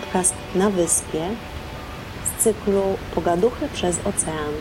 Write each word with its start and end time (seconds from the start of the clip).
podcast 0.00 0.34
na 0.54 0.70
wyspie 0.70 1.28
z 2.24 2.42
cyklu 2.42 2.82
Pogaduchy 3.14 3.68
przez 3.68 4.06
ocean. 4.06 4.52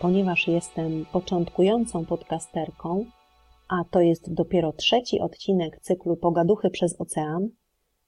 Ponieważ 0.00 0.48
jestem 0.48 1.06
początkującą 1.12 2.04
podcasterką, 2.04 3.04
a 3.68 3.84
to 3.90 4.00
jest 4.00 4.34
dopiero 4.34 4.72
trzeci 4.72 5.20
odcinek 5.20 5.80
cyklu 5.80 6.16
Pogaduchy 6.16 6.70
przez 6.70 7.00
ocean, 7.00 7.48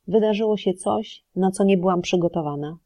wydarzyło 0.08 0.56
się 0.56 0.74
coś, 0.74 1.24
na 1.36 1.50
co 1.50 1.64
nie 1.64 1.78
byłam 1.78 2.02
przygotowana. 2.02 2.78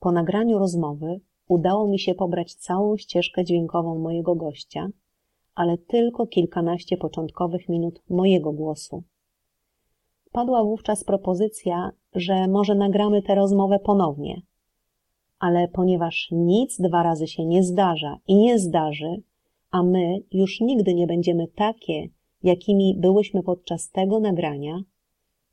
Po 0.00 0.12
nagraniu 0.12 0.58
rozmowy 0.58 1.20
udało 1.48 1.88
mi 1.88 1.98
się 1.98 2.14
pobrać 2.14 2.54
całą 2.54 2.96
ścieżkę 2.96 3.44
dźwiękową 3.44 3.98
mojego 3.98 4.34
gościa, 4.34 4.88
ale 5.54 5.78
tylko 5.78 6.26
kilkanaście 6.26 6.96
początkowych 6.96 7.68
minut 7.68 8.02
mojego 8.10 8.52
głosu. 8.52 9.02
Padła 10.32 10.64
wówczas 10.64 11.04
propozycja, 11.04 11.90
że 12.14 12.48
może 12.48 12.74
nagramy 12.74 13.22
tę 13.22 13.34
rozmowę 13.34 13.78
ponownie. 13.78 14.42
Ale 15.38 15.68
ponieważ 15.68 16.28
nic 16.32 16.80
dwa 16.80 17.02
razy 17.02 17.26
się 17.26 17.44
nie 17.44 17.62
zdarza 17.62 18.18
i 18.26 18.36
nie 18.36 18.58
zdarzy, 18.58 19.22
a 19.70 19.82
my 19.82 20.22
już 20.32 20.60
nigdy 20.60 20.94
nie 20.94 21.06
będziemy 21.06 21.48
takie, 21.48 22.08
jakimi 22.42 22.96
byłyśmy 22.98 23.42
podczas 23.42 23.90
tego 23.90 24.20
nagrania, 24.20 24.82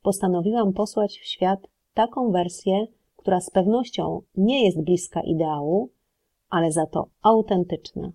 postanowiłam 0.02 0.72
posłać 0.72 1.18
w 1.18 1.26
świat 1.26 1.68
taką 1.94 2.32
wersję, 2.32 2.86
która 3.16 3.40
z 3.40 3.50
pewnością 3.50 4.22
nie 4.36 4.64
jest 4.64 4.82
bliska 4.82 5.20
ideału, 5.20 5.90
ale 6.50 6.72
za 6.72 6.86
to 6.86 7.08
autentyczna. 7.22 8.12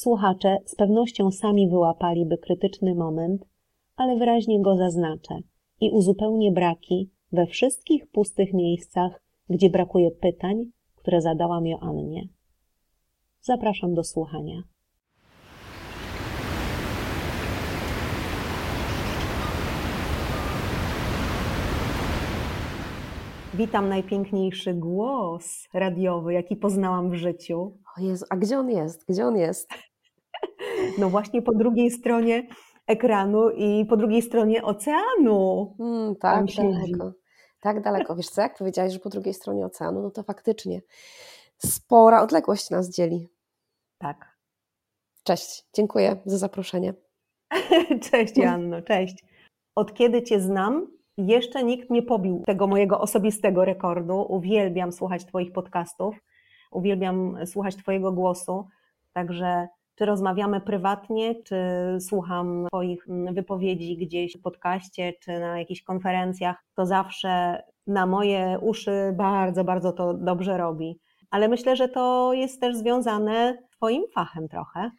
Słuchacze 0.00 0.58
z 0.64 0.74
pewnością 0.74 1.30
sami 1.30 1.68
wyłapaliby 1.68 2.38
krytyczny 2.38 2.94
moment, 2.94 3.44
ale 3.96 4.16
wyraźnie 4.16 4.62
go 4.62 4.76
zaznaczę 4.76 5.38
i 5.80 5.90
uzupełnię 5.90 6.52
braki 6.52 7.10
we 7.32 7.46
wszystkich 7.46 8.10
pustych 8.10 8.54
miejscach, 8.54 9.22
gdzie 9.50 9.70
brakuje 9.70 10.10
pytań, 10.10 10.64
które 10.96 11.20
zadałam 11.20 11.66
Joannie. 11.66 12.28
Zapraszam 13.40 13.94
do 13.94 14.04
słuchania. 14.04 14.62
Witam 23.54 23.88
najpiękniejszy 23.88 24.74
głos 24.74 25.68
radiowy, 25.74 26.32
jaki 26.32 26.56
poznałam 26.56 27.10
w 27.10 27.14
życiu. 27.14 27.78
O 27.96 28.00
Jezu, 28.00 28.24
a 28.30 28.36
gdzie 28.36 28.58
on 28.58 28.70
jest? 28.70 29.04
Gdzie 29.08 29.26
on 29.26 29.36
jest? 29.36 29.87
No 30.98 31.10
właśnie 31.10 31.42
po 31.42 31.54
drugiej 31.54 31.90
stronie 31.90 32.46
ekranu 32.86 33.50
i 33.50 33.86
po 33.86 33.96
drugiej 33.96 34.22
stronie 34.22 34.62
oceanu. 34.62 35.74
Mm, 35.80 36.16
tak 36.16 36.46
daleko. 36.46 37.12
Tak 37.60 37.82
daleko. 37.82 38.16
Wiesz 38.16 38.28
co, 38.28 38.40
jak 38.40 38.58
powiedziałaś, 38.58 38.92
że 38.92 38.98
po 38.98 39.08
drugiej 39.08 39.34
stronie 39.34 39.66
oceanu, 39.66 40.02
no 40.02 40.10
to 40.10 40.22
faktycznie 40.22 40.80
spora 41.58 42.22
odległość 42.22 42.70
nas 42.70 42.90
dzieli. 42.90 43.28
Tak. 43.98 44.38
Cześć, 45.24 45.64
dziękuję 45.74 46.16
za 46.24 46.38
zaproszenie. 46.38 46.94
cześć 48.10 48.36
Janno, 48.36 48.82
cześć. 48.82 49.24
Od 49.74 49.94
kiedy 49.94 50.22
Cię 50.22 50.40
znam, 50.40 50.86
jeszcze 51.18 51.64
nikt 51.64 51.90
nie 51.90 52.02
pobił 52.02 52.42
tego 52.46 52.66
mojego 52.66 53.00
osobistego 53.00 53.64
rekordu. 53.64 54.26
Uwielbiam 54.28 54.92
słuchać 54.92 55.24
Twoich 55.24 55.52
podcastów, 55.52 56.16
uwielbiam 56.70 57.46
słuchać 57.46 57.76
Twojego 57.76 58.12
głosu, 58.12 58.68
także 59.12 59.68
czy 59.98 60.04
rozmawiamy 60.04 60.60
prywatnie, 60.60 61.42
czy 61.42 61.56
słucham 62.00 62.66
Twoich 62.68 63.06
wypowiedzi 63.32 63.96
gdzieś 63.96 64.36
w 64.36 64.42
podcaście, 64.42 65.12
czy 65.20 65.40
na 65.40 65.58
jakichś 65.58 65.82
konferencjach, 65.82 66.64
to 66.74 66.86
zawsze 66.86 67.62
na 67.86 68.06
moje 68.06 68.58
uszy 68.60 69.14
bardzo, 69.16 69.64
bardzo 69.64 69.92
to 69.92 70.14
dobrze 70.14 70.58
robi. 70.58 71.00
Ale 71.30 71.48
myślę, 71.48 71.76
że 71.76 71.88
to 71.88 72.32
jest 72.32 72.60
też 72.60 72.76
związane 72.76 73.58
z 73.68 73.76
Twoim 73.76 74.02
fachem 74.14 74.48
trochę. 74.48 74.90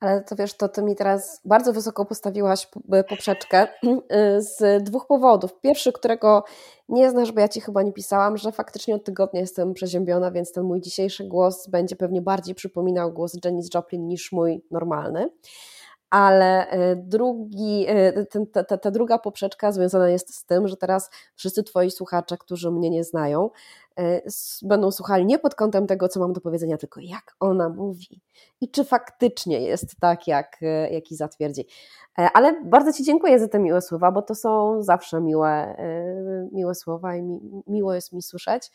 Ale 0.00 0.22
to 0.24 0.36
wiesz, 0.36 0.54
to 0.54 0.68
ty 0.68 0.82
mi 0.82 0.96
teraz 0.96 1.40
bardzo 1.44 1.72
wysoko 1.72 2.04
postawiłaś 2.04 2.68
poprzeczkę 3.08 3.68
z 4.58 4.84
dwóch 4.84 5.06
powodów. 5.06 5.60
Pierwszy, 5.60 5.92
którego 5.92 6.44
nie 6.88 7.10
znasz, 7.10 7.32
bo 7.32 7.40
ja 7.40 7.48
ci 7.48 7.60
chyba 7.60 7.82
nie 7.82 7.92
pisałam, 7.92 8.36
że 8.36 8.52
faktycznie 8.52 8.94
od 8.94 9.04
tygodnia 9.04 9.40
jestem 9.40 9.74
przeziębiona, 9.74 10.30
więc 10.30 10.52
ten 10.52 10.64
mój 10.64 10.80
dzisiejszy 10.80 11.24
głos 11.24 11.68
będzie 11.68 11.96
pewnie 11.96 12.22
bardziej 12.22 12.54
przypominał 12.54 13.12
głos 13.12 13.36
Janis 13.44 13.68
Joplin 13.74 14.06
niż 14.06 14.32
mój 14.32 14.64
normalny 14.70 15.30
ale 16.10 16.70
e, 16.70 16.96
drugi, 16.96 17.84
e, 17.88 18.26
ten, 18.26 18.46
ta, 18.46 18.64
ta, 18.64 18.90
druga 18.90 19.18
poprzeczka 19.18 19.72
związana 19.72 20.08
jest 20.08 20.34
z 20.34 20.44
tym, 20.44 20.68
że 20.68 20.76
teraz 20.76 21.10
wszyscy 21.34 21.62
Twoi 21.62 21.90
słuchacze, 21.90 22.38
którzy 22.38 22.70
mnie 22.70 22.90
nie 22.90 23.04
znają, 23.04 23.50
e, 23.98 24.22
będą 24.62 24.90
słuchali 24.90 25.26
nie 25.26 25.38
pod 25.38 25.54
kątem 25.54 25.86
tego, 25.86 26.08
co 26.08 26.20
mam 26.20 26.32
do 26.32 26.40
powiedzenia, 26.40 26.76
tylko 26.76 27.00
jak 27.00 27.36
ona 27.40 27.68
mówi 27.68 28.20
i 28.60 28.70
czy 28.70 28.84
faktycznie 28.84 29.60
jest 29.60 29.96
tak, 30.00 30.26
jak, 30.26 30.60
jak 30.90 31.10
Iza 31.10 31.28
twierdzi. 31.28 31.66
Ale 32.34 32.62
bardzo 32.64 32.92
Ci 32.92 33.04
dziękuję 33.04 33.38
za 33.38 33.48
te 33.48 33.58
miłe 33.58 33.82
słowa, 33.82 34.12
bo 34.12 34.22
to 34.22 34.34
są 34.34 34.82
zawsze 34.82 35.20
miłe, 35.20 35.76
miłe 36.52 36.74
słowa 36.74 37.16
i 37.16 37.22
mi, 37.22 37.40
miło 37.66 37.94
jest 37.94 38.12
mi 38.12 38.22
słyszeć. 38.22 38.70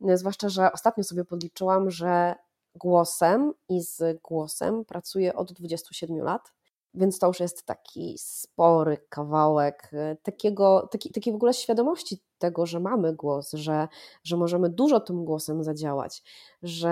Zwłaszcza, 0.00 0.48
że 0.48 0.72
ostatnio 0.72 1.04
sobie 1.04 1.24
podliczyłam, 1.24 1.90
że 1.90 2.34
głosem 2.74 3.52
i 3.68 3.82
z 3.82 4.22
głosem 4.22 4.84
pracuję 4.84 5.34
od 5.34 5.52
27 5.52 6.18
lat 6.18 6.52
więc 6.98 7.18
to 7.18 7.26
już 7.26 7.40
jest 7.40 7.66
taki 7.66 8.14
spory 8.18 8.96
kawałek 9.08 9.90
e, 9.92 10.16
takiego, 10.22 10.88
taki, 10.92 11.10
takiej 11.10 11.32
w 11.32 11.36
ogóle 11.36 11.54
świadomości 11.54 12.22
tego, 12.38 12.66
że 12.66 12.80
mamy 12.80 13.14
głos, 13.14 13.52
że, 13.52 13.88
że 14.24 14.36
możemy 14.36 14.70
dużo 14.70 15.00
tym 15.00 15.24
głosem 15.24 15.64
zadziałać, 15.64 16.22
że, 16.62 16.88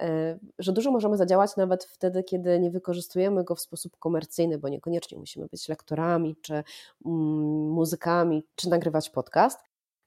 e, 0.00 0.38
że 0.58 0.72
dużo 0.72 0.90
możemy 0.90 1.16
zadziałać 1.16 1.56
nawet 1.56 1.84
wtedy, 1.84 2.22
kiedy 2.22 2.60
nie 2.60 2.70
wykorzystujemy 2.70 3.44
go 3.44 3.54
w 3.54 3.60
sposób 3.60 3.96
komercyjny, 3.98 4.58
bo 4.58 4.68
niekoniecznie 4.68 5.18
musimy 5.18 5.46
być 5.46 5.68
lektorami, 5.68 6.36
czy 6.42 6.54
mm, 6.54 7.70
muzykami, 7.70 8.44
czy 8.54 8.70
nagrywać 8.70 9.10
podcast, 9.10 9.60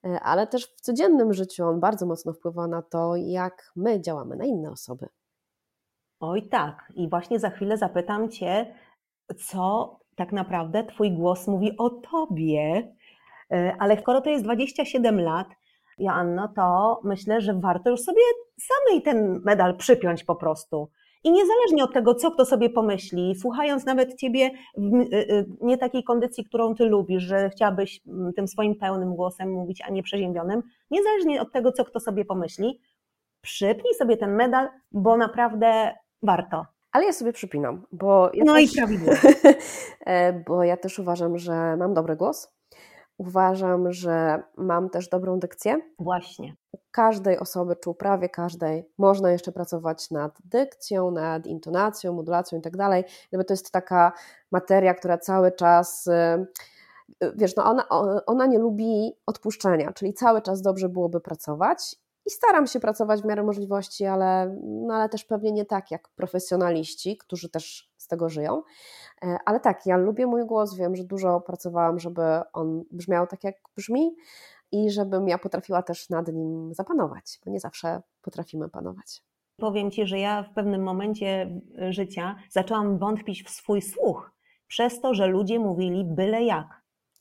e, 0.05 0.19
ale 0.19 0.47
też 0.47 0.65
w 0.77 0.81
codziennym 0.81 1.33
życiu 1.33 1.65
on 1.65 1.79
bardzo 1.79 2.05
mocno 2.05 2.33
wpływa 2.33 2.67
na 2.67 2.81
to, 2.81 3.15
jak 3.15 3.71
my 3.75 4.01
działamy 4.01 4.35
na 4.35 4.45
inne 4.45 4.71
osoby. 4.71 5.07
Oj 6.19 6.49
tak, 6.49 6.93
i 6.95 7.09
właśnie 7.09 7.39
za 7.39 7.49
chwilę 7.49 7.77
zapytam 7.77 8.29
Cię, 8.29 8.73
co 9.37 9.99
tak 10.15 10.31
naprawdę 10.31 10.83
Twój 10.83 11.11
głos 11.11 11.47
mówi 11.47 11.77
o 11.77 11.89
Tobie. 11.89 12.93
E, 13.51 13.75
ale 13.79 14.01
skoro 14.01 14.21
to 14.21 14.29
jest 14.29 14.43
27 14.43 15.21
lat, 15.21 15.47
Joanno, 15.97 16.47
to 16.55 16.99
myślę, 17.03 17.41
że 17.41 17.53
warto 17.53 17.89
już 17.89 18.01
sobie 18.01 18.21
samej 18.59 19.01
ten 19.01 19.41
medal 19.45 19.77
przypiąć 19.77 20.23
po 20.23 20.35
prostu. 20.35 20.89
I 21.23 21.31
niezależnie 21.31 21.83
od 21.83 21.93
tego, 21.93 22.15
co 22.15 22.31
kto 22.31 22.45
sobie 22.45 22.69
pomyśli, 22.69 23.35
słuchając 23.35 23.85
nawet 23.85 24.15
ciebie 24.15 24.51
w 24.77 24.95
e, 24.95 25.17
e, 25.17 25.45
nie 25.61 25.77
takiej 25.77 26.03
kondycji, 26.03 26.45
którą 26.45 26.75
ty 26.75 26.85
lubisz, 26.85 27.23
że 27.23 27.49
chciałabyś 27.49 28.01
tym 28.35 28.47
swoim 28.47 28.75
pełnym 28.75 29.15
głosem 29.15 29.51
mówić, 29.51 29.81
a 29.81 29.89
nie 29.89 30.03
przeziębionym, 30.03 30.63
niezależnie 30.91 31.41
od 31.41 31.51
tego, 31.51 31.71
co 31.71 31.85
kto 31.85 31.99
sobie 31.99 32.25
pomyśli, 32.25 32.81
przypnij 33.41 33.93
sobie 33.93 34.17
ten 34.17 34.35
medal, 34.35 34.69
bo 34.91 35.17
naprawdę 35.17 35.93
warto 36.23 36.65
ale 36.91 37.05
ja 37.05 37.13
sobie 37.13 37.33
przypinam, 37.33 37.85
bo 37.91 38.31
ja 38.33 38.43
no 38.45 38.53
też, 38.53 38.73
i 38.73 38.75
prawidłowo. 38.77 39.19
E, 40.05 40.33
bo 40.33 40.63
ja 40.63 40.77
też 40.77 40.99
uważam, 40.99 41.37
że 41.37 41.77
mam 41.77 41.93
dobry 41.93 42.15
głos. 42.15 42.53
Uważam, 43.17 43.93
że 43.93 44.43
mam 44.57 44.89
też 44.89 45.09
dobrą 45.09 45.39
dykcję. 45.39 45.81
Właśnie. 45.99 46.55
U 46.71 46.77
każdej 46.91 47.39
osoby, 47.39 47.75
czy 47.75 47.89
u 47.89 47.93
prawie 47.93 48.29
każdej, 48.29 48.89
można 48.97 49.31
jeszcze 49.31 49.51
pracować 49.51 50.11
nad 50.11 50.37
dykcją, 50.45 51.11
nad 51.11 51.47
intonacją, 51.47 52.13
modulacją 52.13 52.59
i 52.59 52.61
tak 52.61 52.77
dalej. 52.77 53.03
Gdyby 53.29 53.45
to 53.45 53.53
jest 53.53 53.71
taka 53.71 54.11
materia, 54.51 54.93
która 54.93 55.17
cały 55.17 55.51
czas 55.51 56.07
e, 56.07 56.45
wiesz, 57.35 57.55
no 57.55 57.65
ona, 57.65 57.89
ona 58.25 58.45
nie 58.45 58.59
lubi 58.59 59.13
odpuszczenia, 59.25 59.93
czyli 59.93 60.13
cały 60.13 60.41
czas 60.41 60.61
dobrze 60.61 60.89
byłoby 60.89 61.21
pracować 61.21 61.95
i 62.29 62.31
staram 62.31 62.67
się 62.67 62.79
pracować 62.79 63.21
w 63.21 63.25
miarę 63.25 63.43
możliwości, 63.43 64.05
ale, 64.05 64.57
no 64.63 64.93
ale 64.93 65.09
też 65.09 65.25
pewnie 65.25 65.51
nie 65.51 65.65
tak 65.65 65.91
jak 65.91 66.09
profesjonaliści, 66.09 67.17
którzy 67.17 67.49
też 67.49 67.91
z 67.97 68.07
tego 68.07 68.29
żyją. 68.29 68.63
E, 69.23 69.37
ale 69.45 69.59
tak, 69.59 69.85
ja 69.85 69.97
lubię 69.97 70.27
mój 70.27 70.45
głos, 70.45 70.75
wiem, 70.75 70.95
że 70.95 71.03
dużo 71.03 71.41
pracowałam, 71.41 71.99
żeby 71.99 72.21
on 72.53 72.83
brzmiał 72.91 73.27
tak, 73.27 73.43
jak 73.43 73.55
brzmi 73.75 74.15
i 74.71 74.91
żebym 74.91 75.27
ja 75.27 75.37
potrafiła 75.37 75.83
też 75.83 76.09
nad 76.09 76.27
nim 76.27 76.73
zapanować, 76.73 77.39
bo 77.45 77.51
nie 77.51 77.59
zawsze 77.59 78.01
potrafimy 78.21 78.69
panować. 78.69 79.23
Powiem 79.57 79.91
Ci, 79.91 80.07
że 80.07 80.19
ja 80.19 80.43
w 80.43 80.53
pewnym 80.53 80.83
momencie 80.83 81.61
życia 81.89 82.35
zaczęłam 82.49 82.97
wątpić 82.97 83.43
w 83.43 83.49
swój 83.49 83.81
słuch, 83.81 84.31
przez 84.67 85.01
to, 85.01 85.13
że 85.13 85.27
ludzie 85.27 85.59
mówili 85.59 86.05
byle 86.05 86.43
jak. 86.43 86.78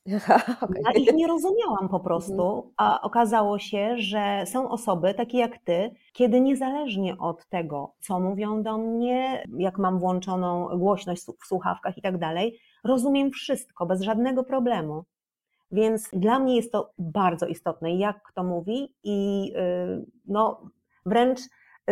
Okay. 0.62 0.82
Ja 0.84 0.93
ich 0.93 1.14
nie 1.14 1.26
rozumiałam 1.26 1.88
po 1.88 2.00
prostu, 2.00 2.43
mhm. 2.43 2.72
a 2.76 3.00
okazało 3.00 3.58
się, 3.58 3.99
że 3.99 4.44
są 4.46 4.70
osoby 4.70 5.14
takie 5.14 5.38
jak 5.38 5.58
ty, 5.58 5.90
kiedy 6.12 6.40
niezależnie 6.40 7.19
od 7.19 7.49
tego, 7.49 7.94
co 8.00 8.20
mówią 8.20 8.62
do 8.62 8.78
mnie, 8.78 9.44
jak 9.58 9.78
mam 9.78 9.99
włączoną 9.99 10.78
głośność 10.78 11.22
w 11.22 11.46
słuchawkach 11.46 11.99
i 11.99 12.02
tak 12.02 12.19
dalej, 12.19 12.58
rozumiem 12.84 13.31
wszystko 13.31 13.87
bez 13.87 14.02
żadnego 14.02 14.44
problemu. 14.44 15.05
Więc 15.70 16.10
dla 16.12 16.38
mnie 16.38 16.56
jest 16.56 16.72
to 16.72 16.93
bardzo 16.99 17.46
istotne, 17.46 17.94
jak 17.94 18.22
kto 18.22 18.44
mówi, 18.44 18.94
i 19.05 19.52
y, 19.56 20.06
no, 20.26 20.70
wręcz 21.06 21.40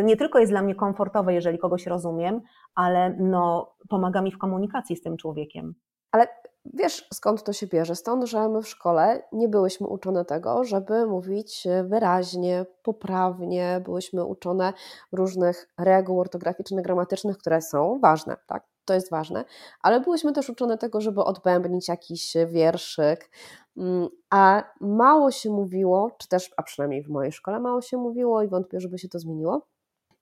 nie 0.05 0.17
tylko 0.17 0.39
jest 0.39 0.53
dla 0.53 0.63
mnie 0.63 0.75
komfortowe, 0.75 1.35
jeżeli 1.35 1.59
kogoś 1.59 1.87
rozumiem, 1.87 2.41
ale 2.75 3.17
no, 3.19 3.75
pomaga 3.89 4.23
mi 4.23 4.33
w 4.33 4.39
komunikacji 4.39 4.97
z 4.97 5.03
tym 5.03 5.17
człowiekiem. 5.17 5.75
Ale 6.13 6.27
wiesz, 6.75 7.09
skąd 7.15 7.43
to 7.43 7.53
się 7.53 7.67
bierze? 7.67 7.95
Stąd, 7.95 8.25
że 8.25 8.49
my 8.49 8.63
w 8.63 8.69
szkole 8.69 9.23
nie 9.33 9.49
byłyśmy 9.49 9.87
uczone 9.87 10.25
tego, 10.25 10.65
żeby 10.65 11.07
mówić 11.07 11.69
wyraźnie, 11.85 12.67
poprawnie, 12.83 13.81
byłyśmy 13.85 14.25
uczone 14.25 14.73
różnych 15.13 15.69
reguł 15.79 16.21
ortograficznych, 16.21 16.85
gramatycznych, 16.85 17.39
które 17.39 17.63
są 17.63 17.99
ważne, 18.03 18.37
tak? 18.47 18.67
To 18.85 18.95
jest 18.95 19.11
ważne, 19.11 19.45
ale 19.83 20.01
byłyśmy 20.01 20.33
też 20.33 20.51
uczone 20.51 20.79
tego, 20.79 21.01
żeby 21.01 21.25
odbębnić 21.25 21.89
jakiś 21.89 22.35
wierszyk, 22.47 23.31
mm, 23.77 24.09
a 24.31 24.63
mało 24.81 25.31
się 25.31 25.51
mówiło, 25.51 26.11
czy 26.19 26.29
też, 26.29 26.51
a 26.57 26.63
przynajmniej 26.63 27.03
w 27.03 27.09
mojej 27.09 27.33
szkole 27.33 27.61
mało 27.61 27.81
się 27.81 27.97
mówiło 27.97 28.43
i 28.43 28.49
wątpię, 28.49 28.81
żeby 28.81 28.99
się 28.99 29.09
to 29.09 29.19
zmieniło, 29.19 29.67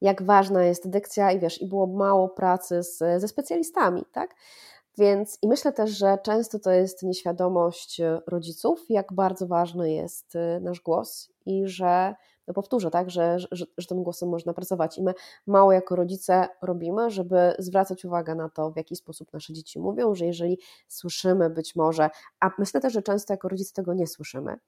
jak 0.01 0.23
ważna 0.23 0.65
jest 0.65 0.91
dykcja 0.91 1.33
i 1.33 1.39
wiesz, 1.39 1.63
i 1.63 1.69
było 1.69 1.87
mało 1.87 2.29
pracy 2.29 2.83
z, 2.83 2.99
ze 2.99 3.29
specjalistami, 3.29 4.05
tak? 4.13 4.35
Więc 4.99 5.39
i 5.43 5.49
myślę 5.49 5.73
też, 5.73 5.91
że 5.91 6.19
często 6.23 6.59
to 6.59 6.71
jest 6.71 7.03
nieświadomość 7.03 8.01
rodziców, 8.27 8.85
jak 8.89 9.13
bardzo 9.13 9.47
ważny 9.47 9.93
jest 9.93 10.35
y, 10.35 10.61
nasz 10.61 10.81
głos 10.81 11.33
i 11.47 11.67
że, 11.67 12.15
no 12.49 12.55
powtórzę, 12.55 12.91
tak, 12.91 13.11
że, 13.11 13.39
że, 13.39 13.67
że 13.79 13.87
tym 13.87 14.03
głosem 14.03 14.29
można 14.29 14.53
pracować. 14.55 14.99
I 14.99 15.03
my 15.03 15.15
mało 15.47 15.73
jako 15.73 15.97
rodzice 15.97 16.49
robimy, 16.63 17.11
żeby 17.11 17.55
zwracać 17.59 18.05
uwagę 18.05 18.35
na 18.35 18.49
to, 18.49 18.71
w 18.71 18.77
jaki 18.77 18.97
sposób 18.97 19.33
nasze 19.33 19.53
dzieci 19.53 19.81
mówią, 19.81 20.15
że 20.15 20.27
jeżeli 20.27 20.59
słyszymy 20.89 21.51
być 21.51 21.77
może, 21.77 22.11
a 22.41 22.51
myślę 22.59 22.81
też, 22.81 22.93
że 22.93 23.03
często 23.03 23.33
jako 23.33 23.49
rodzice 23.49 23.73
tego 23.75 23.95
nie 23.95 24.07
słyszymy, 24.07 24.59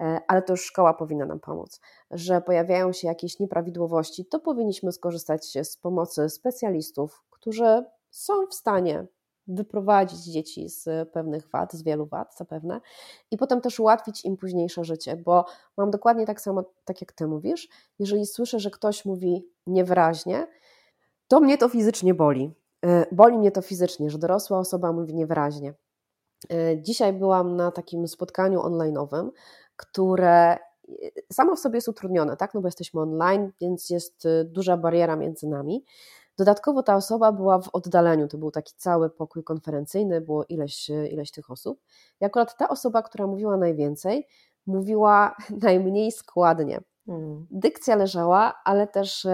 E, 0.00 0.20
ale 0.28 0.42
to 0.42 0.52
już 0.52 0.64
szkoła 0.64 0.94
powinna 0.94 1.26
nam 1.26 1.40
pomóc, 1.40 1.80
że 2.10 2.40
pojawiają 2.40 2.92
się 2.92 3.08
jakieś 3.08 3.38
nieprawidłowości, 3.38 4.26
to 4.26 4.40
powinniśmy 4.40 4.92
skorzystać 4.92 5.58
z 5.62 5.76
pomocy 5.76 6.28
specjalistów, 6.28 7.22
którzy 7.30 7.84
są 8.10 8.46
w 8.46 8.54
stanie 8.54 9.06
wyprowadzić 9.46 10.20
dzieci 10.20 10.68
z 10.68 11.10
pewnych 11.12 11.50
wad, 11.50 11.72
z 11.72 11.82
wielu 11.82 12.06
wad 12.06 12.36
zapewne, 12.36 12.80
i 13.30 13.36
potem 13.36 13.60
też 13.60 13.80
ułatwić 13.80 14.24
im 14.24 14.36
późniejsze 14.36 14.84
życie, 14.84 15.16
bo 15.16 15.44
mam 15.76 15.90
dokładnie 15.90 16.26
tak 16.26 16.40
samo, 16.40 16.64
tak 16.84 17.00
jak 17.00 17.12
Ty 17.12 17.26
mówisz, 17.26 17.68
jeżeli 17.98 18.26
słyszę, 18.26 18.60
że 18.60 18.70
ktoś 18.70 19.04
mówi 19.04 19.48
niewyraźnie, 19.66 20.46
to 21.28 21.40
mnie 21.40 21.58
to 21.58 21.68
fizycznie 21.68 22.14
boli. 22.14 22.54
E, 22.86 23.06
boli 23.12 23.38
mnie 23.38 23.52
to 23.52 23.62
fizycznie, 23.62 24.10
że 24.10 24.18
dorosła 24.18 24.58
osoba 24.58 24.92
mówi 24.92 25.14
niewyraźnie. 25.14 25.74
E, 26.52 26.82
dzisiaj 26.82 27.12
byłam 27.12 27.56
na 27.56 27.70
takim 27.70 28.08
spotkaniu 28.08 28.60
online'owym, 28.60 29.30
które 29.76 30.52
e, 30.52 30.58
samo 31.32 31.56
w 31.56 31.60
sobie 31.60 31.76
jest 31.76 31.88
utrudnione, 31.88 32.36
tak? 32.36 32.54
No 32.54 32.60
bo 32.60 32.68
jesteśmy 32.68 33.00
online, 33.00 33.52
więc 33.60 33.90
jest 33.90 34.28
duża 34.44 34.76
bariera 34.76 35.16
między 35.16 35.48
nami. 35.48 35.84
Dodatkowo 36.38 36.82
ta 36.82 36.96
osoba 36.96 37.32
była 37.32 37.58
w 37.58 37.68
oddaleniu, 37.72 38.28
to 38.28 38.38
był 38.38 38.50
taki 38.50 38.74
cały 38.76 39.10
pokój 39.10 39.44
konferencyjny, 39.44 40.20
było 40.20 40.44
ileś, 40.44 40.90
ileś 40.90 41.30
tych 41.30 41.50
osób. 41.50 41.80
I 42.20 42.24
akurat 42.24 42.56
ta 42.56 42.68
osoba, 42.68 43.02
która 43.02 43.26
mówiła 43.26 43.56
najwięcej, 43.56 44.26
mówiła 44.66 45.36
najmniej 45.62 46.12
składnie. 46.12 46.80
Hmm. 47.06 47.46
Dykcja 47.50 47.96
leżała, 47.96 48.54
ale 48.64 48.86
też 48.86 49.26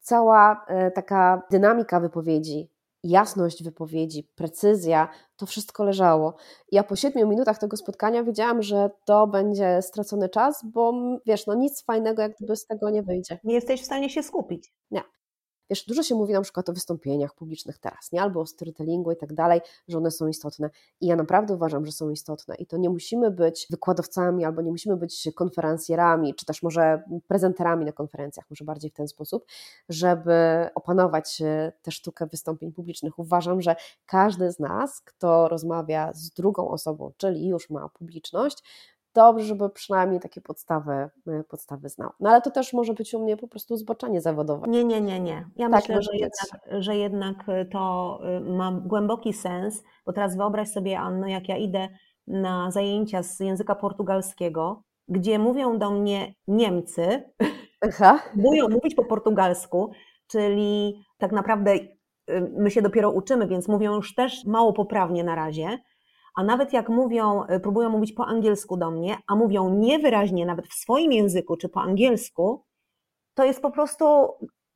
cała 0.00 0.66
taka 0.94 1.42
dynamika 1.50 2.00
wypowiedzi, 2.00 2.70
jasność 3.02 3.62
wypowiedzi, 3.62 4.30
precyzja, 4.34 5.08
to 5.36 5.46
wszystko 5.46 5.84
leżało. 5.84 6.34
Ja 6.72 6.82
po 6.82 6.96
siedmiu 6.96 7.28
minutach 7.28 7.58
tego 7.58 7.76
spotkania 7.76 8.24
wiedziałam, 8.24 8.62
że 8.62 8.90
to 9.04 9.26
będzie 9.26 9.82
stracony 9.82 10.28
czas, 10.28 10.64
bo 10.64 10.92
wiesz, 11.26 11.46
no 11.46 11.54
nic 11.54 11.84
fajnego 11.84 12.22
jak 12.22 12.36
gdyby 12.36 12.56
z 12.56 12.66
tego 12.66 12.90
nie 12.90 13.02
wyjdzie. 13.02 13.38
Nie 13.44 13.54
jesteś 13.54 13.82
w 13.82 13.84
stanie 13.84 14.10
się 14.10 14.22
skupić. 14.22 14.72
Nie. 14.90 15.02
Wiesz, 15.70 15.84
dużo 15.84 16.02
się 16.02 16.14
mówi 16.14 16.32
na 16.32 16.40
przykład 16.40 16.68
o 16.68 16.72
wystąpieniach 16.72 17.34
publicznych 17.34 17.78
teraz, 17.78 18.12
nie? 18.12 18.22
albo 18.22 18.40
o 18.40 18.46
storytellingu 18.46 19.12
i 19.12 19.16
tak 19.16 19.34
dalej, 19.34 19.60
że 19.88 19.98
one 19.98 20.10
są 20.10 20.28
istotne. 20.28 20.70
I 21.00 21.06
ja 21.06 21.16
naprawdę 21.16 21.54
uważam, 21.54 21.86
że 21.86 21.92
są 21.92 22.10
istotne. 22.10 22.54
I 22.54 22.66
to 22.66 22.76
nie 22.76 22.90
musimy 22.90 23.30
być 23.30 23.66
wykładowcami, 23.70 24.44
albo 24.44 24.62
nie 24.62 24.70
musimy 24.70 24.96
być 24.96 25.28
konferencjerami, 25.34 26.34
czy 26.34 26.46
też 26.46 26.62
może 26.62 27.02
prezenterami 27.28 27.84
na 27.84 27.92
konferencjach, 27.92 28.50
może 28.50 28.64
bardziej 28.64 28.90
w 28.90 28.94
ten 28.94 29.08
sposób, 29.08 29.46
żeby 29.88 30.32
opanować 30.74 31.42
e, 31.42 31.72
tę 31.82 31.90
sztukę 31.90 32.26
wystąpień 32.26 32.72
publicznych. 32.72 33.18
Uważam, 33.18 33.62
że 33.62 33.76
każdy 34.06 34.52
z 34.52 34.58
nas, 34.58 35.00
kto 35.00 35.48
rozmawia 35.48 36.12
z 36.12 36.30
drugą 36.30 36.68
osobą, 36.68 37.12
czyli 37.16 37.48
już 37.48 37.70
ma 37.70 37.88
publiczność, 37.88 38.62
dobrze, 39.14 39.44
żeby 39.44 39.70
przynajmniej 39.70 40.20
takie 40.20 40.40
podstawy, 40.40 41.10
y, 41.28 41.44
podstawy 41.48 41.88
znał. 41.88 42.10
No 42.20 42.30
ale 42.30 42.40
to 42.42 42.50
też 42.50 42.72
może 42.72 42.94
być 42.94 43.14
u 43.14 43.22
mnie 43.22 43.36
po 43.36 43.48
prostu 43.48 43.76
zboczenie 43.76 44.20
zawodowe. 44.20 44.68
Nie, 44.68 44.84
nie, 44.84 45.00
nie, 45.00 45.20
nie. 45.20 45.48
Ja 45.56 45.70
tak, 45.70 45.80
myślę, 45.80 46.02
że 46.02 46.16
jednak, 46.16 46.82
że 46.82 46.96
jednak 46.96 47.36
to 47.72 48.18
y, 48.38 48.40
ma 48.40 48.72
głęboki 48.72 49.32
sens, 49.32 49.82
bo 50.06 50.12
teraz 50.12 50.36
wyobraź 50.36 50.68
sobie, 50.68 50.98
Anno, 50.98 51.26
jak 51.26 51.48
ja 51.48 51.56
idę 51.56 51.88
na 52.26 52.70
zajęcia 52.70 53.22
z 53.22 53.40
języka 53.40 53.74
portugalskiego, 53.74 54.82
gdzie 55.08 55.38
mówią 55.38 55.78
do 55.78 55.90
mnie 55.90 56.34
Niemcy, 56.48 57.32
Aha. 57.80 58.20
mówią 58.34 58.68
mówić 58.68 58.94
po 58.94 59.04
portugalsku, 59.04 59.90
czyli 60.26 61.04
tak 61.18 61.32
naprawdę 61.32 61.74
y, 61.74 61.88
my 62.56 62.70
się 62.70 62.82
dopiero 62.82 63.10
uczymy, 63.10 63.46
więc 63.46 63.68
mówią 63.68 63.94
już 63.94 64.14
też 64.14 64.44
mało 64.44 64.72
poprawnie 64.72 65.24
na 65.24 65.34
razie, 65.34 65.78
a 66.40 66.42
nawet 66.42 66.72
jak 66.72 66.88
mówią, 66.88 67.44
y, 67.56 67.60
próbują 67.60 67.90
mówić 67.90 68.12
po 68.12 68.26
angielsku 68.26 68.76
do 68.76 68.90
mnie, 68.90 69.16
a 69.26 69.36
mówią 69.36 69.74
niewyraźnie 69.74 70.46
nawet 70.46 70.66
w 70.68 70.74
swoim 70.74 71.12
języku 71.12 71.56
czy 71.56 71.68
po 71.68 71.80
angielsku, 71.80 72.64
to 73.34 73.44
jest 73.44 73.62
po 73.62 73.70
prostu 73.70 74.04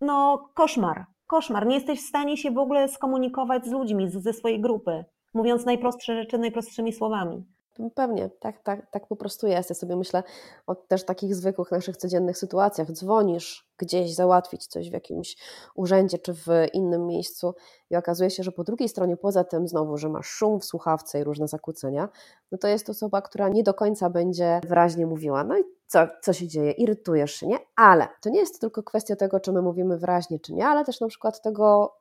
no, 0.00 0.48
koszmar. 0.54 1.04
Koszmar. 1.26 1.66
Nie 1.66 1.74
jesteś 1.74 2.00
w 2.00 2.08
stanie 2.08 2.36
się 2.36 2.50
w 2.50 2.58
ogóle 2.58 2.88
skomunikować 2.88 3.64
z 3.66 3.70
ludźmi 3.70 4.10
ze 4.10 4.32
swojej 4.32 4.60
grupy, 4.60 5.04
mówiąc 5.34 5.64
najprostsze 5.64 6.16
rzeczy 6.16 6.38
najprostszymi 6.38 6.92
słowami. 6.92 7.44
Pewnie, 7.94 8.30
tak, 8.40 8.62
tak, 8.62 8.90
tak 8.90 9.06
po 9.06 9.16
prostu 9.16 9.46
jest. 9.46 9.70
Ja 9.70 9.74
sobie 9.74 9.96
myślę 9.96 10.22
o 10.66 10.74
też 10.74 11.04
takich 11.04 11.34
zwykłych 11.34 11.70
naszych 11.70 11.96
codziennych 11.96 12.38
sytuacjach. 12.38 12.92
Dzwonisz 12.92 13.68
gdzieś 13.78 14.14
załatwić 14.14 14.66
coś 14.66 14.90
w 14.90 14.92
jakimś 14.92 15.36
urzędzie 15.74 16.18
czy 16.18 16.34
w 16.34 16.46
innym 16.72 17.06
miejscu 17.06 17.54
i 17.90 17.96
okazuje 17.96 18.30
się, 18.30 18.42
że 18.42 18.52
po 18.52 18.64
drugiej 18.64 18.88
stronie, 18.88 19.16
poza 19.16 19.44
tym 19.44 19.68
znowu, 19.68 19.96
że 19.96 20.08
masz 20.08 20.26
szum 20.26 20.60
w 20.60 20.64
słuchawce 20.64 21.20
i 21.20 21.24
różne 21.24 21.48
zakłócenia, 21.48 22.08
no 22.52 22.58
to 22.58 22.68
jest 22.68 22.90
osoba, 22.90 23.22
która 23.22 23.48
nie 23.48 23.62
do 23.62 23.74
końca 23.74 24.10
będzie 24.10 24.60
wyraźnie 24.68 25.06
mówiła. 25.06 25.44
No 25.44 25.58
i 25.58 25.62
co, 25.86 26.08
co 26.22 26.32
się 26.32 26.48
dzieje? 26.48 26.70
Irytujesz 26.70 27.32
się, 27.34 27.46
nie? 27.46 27.58
Ale 27.76 28.08
to 28.22 28.30
nie 28.30 28.40
jest 28.40 28.60
tylko 28.60 28.82
kwestia 28.82 29.16
tego, 29.16 29.40
czy 29.40 29.52
my 29.52 29.62
mówimy 29.62 29.98
wyraźnie, 29.98 30.40
czy 30.40 30.54
nie, 30.54 30.66
ale 30.66 30.84
też 30.84 31.00
na 31.00 31.08
przykład 31.08 31.42
tego, 31.42 31.96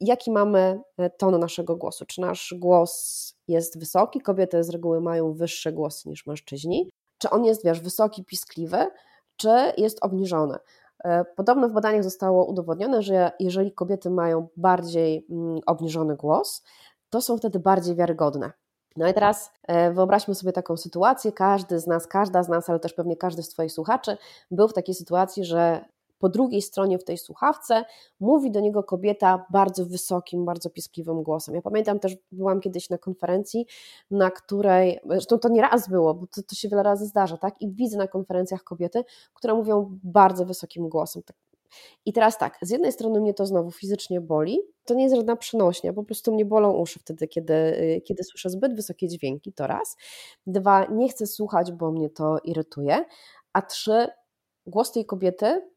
jaki 0.00 0.30
mamy 0.30 0.80
e, 0.98 1.10
ton 1.10 1.40
naszego 1.40 1.76
głosu. 1.76 2.06
Czy 2.06 2.20
nasz 2.20 2.54
głos 2.58 3.34
jest 3.48 3.78
wysoki, 3.78 4.20
kobiety 4.20 4.64
z 4.64 4.70
reguły 4.70 5.00
mają 5.00 5.32
wyższy 5.32 5.72
głos 5.72 6.06
niż 6.06 6.26
mężczyźni, 6.26 6.90
czy 7.18 7.30
on 7.30 7.44
jest, 7.44 7.64
wiesz, 7.64 7.80
wysoki, 7.80 8.24
piskliwy, 8.24 8.86
czy 9.36 9.72
jest 9.76 9.98
obniżony. 10.04 10.58
E, 11.04 11.24
podobno 11.24 11.68
w 11.68 11.72
badaniach 11.72 12.04
zostało 12.04 12.46
udowodnione, 12.46 13.02
że 13.02 13.32
jeżeli 13.40 13.72
kobiety 13.72 14.10
mają 14.10 14.48
bardziej 14.56 15.26
mm, 15.30 15.60
obniżony 15.66 16.16
głos, 16.16 16.62
to 17.10 17.20
są 17.20 17.36
wtedy 17.36 17.58
bardziej 17.58 17.96
wiarygodne. 17.96 18.52
No 18.96 19.08
i 19.08 19.14
teraz 19.14 19.52
e, 19.62 19.92
wyobraźmy 19.92 20.34
sobie 20.34 20.52
taką 20.52 20.76
sytuację, 20.76 21.32
każdy 21.32 21.80
z 21.80 21.86
nas, 21.86 22.06
każda 22.06 22.42
z 22.42 22.48
nas, 22.48 22.70
ale 22.70 22.80
też 22.80 22.92
pewnie 22.92 23.16
każdy 23.16 23.42
z 23.42 23.48
Twoich 23.48 23.72
słuchaczy 23.72 24.16
był 24.50 24.68
w 24.68 24.72
takiej 24.72 24.94
sytuacji, 24.94 25.44
że 25.44 25.84
po 26.18 26.28
drugiej 26.28 26.62
stronie 26.62 26.98
w 26.98 27.04
tej 27.04 27.18
słuchawce 27.18 27.84
mówi 28.20 28.50
do 28.50 28.60
niego 28.60 28.82
kobieta 28.82 29.46
bardzo 29.50 29.86
wysokim, 29.86 30.44
bardzo 30.44 30.70
piskliwym 30.70 31.22
głosem. 31.22 31.54
Ja 31.54 31.62
pamiętam 31.62 31.98
też, 31.98 32.16
byłam 32.32 32.60
kiedyś 32.60 32.90
na 32.90 32.98
konferencji, 32.98 33.66
na 34.10 34.30
której, 34.30 34.98
zresztą 35.10 35.38
to 35.38 35.48
nie 35.48 35.62
raz 35.62 35.88
było, 35.88 36.14
bo 36.14 36.26
to, 36.26 36.42
to 36.42 36.54
się 36.54 36.68
wiele 36.68 36.82
razy 36.82 37.06
zdarza, 37.06 37.36
tak? 37.36 37.54
I 37.60 37.68
widzę 37.68 37.98
na 37.98 38.08
konferencjach 38.08 38.64
kobiety, 38.64 39.04
które 39.34 39.54
mówią 39.54 39.98
bardzo 40.04 40.44
wysokim 40.44 40.88
głosem. 40.88 41.22
Tak. 41.22 41.36
I 42.06 42.12
teraz 42.12 42.38
tak, 42.38 42.58
z 42.62 42.70
jednej 42.70 42.92
strony 42.92 43.20
mnie 43.20 43.34
to 43.34 43.46
znowu 43.46 43.70
fizycznie 43.70 44.20
boli, 44.20 44.60
to 44.84 44.94
nie 44.94 45.02
jest 45.02 45.16
żadna 45.16 45.36
przenośnia, 45.36 45.92
po 45.92 46.04
prostu 46.04 46.34
mnie 46.34 46.44
bolą 46.44 46.72
uszy 46.72 46.98
wtedy, 46.98 47.28
kiedy, 47.28 47.54
kiedy 48.04 48.24
słyszę 48.24 48.50
zbyt 48.50 48.74
wysokie 48.76 49.08
dźwięki, 49.08 49.52
to 49.52 49.66
raz. 49.66 49.96
Dwa, 50.46 50.84
nie 50.84 51.08
chcę 51.08 51.26
słuchać, 51.26 51.72
bo 51.72 51.92
mnie 51.92 52.10
to 52.10 52.38
irytuje. 52.44 53.04
A 53.52 53.62
trzy, 53.62 54.08
głos 54.66 54.92
tej 54.92 55.06
kobiety 55.06 55.75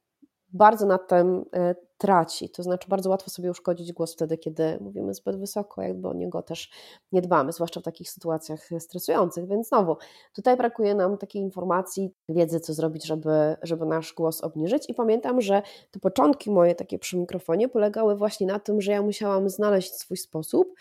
bardzo 0.54 0.86
nad 0.86 1.08
tym, 1.08 1.46
e, 1.54 1.76
traci. 2.00 2.50
To 2.50 2.64
znaczy, 2.64 2.90
bardzo 2.90 3.10
łatwo 3.10 3.30
sobie 3.30 3.52
uszkodzić 3.52 3.94
głos 3.94 4.14
wtedy, 4.14 4.38
kiedy 4.38 4.78
mówimy 4.82 5.14
zbyt 5.14 5.40
wysoko, 5.40 5.82
jakby 5.82 6.08
o 6.08 6.14
niego 6.14 6.42
też 6.42 6.72
nie 7.12 7.22
dbamy, 7.22 7.52
zwłaszcza 7.52 7.80
w 7.80 7.84
takich 7.84 8.10
sytuacjach 8.10 8.70
stresujących. 8.80 9.48
Więc 9.48 9.68
znowu, 9.68 9.98
tutaj 10.34 10.58
brakuje 10.58 10.96
nam 10.96 11.18
takiej 11.18 11.42
informacji, 11.42 12.14
wiedzy, 12.30 12.60
co 12.60 12.74
zrobić, 12.74 13.06
żeby, 13.06 13.56
żeby 13.62 13.86
nasz 13.86 14.14
głos 14.14 14.42
obniżyć. 14.42 14.90
I 14.90 14.94
pamiętam, 14.94 15.42
że 15.42 15.62
te 15.92 16.00
początki 16.00 16.52
moje 16.52 16.76
takie 16.76 17.00
przy 17.00 17.18
mikrofonie 17.18 17.70
polegały 17.70 18.16
właśnie 18.16 18.48
na 18.48 18.60
tym, 18.60 18.82
że 18.82 18.92
ja 18.92 19.02
musiałam 19.02 19.50
znaleźć 19.50 19.94
swój 19.94 20.18
sposób 20.18 20.74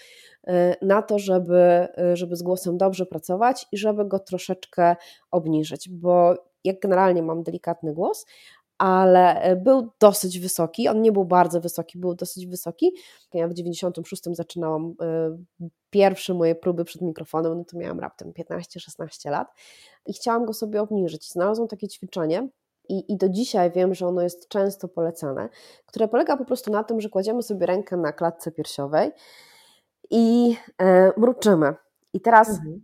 y, 0.49 0.53
na 0.83 1.03
to, 1.03 1.19
żeby, 1.19 1.89
żeby 2.15 2.37
z 2.37 2.43
głosem 2.43 2.79
dobrze 2.79 3.07
pracować 3.07 3.67
i 3.73 3.79
żeby 3.79 4.05
go 4.05 4.19
troszeczkę 4.19 4.97
obniżyć, 5.31 5.89
bo 5.89 6.35
jak 6.65 6.81
generalnie 6.81 7.23
mam 7.23 7.43
delikatny 7.43 7.95
głos, 7.95 8.27
ale 8.79 9.41
e, 9.41 9.57
był 9.57 9.91
dosyć 10.01 10.39
wysoki. 10.39 10.89
On 10.89 11.03
nie 11.03 11.13
był 11.13 11.25
bardzo 11.25 11.61
wysoki, 11.61 11.99
był 11.99 12.15
dosyć 12.15 12.47
wysoki. 12.47 12.93
Ja 13.35 13.49
w 13.49 13.55
96 13.55 14.23
zaczynałam 14.33 14.95
e, 15.03 15.39
pierwsze 15.91 16.35
moje 16.35 16.55
próby 16.55 16.85
przed 16.85 17.03
mikrofonem, 17.03 17.59
no 17.59 17.65
to 17.65 17.79
miałam 17.79 18.01
raptem 18.01 18.33
15-16 18.33 19.31
lat 19.31 19.49
i 20.07 20.13
chciałam 20.13 20.45
go 20.45 20.53
sobie 20.53 20.83
obniżyć. 20.83 21.33
Znalazłam 21.33 21.69
takie 21.69 21.89
ćwiczenie, 21.89 22.49
i, 22.89 23.13
i 23.13 23.17
do 23.17 23.29
dzisiaj 23.29 23.71
wiem, 23.71 23.95
że 23.95 24.07
ono 24.07 24.23
jest 24.23 24.49
często 24.49 24.89
polecane, 24.89 25.49
które 25.87 26.09
polega 26.09 26.37
po 26.37 26.45
prostu 26.45 26.71
na 26.71 26.85
tym, 26.85 27.01
że 27.01 27.09
kładziemy 27.09 27.43
sobie 27.43 27.67
rękę 27.67 27.97
na 27.97 28.13
klatce 28.13 28.53
piersiowej 28.53 29.11
i 30.11 30.57
e, 30.79 31.13
mruczymy. 31.17 31.75
I 32.13 32.21
teraz, 32.21 32.49
mhm. 32.49 32.81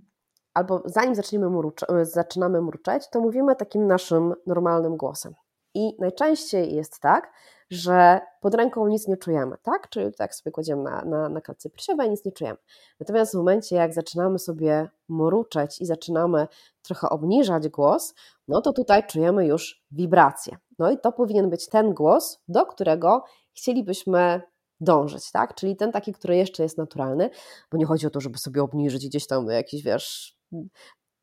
albo 0.54 0.82
zanim 0.84 1.14
zaczniemy 1.14 1.50
mrucze, 1.50 1.86
zaczynamy 2.02 2.60
mruczeć, 2.60 3.10
to 3.10 3.20
mówimy 3.20 3.56
takim 3.56 3.86
naszym 3.86 4.34
normalnym 4.46 4.96
głosem. 4.96 5.34
I 5.74 5.96
najczęściej 5.98 6.74
jest 6.74 7.00
tak, 7.00 7.32
że 7.70 8.20
pod 8.40 8.54
ręką 8.54 8.88
nic 8.88 9.08
nie 9.08 9.16
czujemy, 9.16 9.56
tak? 9.62 9.88
Czyli 9.88 10.14
tak 10.14 10.34
sobie 10.34 10.52
kładziemy 10.52 10.82
na, 10.82 11.04
na, 11.04 11.28
na 11.28 11.40
klatce 11.40 11.70
piersiowej, 11.70 12.10
nic 12.10 12.24
nie 12.24 12.32
czujemy. 12.32 12.58
Natomiast 13.00 13.32
w 13.32 13.36
momencie, 13.36 13.76
jak 13.76 13.94
zaczynamy 13.94 14.38
sobie 14.38 14.88
mruczeć 15.08 15.80
i 15.80 15.86
zaczynamy 15.86 16.46
trochę 16.82 17.08
obniżać 17.08 17.68
głos, 17.68 18.14
no 18.48 18.60
to 18.60 18.72
tutaj 18.72 19.06
czujemy 19.06 19.46
już 19.46 19.84
wibrację. 19.90 20.56
No 20.78 20.90
i 20.90 20.98
to 20.98 21.12
powinien 21.12 21.50
być 21.50 21.68
ten 21.68 21.94
głos, 21.94 22.38
do 22.48 22.66
którego 22.66 23.24
chcielibyśmy 23.56 24.42
dążyć, 24.80 25.30
tak? 25.30 25.54
Czyli 25.54 25.76
ten 25.76 25.92
taki, 25.92 26.12
który 26.12 26.36
jeszcze 26.36 26.62
jest 26.62 26.78
naturalny, 26.78 27.30
bo 27.72 27.78
nie 27.78 27.86
chodzi 27.86 28.06
o 28.06 28.10
to, 28.10 28.20
żeby 28.20 28.38
sobie 28.38 28.62
obniżyć 28.62 29.08
gdzieś 29.08 29.26
tam 29.26 29.46
jakiś, 29.46 29.82
wiesz, 29.82 30.36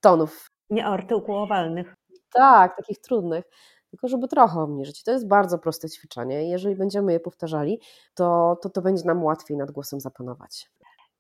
tonów. 0.02 0.52
Nieartykułowalnych. 0.70 1.96
Tak, 2.34 2.78
takich 2.78 3.02
trudnych 3.02 3.44
tylko 3.92 4.08
żeby 4.08 4.28
trochę 4.28 4.60
obniżyć. 4.60 5.04
To 5.04 5.12
jest 5.12 5.28
bardzo 5.28 5.58
proste 5.58 5.90
ćwiczenie. 5.90 6.50
Jeżeli 6.50 6.76
będziemy 6.76 7.14
je 7.14 7.20
powtarzali, 7.20 7.80
to, 8.14 8.58
to, 8.62 8.70
to 8.70 8.82
będzie 8.82 9.06
nam 9.06 9.24
łatwiej 9.24 9.58
nad 9.58 9.72
głosem 9.72 10.00
zapanować. 10.00 10.72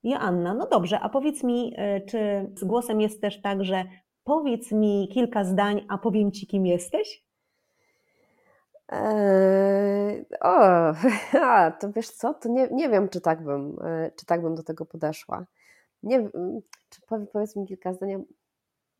Joanna, 0.03 0.53
no 0.53 0.67
dobrze, 0.67 0.99
a 0.99 1.09
powiedz 1.09 1.43
mi, 1.43 1.73
e, 1.77 2.01
czy 2.01 2.51
z 2.55 2.63
głosem 2.63 3.01
jest 3.01 3.21
też 3.21 3.41
tak, 3.41 3.63
że 3.63 3.83
powiedz 4.23 4.71
mi 4.71 5.09
kilka 5.13 5.43
zdań, 5.43 5.85
a 5.89 5.97
powiem 5.97 6.31
ci, 6.31 6.47
kim 6.47 6.65
jesteś? 6.65 7.23
Eee, 8.89 10.25
o, 10.41 10.55
a, 11.41 11.71
to 11.71 11.91
wiesz 11.91 12.09
co, 12.09 12.33
to 12.33 12.49
nie, 12.49 12.67
nie 12.71 12.89
wiem, 12.89 13.09
czy 13.09 13.21
tak, 13.21 13.43
bym, 13.43 13.77
e, 13.83 14.11
czy 14.15 14.25
tak 14.25 14.41
bym 14.41 14.55
do 14.55 14.63
tego 14.63 14.85
podeszła. 14.85 15.45
Nie, 16.03 16.29
czy 16.89 17.01
powiedz 17.33 17.55
mi 17.55 17.67
kilka 17.67 17.93
zdań. 17.93 18.23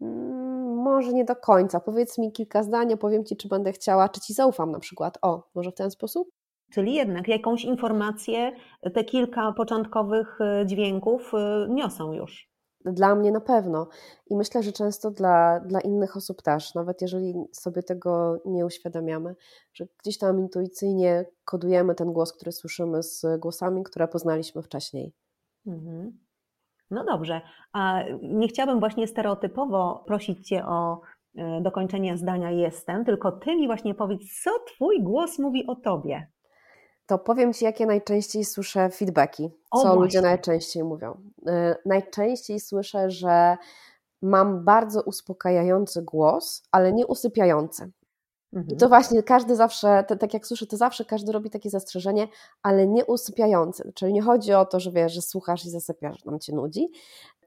Mm, 0.01 0.75
może 0.75 1.13
nie 1.13 1.25
do 1.25 1.36
końca. 1.36 1.79
Powiedz 1.79 2.17
mi 2.17 2.31
kilka 2.31 2.63
zdań, 2.63 2.98
powiem 2.98 3.25
Ci, 3.25 3.38
czy 3.38 3.48
będę 3.48 3.72
chciała, 3.72 4.10
czy 4.10 4.22
Ci 4.22 4.34
zaufam 4.34 4.72
na 4.72 4.79
przykład. 4.79 5.17
O, 5.22 5.43
może 5.55 5.72
w 5.72 5.75
ten 5.75 5.91
sposób? 5.91 6.29
Czyli 6.72 6.93
jednak 6.93 7.27
jakąś 7.27 7.65
informację, 7.65 8.51
te 8.93 9.03
kilka 9.03 9.51
początkowych 9.51 10.41
e, 10.41 10.65
dźwięków 10.65 11.31
e, 11.34 11.67
niosą 11.70 12.13
już. 12.13 12.51
Dla 12.86 13.15
mnie 13.15 13.31
na 13.31 13.41
pewno 13.41 13.88
i 14.27 14.36
myślę, 14.36 14.63
że 14.63 14.72
często 14.72 15.12
dla, 15.12 15.60
dla 15.60 15.81
innych 15.81 16.17
osób 16.17 16.41
też, 16.41 16.75
nawet 16.75 17.01
jeżeli 17.01 17.34
sobie 17.51 17.84
tego 17.84 18.41
nie 18.46 18.65
uświadamiamy, 18.65 19.36
że 19.74 19.88
gdzieś 20.03 20.17
tam 20.17 20.39
intuicyjnie 20.39 21.25
kodujemy 21.46 21.96
ten 21.96 22.13
głos, 22.13 22.34
który 22.34 22.51
słyszymy 22.51 23.03
z 23.03 23.25
głosami, 23.39 23.84
które 23.84 24.08
poznaliśmy 24.08 24.62
wcześniej. 24.62 25.13
Mhm. 25.67 26.17
No 26.91 27.03
dobrze, 27.03 27.41
a 27.74 28.03
nie 28.21 28.48
chciałabym 28.48 28.79
właśnie 28.79 29.07
stereotypowo 29.07 30.03
prosić 30.07 30.48
Cię 30.48 30.65
o 30.65 31.01
e, 31.36 31.62
dokończenie 31.62 32.17
zdania 32.17 32.51
jestem, 32.51 33.05
tylko 33.05 33.31
Ty 33.31 33.55
mi 33.55 33.67
właśnie 33.67 33.95
powiedz, 33.95 34.21
co 34.43 34.51
Twój 34.75 35.03
głos 35.03 35.39
mówi 35.39 35.67
o 35.67 35.75
Tobie. 35.75 36.27
To 37.05 37.19
powiem 37.19 37.53
Ci, 37.53 37.65
jakie 37.65 37.86
najczęściej 37.86 38.45
słyszę 38.45 38.89
feedbacki, 38.89 39.50
co 39.81 39.91
o, 39.91 39.95
ludzie 39.95 40.21
najczęściej 40.21 40.83
mówią. 40.83 41.17
E, 41.48 41.75
najczęściej 41.86 42.60
słyszę, 42.60 43.10
że 43.10 43.57
mam 44.21 44.65
bardzo 44.65 45.01
uspokajający 45.01 46.01
głos, 46.01 46.63
ale 46.71 46.93
nie 46.93 47.07
usypiający. 47.07 47.91
Mhm. 48.53 48.75
I 48.75 48.79
to 48.79 48.89
właśnie 48.89 49.24
każdy 49.24 49.55
zawsze, 49.55 50.03
to, 50.08 50.15
tak 50.15 50.34
jak 50.34 50.48
słyszę, 50.48 50.65
to 50.65 50.77
zawsze 50.77 51.05
każdy 51.05 51.31
robi 51.31 51.50
takie 51.50 51.70
zastrzeżenie, 51.70 52.27
ale 52.63 52.88
nie 52.88 53.05
usypiające. 53.05 53.91
Czyli 53.96 54.13
nie 54.13 54.22
chodzi 54.22 54.53
o 54.53 54.65
to, 54.65 54.79
że 54.79 54.91
wiesz, 54.91 55.13
że 55.13 55.22
słuchasz 55.22 55.65
i 55.65 55.70
zasypiasz, 55.70 56.17
że 56.17 56.31
nam 56.31 56.39
cię 56.39 56.55
nudzi, 56.55 56.91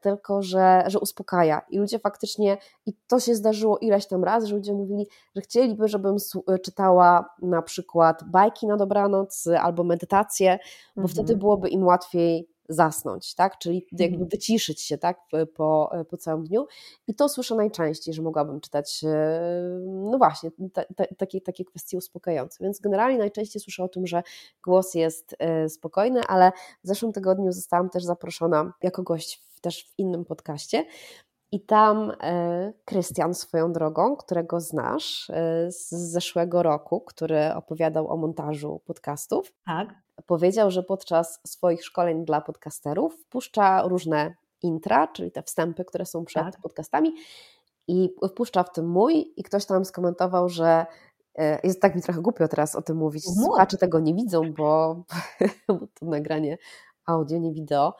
tylko 0.00 0.42
że, 0.42 0.84
że 0.86 0.98
uspokaja. 0.98 1.62
I 1.68 1.78
ludzie 1.78 1.98
faktycznie, 1.98 2.58
i 2.86 2.92
to 3.06 3.20
się 3.20 3.34
zdarzyło 3.34 3.78
ileś 3.78 4.06
tam 4.06 4.24
razy, 4.24 4.46
że 4.46 4.54
ludzie 4.54 4.72
mówili, 4.72 5.06
że 5.36 5.42
chcieliby, 5.42 5.88
żebym 5.88 6.16
czytała 6.62 7.34
na 7.42 7.62
przykład 7.62 8.24
bajki 8.24 8.66
na 8.66 8.76
dobranoc 8.76 9.46
albo 9.46 9.84
medytację, 9.84 10.58
bo 10.96 11.02
mhm. 11.02 11.14
wtedy 11.14 11.36
byłoby 11.36 11.68
im 11.68 11.84
łatwiej 11.84 12.53
zasnąć, 12.68 13.34
tak? 13.34 13.58
Czyli 13.58 13.86
jakby 13.92 14.14
mhm. 14.14 14.28
wyciszyć 14.28 14.80
się, 14.80 14.98
tak? 14.98 15.20
Po, 15.54 15.90
po 16.10 16.16
całym 16.16 16.44
dniu. 16.44 16.66
I 17.06 17.14
to 17.14 17.28
słyszę 17.28 17.54
najczęściej, 17.54 18.14
że 18.14 18.22
mogłabym 18.22 18.60
czytać, 18.60 19.04
e, 19.04 19.40
no 19.86 20.18
właśnie, 20.18 20.50
te, 20.72 20.84
te, 20.96 21.06
takie, 21.18 21.40
takie 21.40 21.64
kwestie 21.64 21.98
uspokajające. 21.98 22.64
Więc 22.64 22.80
generalnie 22.80 23.18
najczęściej 23.18 23.62
słyszę 23.62 23.84
o 23.84 23.88
tym, 23.88 24.06
że 24.06 24.22
głos 24.64 24.94
jest 24.94 25.36
e, 25.38 25.68
spokojny, 25.68 26.20
ale 26.28 26.52
w 26.84 26.88
zeszłym 26.88 27.12
tygodniu 27.12 27.52
zostałam 27.52 27.90
też 27.90 28.04
zaproszona 28.04 28.72
jako 28.82 29.02
gość 29.02 29.42
w, 29.54 29.60
też 29.60 29.84
w 29.84 29.98
innym 29.98 30.24
podcaście. 30.24 30.84
I 31.52 31.60
tam 31.60 32.12
e, 32.22 32.72
Krystian 32.84 33.34
swoją 33.34 33.72
drogą, 33.72 34.16
którego 34.16 34.60
znasz 34.60 35.30
z 35.68 35.88
zeszłego 35.90 36.62
roku, 36.62 37.00
który 37.00 37.54
opowiadał 37.54 38.08
o 38.08 38.16
montażu 38.16 38.80
podcastów. 38.86 39.52
Tak 39.66 40.04
powiedział, 40.26 40.70
że 40.70 40.82
podczas 40.82 41.40
swoich 41.46 41.84
szkoleń 41.84 42.24
dla 42.24 42.40
podcasterów 42.40 43.14
wpuszcza 43.14 43.82
różne 43.82 44.34
intra, 44.62 45.08
czyli 45.08 45.30
te 45.30 45.42
wstępy, 45.42 45.84
które 45.84 46.06
są 46.06 46.24
przed 46.24 46.44
tak. 46.44 46.60
podcastami 46.60 47.14
i 47.88 48.14
wpuszcza 48.28 48.62
w 48.62 48.72
tym 48.72 48.88
mój 48.88 49.32
i 49.36 49.42
ktoś 49.42 49.66
tam 49.66 49.84
skomentował, 49.84 50.48
że 50.48 50.86
e, 51.38 51.60
jest 51.64 51.80
tak 51.80 51.94
mi 51.94 52.02
trochę 52.02 52.20
głupio 52.20 52.48
teraz 52.48 52.74
o 52.74 52.82
tym 52.82 52.96
mówić, 52.96 53.24
słuchacze 53.42 53.78
tego 53.78 54.00
nie 54.00 54.14
widzą, 54.14 54.52
bo, 54.52 55.02
bo 55.68 55.78
to 55.94 56.06
nagranie 56.06 56.58
audio, 57.06 57.38
nie 57.38 57.52
wideo, 57.52 57.94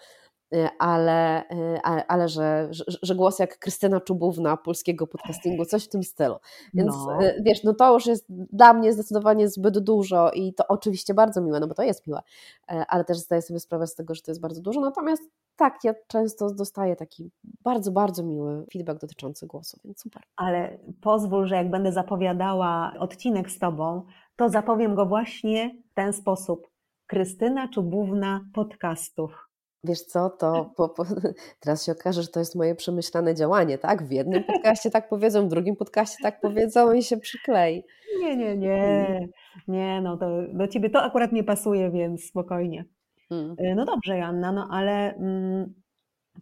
ale, 0.79 1.43
y, 1.51 1.81
ale 1.83 2.29
że, 2.29 2.69
że, 2.71 2.85
że, 3.03 3.15
głos 3.15 3.39
jak 3.39 3.59
Krystyna 3.59 4.01
Czubówna 4.01 4.57
polskiego 4.57 5.07
podcastingu, 5.07 5.65
coś 5.65 5.85
w 5.85 5.89
tym 5.89 6.03
stylu. 6.03 6.37
Więc 6.75 6.97
no. 6.97 7.23
Y, 7.23 7.43
wiesz, 7.43 7.65
no 7.65 7.75
to 7.75 7.95
już 7.95 8.07
jest 8.07 8.25
dla 8.29 8.73
mnie 8.73 8.93
zdecydowanie 8.93 9.49
zbyt 9.49 9.79
dużo 9.79 10.31
i 10.31 10.55
to 10.55 10.65
oczywiście 10.69 11.15
bardzo 11.15 11.41
miłe, 11.41 11.61
no 11.61 11.67
bo 11.67 11.75
to 11.75 11.83
jest 11.83 12.07
miłe, 12.07 12.21
ale 12.67 13.05
też 13.05 13.19
zdaję 13.19 13.43
sobie 13.43 13.61
sprawę 13.61 13.87
z 13.87 13.95
tego, 13.95 14.15
że 14.15 14.23
to 14.23 14.31
jest 14.31 14.41
bardzo 14.41 14.61
dużo. 14.61 14.81
Natomiast 14.81 15.23
tak, 15.57 15.85
ja 15.85 15.95
często 16.07 16.51
dostaję 16.51 16.97
taki 16.97 17.31
bardzo, 17.45 17.93
bardzo 17.93 18.23
miły 18.23 18.67
feedback 18.73 19.01
dotyczący 19.01 19.47
głosu, 19.47 19.81
więc 19.85 20.01
super. 20.01 20.23
Ale 20.37 20.79
pozwól, 21.01 21.47
że 21.47 21.55
jak 21.55 21.71
będę 21.71 21.93
zapowiadała 21.93 22.93
odcinek 22.99 23.51
z 23.51 23.59
Tobą, 23.59 24.03
to 24.37 24.49
zapowiem 24.49 24.95
go 24.95 25.07
właśnie 25.07 25.77
w 25.91 25.95
ten 25.95 26.13
sposób. 26.13 26.75
Krystyna 27.07 27.69
Czubówna 27.69 28.41
podcastów. 28.55 29.44
Wiesz 29.85 30.03
co, 30.03 30.31
to 30.31 30.71
po, 30.76 30.88
po, 30.88 31.05
teraz 31.61 31.87
się 31.87 31.93
okaże, 31.93 32.23
że 32.23 32.29
to 32.29 32.41
jest 32.41 32.55
moje 32.55 32.75
przemyślane 32.75 33.35
działanie, 33.35 33.79
tak? 33.79 34.03
W 34.03 34.11
jednym 34.11 34.45
podcaście 34.53 34.91
tak 34.91 35.09
powiedzą, 35.09 35.47
w 35.47 35.50
drugim 35.50 35.76
podcaście 35.76 36.17
tak 36.23 36.41
powiedzą 36.41 36.93
i 36.93 37.03
się 37.03 37.17
przyklei. 37.17 37.83
Nie, 38.21 38.37
nie, 38.37 38.57
nie. 38.57 39.29
Nie, 39.69 40.00
no 40.00 40.17
to 40.17 40.26
do 40.53 40.69
ciebie 40.69 40.91
to 40.91 41.03
akurat 41.03 41.33
nie 41.33 41.45
pasuje, 41.45 41.91
więc 41.91 42.25
spokojnie. 42.25 42.85
Hmm. 43.29 43.57
No 43.76 43.85
dobrze, 43.85 44.19
Joanna, 44.19 44.53
no 44.53 44.69
ale 44.71 45.14
mm, 45.14 45.75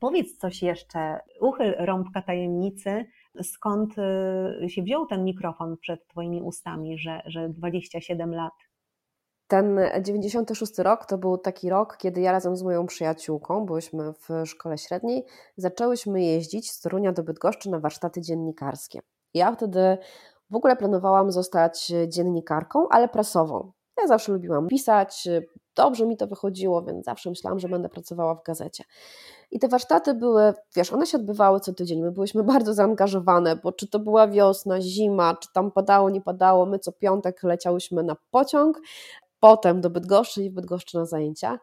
powiedz 0.00 0.38
coś 0.38 0.62
jeszcze. 0.62 1.18
Uchyl 1.40 1.74
rąbka 1.78 2.22
tajemnicy. 2.22 3.04
Skąd 3.42 3.94
y, 4.64 4.68
się 4.68 4.82
wziął 4.82 5.06
ten 5.06 5.24
mikrofon 5.24 5.76
przed 5.80 6.06
twoimi 6.06 6.42
ustami, 6.42 6.98
że, 6.98 7.22
że 7.26 7.48
27 7.48 8.34
lat? 8.34 8.52
Ten 9.48 9.80
96 10.00 10.78
rok 10.78 11.06
to 11.06 11.18
był 11.18 11.38
taki 11.38 11.70
rok, 11.70 11.96
kiedy 11.96 12.20
ja 12.20 12.32
razem 12.32 12.56
z 12.56 12.62
moją 12.62 12.86
przyjaciółką, 12.86 13.66
byłyśmy 13.66 14.12
w 14.12 14.46
szkole 14.46 14.78
średniej, 14.78 15.24
zaczęłyśmy 15.56 16.22
jeździć 16.22 16.72
z 16.72 16.80
Torunia 16.80 17.12
do 17.12 17.22
Bydgoszczy 17.22 17.70
na 17.70 17.78
warsztaty 17.78 18.20
dziennikarskie. 18.20 19.00
Ja 19.34 19.52
wtedy 19.52 19.98
w 20.50 20.56
ogóle 20.56 20.76
planowałam 20.76 21.32
zostać 21.32 21.92
dziennikarką, 22.08 22.88
ale 22.88 23.08
prasową. 23.08 23.72
Ja 24.00 24.06
zawsze 24.06 24.32
lubiłam 24.32 24.68
pisać, 24.68 25.28
dobrze 25.76 26.06
mi 26.06 26.16
to 26.16 26.26
wychodziło, 26.26 26.82
więc 26.82 27.04
zawsze 27.04 27.30
myślałam, 27.30 27.58
że 27.58 27.68
będę 27.68 27.88
pracowała 27.88 28.34
w 28.34 28.42
gazecie. 28.42 28.84
I 29.50 29.58
te 29.58 29.68
warsztaty 29.68 30.14
były, 30.14 30.54
wiesz, 30.76 30.92
one 30.92 31.06
się 31.06 31.18
odbywały 31.18 31.60
co 31.60 31.72
tydzień. 31.72 32.02
My 32.02 32.12
byliśmy 32.12 32.44
bardzo 32.44 32.74
zaangażowane, 32.74 33.56
bo 33.56 33.72
czy 33.72 33.88
to 33.88 33.98
była 33.98 34.28
wiosna, 34.28 34.80
zima, 34.80 35.36
czy 35.36 35.48
tam 35.52 35.70
padało, 35.70 36.10
nie 36.10 36.20
padało, 36.20 36.66
my 36.66 36.78
co 36.78 36.92
piątek 36.92 37.42
leciałyśmy 37.42 38.02
na 38.02 38.16
pociąg, 38.30 38.80
potem 39.42 39.80
do 39.80 39.90
Bydgoszczy 39.90 40.44
i 40.44 40.50
w 40.50 40.54
Bydgoszczy 40.54 40.98
na 40.98 41.06
zajęcia. 41.06 41.58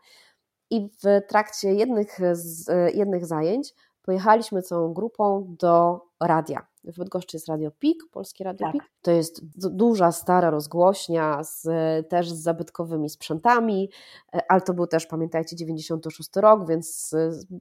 I 0.70 0.90
w 1.04 1.28
trakcie 1.28 1.74
jednych, 1.74 2.20
z, 2.32 2.68
jednych 2.96 3.26
zajęć 3.26 3.74
pojechaliśmy 4.02 4.62
całą 4.62 4.94
grupą 4.94 5.56
do 5.60 6.02
radia. 6.22 6.68
W 6.84 6.98
Bydgoszczy 6.98 7.38
jest 7.38 7.48
Radio 7.48 7.72
PIK, 7.72 8.04
Polskie 8.12 8.44
Radio 8.44 8.68
tak. 8.68 8.74
PIK. 8.74 8.84
To 9.02 9.12
jest 9.12 9.42
duża, 9.56 10.12
stara 10.12 10.50
rozgłośnia, 10.50 11.44
z, 11.44 11.68
też 12.08 12.32
z 12.32 12.42
zabytkowymi 12.42 13.10
sprzętami, 13.10 13.90
e, 14.34 14.52
ale 14.52 14.62
to 14.62 14.74
był 14.74 14.88
też, 14.88 15.06
pamiętajcie, 15.06 15.56
96 15.56 16.30
rok, 16.36 16.68
więc 16.68 17.16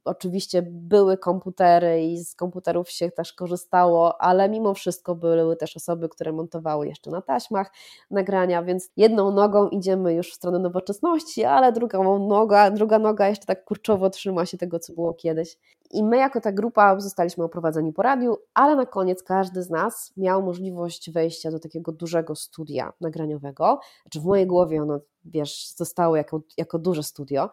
oczywiście 0.05 0.63
były 0.63 1.19
komputery 1.19 2.03
i 2.03 2.19
z 2.25 2.35
komputerów 2.35 2.91
się 2.91 3.11
też 3.11 3.33
korzystało, 3.33 4.21
ale 4.21 4.49
mimo 4.49 4.75
wszystko 4.75 5.15
były 5.15 5.57
też 5.57 5.77
osoby, 5.77 6.09
które 6.09 6.33
montowały 6.33 6.89
jeszcze 6.89 7.11
na 7.11 7.23
taśmach 7.23 7.73
nagrania, 8.11 8.63
więc 8.63 8.91
jedną 8.97 9.33
nogą 9.33 9.69
idziemy 9.69 10.15
już 10.15 10.31
w 10.31 10.35
stronę 10.35 10.59
nowoczesności, 10.59 11.45
ale 11.45 11.73
drugą 11.73 12.27
noga, 12.29 12.71
druga 12.71 12.99
noga 12.99 13.29
jeszcze 13.29 13.47
tak 13.47 13.65
kurczowo 13.65 14.11
trzyma 14.11 14.47
się 14.47 14.59
tego, 14.59 14.79
co 14.79 14.93
było 14.93 15.15
kiedyś. 15.15 15.59
I 15.91 16.05
my 16.05 16.17
jako 16.17 16.41
ta 16.41 16.53
grupa 16.53 17.01
zostaliśmy 17.01 17.45
oprowadzeni 17.45 17.93
po 17.93 18.03
radiu, 18.03 18.37
ale 18.55 18.77
na 18.77 18.87
koniec 18.87 19.23
każdy 19.23 19.63
z 19.63 19.71
nas 19.71 20.13
miał 20.17 20.43
możliwość 20.43 21.11
wejścia 21.11 21.51
do 21.51 21.59
takiego 21.59 21.93
dużego 21.93 22.35
studia 22.35 22.93
nagraniowego. 23.01 23.81
Znaczy 24.03 24.21
w 24.21 24.25
mojej 24.25 24.47
głowie 24.47 24.83
ono, 24.83 25.01
wiesz, 25.25 25.75
zostało 25.77 26.17
jako, 26.17 26.41
jako 26.57 26.79
duże 26.79 27.03
studio. 27.03 27.51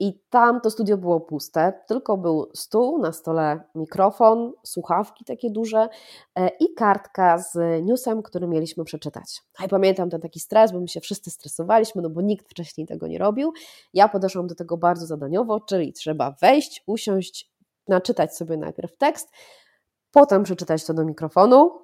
I 0.00 0.20
tam 0.30 0.60
to 0.60 0.70
studio 0.70 0.96
było 0.96 1.20
puste, 1.20 1.72
tylko 1.88 2.16
był 2.16 2.50
stół, 2.54 2.98
na 2.98 3.12
stole 3.12 3.60
mikrofon, 3.74 4.52
słuchawki 4.64 5.24
takie 5.24 5.50
duże 5.50 5.88
e, 6.34 6.48
i 6.60 6.74
kartka 6.74 7.38
z 7.38 7.84
newsem, 7.84 8.22
który 8.22 8.46
mieliśmy 8.46 8.84
przeczytać. 8.84 9.42
I 9.64 9.68
pamiętam 9.68 10.10
ten 10.10 10.20
taki 10.20 10.40
stres, 10.40 10.72
bo 10.72 10.80
my 10.80 10.88
się 10.88 11.00
wszyscy 11.00 11.30
stresowaliśmy, 11.30 12.02
no 12.02 12.10
bo 12.10 12.20
nikt 12.22 12.50
wcześniej 12.50 12.86
tego 12.86 13.06
nie 13.06 13.18
robił. 13.18 13.52
Ja 13.94 14.08
podeszłam 14.08 14.46
do 14.46 14.54
tego 14.54 14.76
bardzo 14.76 15.06
zadaniowo, 15.06 15.60
czyli 15.60 15.92
trzeba 15.92 16.36
wejść, 16.40 16.82
usiąść, 16.86 17.52
naczytać 17.88 18.36
sobie 18.36 18.56
najpierw 18.56 18.96
tekst, 18.96 19.28
potem 20.16 20.42
przeczytać 20.42 20.84
to 20.84 20.94
do 20.94 21.04
mikrofonu 21.04 21.80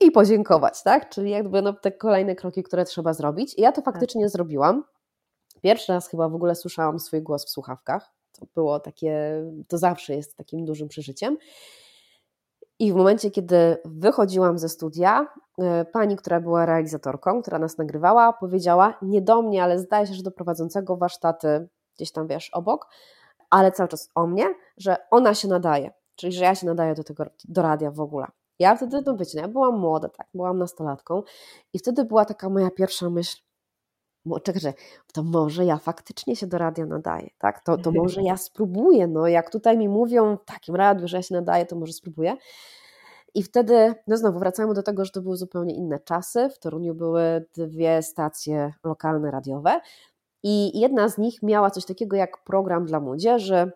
i 0.00 0.10
podziękować, 0.10 0.82
tak? 0.82 1.08
Czyli 1.08 1.30
jakby 1.30 1.62
no, 1.62 1.72
te 1.72 1.92
kolejne 1.92 2.34
kroki, 2.34 2.62
które 2.62 2.84
trzeba 2.84 3.12
zrobić. 3.12 3.58
I 3.58 3.60
ja 3.60 3.72
to 3.72 3.82
tak. 3.82 3.94
faktycznie 3.94 4.24
tak. 4.24 4.30
zrobiłam. 4.30 4.84
Pierwszy 5.62 5.92
raz 5.92 6.08
chyba 6.08 6.28
w 6.28 6.34
ogóle 6.34 6.54
słyszałam 6.54 6.98
swój 6.98 7.22
głos 7.22 7.46
w 7.46 7.50
słuchawkach. 7.50 8.12
To 8.32 8.46
było 8.54 8.80
takie, 8.80 9.42
to 9.68 9.78
zawsze 9.78 10.14
jest 10.14 10.36
takim 10.36 10.64
dużym 10.64 10.88
przeżyciem. 10.88 11.36
I 12.78 12.92
w 12.92 12.94
momencie, 12.94 13.30
kiedy 13.30 13.76
wychodziłam 13.84 14.58
ze 14.58 14.68
studia, 14.68 15.26
e, 15.58 15.84
pani, 15.84 16.16
która 16.16 16.40
była 16.40 16.66
realizatorką, 16.66 17.42
która 17.42 17.58
nas 17.58 17.78
nagrywała, 17.78 18.32
powiedziała 18.32 18.98
nie 19.02 19.22
do 19.22 19.42
mnie, 19.42 19.62
ale 19.62 19.78
zdaje 19.78 20.06
się, 20.06 20.14
że 20.14 20.22
do 20.22 20.30
prowadzącego 20.30 20.96
warsztaty 20.96 21.68
gdzieś 21.96 22.12
tam, 22.12 22.26
wiesz, 22.26 22.50
obok, 22.50 22.86
ale 23.50 23.72
cały 23.72 23.88
czas 23.88 24.10
o 24.14 24.26
mnie, 24.26 24.54
że 24.76 24.96
ona 25.10 25.34
się 25.34 25.48
nadaje, 25.48 25.92
czyli 26.16 26.32
że 26.32 26.44
ja 26.44 26.54
się 26.54 26.66
nadaję 26.66 26.94
do 26.94 27.04
tego, 27.04 27.24
do 27.44 27.62
radia 27.62 27.90
w 27.90 28.00
ogóle. 28.00 28.26
Ja 28.58 28.76
wtedy, 28.76 29.02
no 29.06 29.16
wiecie, 29.16 29.32
no 29.34 29.42
ja 29.42 29.48
byłam 29.48 29.80
młoda, 29.80 30.08
tak, 30.08 30.26
byłam 30.34 30.58
nastolatką 30.58 31.22
i 31.72 31.78
wtedy 31.78 32.04
była 32.04 32.24
taka 32.24 32.48
moja 32.48 32.70
pierwsza 32.70 33.10
myśl, 33.10 33.42
czekaj, 34.42 34.72
to 35.12 35.22
może 35.22 35.64
ja 35.64 35.76
faktycznie 35.76 36.36
się 36.36 36.46
do 36.46 36.58
radia 36.58 36.86
nadaję, 36.86 37.30
tak, 37.38 37.64
to, 37.64 37.78
to 37.78 37.92
może 37.92 38.22
ja 38.22 38.36
spróbuję, 38.48 39.06
no 39.06 39.26
jak 39.26 39.50
tutaj 39.50 39.78
mi 39.78 39.88
mówią 39.88 40.36
w 40.36 40.44
takim 40.44 40.76
radiu, 40.76 41.08
że 41.08 41.16
ja 41.16 41.22
się 41.22 41.34
nadaję, 41.34 41.66
to 41.66 41.76
może 41.76 41.92
spróbuję. 41.92 42.36
I 43.34 43.42
wtedy, 43.42 43.94
no 44.06 44.16
znowu 44.16 44.38
wracamy 44.38 44.74
do 44.74 44.82
tego, 44.82 45.04
że 45.04 45.10
to 45.10 45.22
były 45.22 45.36
zupełnie 45.36 45.74
inne 45.74 46.00
czasy. 46.00 46.48
W 46.48 46.58
Toruniu 46.58 46.94
były 46.94 47.46
dwie 47.56 48.02
stacje 48.02 48.72
lokalne 48.84 49.30
radiowe. 49.30 49.80
I 50.42 50.80
jedna 50.80 51.08
z 51.08 51.18
nich 51.18 51.42
miała 51.42 51.70
coś 51.70 51.84
takiego 51.84 52.16
jak 52.16 52.44
program 52.44 52.86
dla 52.86 53.00
młodzieży. 53.00 53.72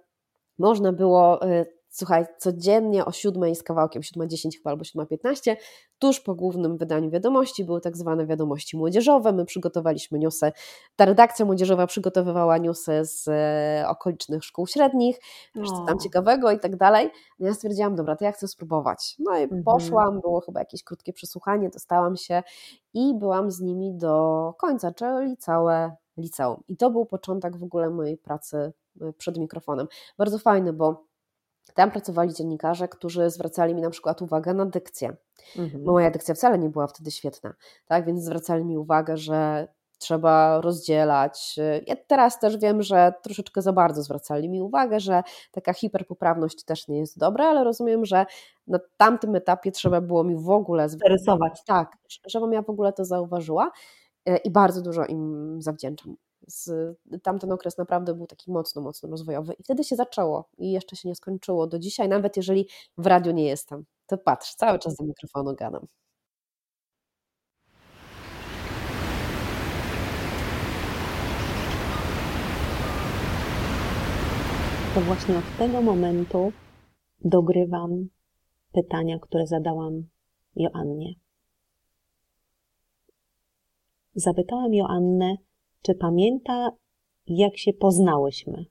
Można 0.59 0.92
było, 0.92 1.46
y, 1.46 1.66
słuchaj, 1.90 2.27
codziennie 2.38 3.05
o 3.05 3.12
7 3.12 3.55
z 3.55 3.62
kawałkiem, 3.62 4.03
7.10 4.03 4.57
chyba 4.57 4.70
albo 4.70 4.83
7.15, 4.83 5.57
tuż 5.98 6.20
po 6.20 6.35
głównym 6.35 6.77
wydaniu 6.77 7.11
wiadomości 7.11 7.64
były 7.64 7.81
tak 7.81 7.96
zwane 7.96 8.27
wiadomości 8.27 8.77
młodzieżowe. 8.77 9.33
My 9.33 9.44
przygotowaliśmy 9.44 10.18
newsy, 10.18 10.53
ta 10.96 11.05
redakcja 11.05 11.44
młodzieżowa 11.44 11.87
przygotowywała 11.87 12.59
newsy 12.59 13.05
z 13.05 13.29
e, 13.29 13.88
okolicznych 13.88 14.44
szkół 14.44 14.66
średnich, 14.66 15.18
co 15.55 15.85
tam 15.87 15.98
ciekawego 15.98 16.51
i 16.51 16.59
tak 16.59 16.77
dalej. 16.77 17.11
No 17.38 17.46
ja 17.46 17.55
stwierdziłam, 17.55 17.94
dobra, 17.94 18.16
to 18.16 18.24
ja 18.24 18.33
chcę 18.33 18.48
spróbować. 18.48 19.16
No 19.18 19.38
i 19.38 19.42
mhm. 19.42 19.64
poszłam, 19.64 20.20
było 20.20 20.40
chyba 20.40 20.61
jakieś 20.61 20.85
krótkie 20.85 21.12
przesłuchanie, 21.12 21.68
dostałam 21.68 22.16
się 22.16 22.42
i 22.94 23.14
byłam 23.18 23.51
z 23.51 23.61
nimi 23.61 23.94
do 23.94 24.55
końca, 24.59 24.92
czyli 24.92 25.37
całe 25.37 25.96
liceum. 26.16 26.62
I 26.68 26.77
to 26.77 26.90
był 26.90 27.07
początek 27.07 27.57
w 27.57 27.62
ogóle 27.62 27.90
mojej 27.90 28.18
pracy 28.18 28.72
y, 29.03 29.12
przed 29.12 29.38
mikrofonem. 29.38 29.87
Bardzo 30.18 30.38
fajny, 30.38 30.72
bo 30.72 31.08
tam 31.74 31.90
pracowali 31.90 32.35
dziennikarze, 32.35 32.88
którzy 32.88 33.31
zwracali 33.31 33.74
mi 33.74 33.81
na 33.81 33.90
przykład 33.90 34.22
uwagę 34.22 34.54
na 34.54 34.66
dykcję. 34.66 35.16
Mhm. 35.59 35.85
Moja 35.85 36.11
dykcja 36.11 36.35
wcale 36.35 36.59
nie 36.59 36.68
była 36.68 36.87
wtedy 36.87 37.11
świetna, 37.11 37.54
tak? 37.87 38.07
więc 38.07 38.24
zwracali 38.24 38.64
mi 38.64 38.78
uwagę, 38.78 39.16
że 39.16 39.68
trzeba 39.98 40.61
rozdzielać. 40.61 41.57
Ja 41.87 41.96
teraz 42.07 42.40
też 42.40 42.57
wiem, 42.57 42.83
że 42.83 43.12
troszeczkę 43.22 43.62
za 43.62 43.72
bardzo 43.72 44.02
zwracali 44.02 44.48
mi 44.48 44.62
uwagę, 44.62 45.00
że 45.00 45.22
taka 45.52 45.72
hiperpoprawność 45.72 46.64
też 46.64 46.88
nie 46.88 46.98
jest 46.98 47.18
dobra, 47.18 47.48
ale 47.48 47.64
rozumiem, 47.64 48.04
że 48.04 48.26
na 48.66 48.78
tamtym 48.96 49.35
etapie 49.35 49.72
trzeba 49.72 50.00
było 50.00 50.24
mi 50.24 50.37
w 50.37 50.50
ogóle 50.50 50.88
zainteresować. 50.88 51.64
Tak, 51.66 51.92
żebym 52.26 52.52
ja 52.52 52.62
w 52.62 52.70
ogóle 52.70 52.92
to 52.92 53.04
zauważyła. 53.04 53.70
E, 54.26 54.37
i 54.37 54.50
bardzo 54.50 54.83
dużo 54.83 55.04
im 55.04 55.57
zawdzięczam. 55.62 56.16
Z, 56.48 56.70
tamten 57.22 57.52
okres 57.52 57.78
naprawdę 57.78 58.14
był 58.14 58.26
taki 58.26 58.52
mocno, 58.52 58.82
mocno 58.82 59.08
rozwojowy 59.11 59.54
i 59.58 59.62
wtedy 59.62 59.84
się 59.84 59.96
zaczęło 59.96 60.48
i 60.58 60.72
jeszcze 60.72 60.96
się 60.96 61.08
nie 61.08 61.14
skończyło 61.14 61.66
do 61.66 61.78
dzisiaj, 61.78 62.08
nawet 62.08 62.37
jeżeli 62.37 62.68
w 62.98 63.06
radiu 63.06 63.32
nie 63.32 63.44
jestem. 63.44 63.84
To 64.06 64.18
patrz, 64.18 64.54
cały 64.54 64.78
czas 64.78 64.96
do 64.96 65.04
mikrofonu 65.04 65.54
gadam. 65.54 65.87
To 74.94 75.00
właśnie 75.00 75.38
od 75.38 75.58
tego 75.58 75.82
momentu 75.82 76.52
dogrywam 77.24 78.08
pytania, 78.72 79.18
które 79.18 79.46
zadałam 79.46 80.08
Joannie. 80.56 81.14
Zapytałam 84.14 84.74
Joannę, 84.74 85.37
czy 85.82 85.94
pamięta, 85.94 86.70
jak 87.26 87.56
się 87.56 87.72
poznałyśmy. 87.72 88.64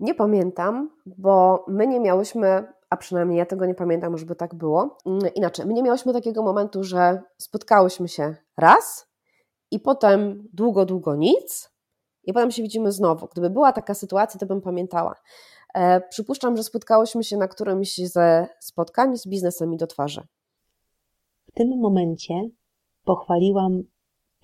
Nie 0.00 0.14
pamiętam, 0.14 0.90
bo 1.06 1.64
my 1.68 1.86
nie 1.86 2.00
miałyśmy, 2.00 2.66
a 2.90 2.96
przynajmniej 2.96 3.38
ja 3.38 3.46
tego 3.46 3.66
nie 3.66 3.74
pamiętam, 3.74 4.18
żeby 4.18 4.36
tak 4.36 4.54
było. 4.54 4.98
Mm, 5.06 5.34
inaczej, 5.34 5.66
my 5.66 5.74
nie 5.74 5.82
miałyśmy 5.82 6.12
takiego 6.12 6.42
momentu, 6.42 6.84
że 6.84 7.22
spotkałyśmy 7.38 8.08
się 8.08 8.36
raz 8.56 9.08
i 9.70 9.80
potem 9.80 10.48
długo, 10.52 10.84
długo 10.84 11.16
nic 11.16 11.70
i 12.24 12.32
potem 12.32 12.50
się 12.50 12.62
widzimy 12.62 12.92
znowu. 12.92 13.28
Gdyby 13.32 13.50
była 13.50 13.72
taka 13.72 13.94
sytuacja, 13.94 14.40
to 14.40 14.46
bym 14.46 14.60
pamiętała. 14.60 15.14
E, 15.74 16.00
przypuszczam, 16.00 16.56
że 16.56 16.62
spotkałyśmy 16.62 17.24
się 17.24 17.36
na 17.36 17.48
którymś 17.48 17.96
ze 17.96 18.46
spotkań 18.60 19.16
z 19.16 19.26
biznesem 19.26 19.70
mi 19.70 19.76
do 19.76 19.86
twarzy. 19.86 20.26
W 21.48 21.52
tym 21.52 21.80
momencie 21.80 22.34
pochwaliłam 23.04 23.82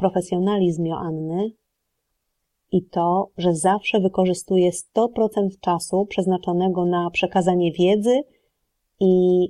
profesjonalizm 0.00 0.86
Joanny 0.86 1.52
i 2.72 2.82
to, 2.82 3.30
że 3.38 3.54
zawsze 3.54 4.00
wykorzystuje 4.00 4.70
100% 4.70 5.48
czasu 5.60 6.06
przeznaczonego 6.06 6.84
na 6.84 7.10
przekazanie 7.10 7.72
wiedzy 7.72 8.22
i 9.00 9.46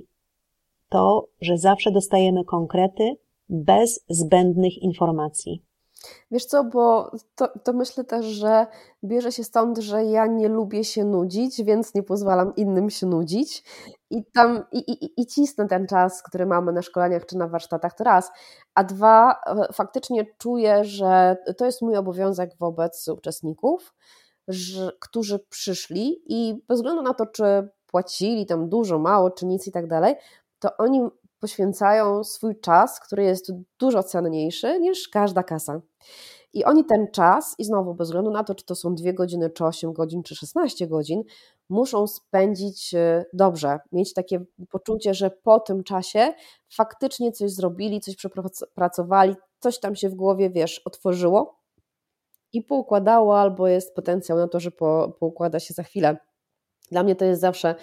to, 0.89 1.27
że 1.41 1.57
zawsze 1.57 1.91
dostajemy 1.91 2.45
konkrety 2.45 3.15
bez 3.49 4.05
zbędnych 4.09 4.77
informacji. 4.77 5.63
Wiesz 6.31 6.45
co, 6.45 6.63
bo 6.63 7.11
to, 7.35 7.47
to, 7.63 7.73
myślę 7.73 8.03
też, 8.03 8.25
że 8.25 8.67
bierze 9.03 9.31
się 9.31 9.43
stąd, 9.43 9.77
że 9.77 10.05
ja 10.05 10.27
nie 10.27 10.47
lubię 10.49 10.83
się 10.83 11.05
nudzić, 11.05 11.63
więc 11.63 11.93
nie 11.93 12.03
pozwalam 12.03 12.55
innym 12.55 12.89
się 12.89 13.07
nudzić 13.07 13.63
i 14.09 14.25
tam 14.33 14.63
i, 14.71 14.77
i, 14.77 15.21
i 15.21 15.25
cisnę 15.25 15.67
ten 15.67 15.87
czas, 15.87 16.23
który 16.23 16.45
mamy 16.45 16.71
na 16.71 16.81
szkoleniach 16.81 17.25
czy 17.25 17.37
na 17.37 17.47
warsztatach, 17.47 17.93
to 17.93 18.03
raz. 18.03 18.31
A 18.75 18.83
dwa, 18.83 19.41
e, 19.45 19.73
faktycznie 19.73 20.25
czuję, 20.37 20.83
że 20.83 21.37
to 21.57 21.65
jest 21.65 21.81
mój 21.81 21.97
obowiązek 21.97 22.51
wobec 22.59 23.07
uczestników, 23.07 23.93
że, 24.47 24.91
którzy 24.99 25.39
przyszli 25.39 26.21
i 26.25 26.63
bez 26.67 26.77
względu 26.77 27.01
na 27.01 27.13
to, 27.13 27.25
czy 27.25 27.69
płacili 27.87 28.45
tam 28.45 28.69
dużo, 28.69 28.99
mało, 28.99 29.31
czy 29.31 29.45
nic 29.45 29.67
i 29.67 29.71
tak 29.71 29.87
dalej, 29.87 30.15
to 30.59 30.77
oni 30.77 31.01
poświęcają 31.41 32.23
swój 32.23 32.59
czas, 32.59 32.99
który 32.99 33.23
jest 33.23 33.51
dużo 33.79 34.03
cenniejszy 34.03 34.79
niż 34.79 35.09
każda 35.09 35.43
kasa. 35.43 35.81
I 36.53 36.63
oni 36.63 36.85
ten 36.85 37.07
czas, 37.11 37.55
i 37.57 37.63
znowu 37.63 37.93
bez 37.93 38.07
względu 38.07 38.31
na 38.31 38.43
to, 38.43 38.55
czy 38.55 38.65
to 38.65 38.75
są 38.75 38.95
2 38.95 39.13
godziny, 39.13 39.49
czy 39.49 39.65
8 39.65 39.93
godzin, 39.93 40.23
czy 40.23 40.35
16 40.35 40.87
godzin, 40.87 41.23
muszą 41.69 42.07
spędzić 42.07 42.93
e, 42.93 43.25
dobrze, 43.33 43.79
mieć 43.91 44.13
takie 44.13 44.45
poczucie, 44.69 45.13
że 45.13 45.29
po 45.29 45.59
tym 45.59 45.83
czasie 45.83 46.33
faktycznie 46.69 47.31
coś 47.31 47.51
zrobili, 47.51 48.01
coś 48.01 48.15
przepracowali, 48.15 49.35
coś 49.59 49.79
tam 49.79 49.95
się 49.95 50.09
w 50.09 50.15
głowie, 50.15 50.49
wiesz, 50.49 50.79
otworzyło 50.85 51.59
i 52.53 52.61
poukładało, 52.61 53.39
albo 53.39 53.67
jest 53.67 53.95
potencjał 53.95 54.37
na 54.37 54.47
to, 54.47 54.59
że 54.59 54.71
po, 54.71 55.17
poukłada 55.19 55.59
się 55.59 55.73
za 55.73 55.83
chwilę. 55.83 56.17
Dla 56.91 57.03
mnie 57.03 57.15
to 57.15 57.25
jest 57.25 57.41
zawsze 57.41 57.75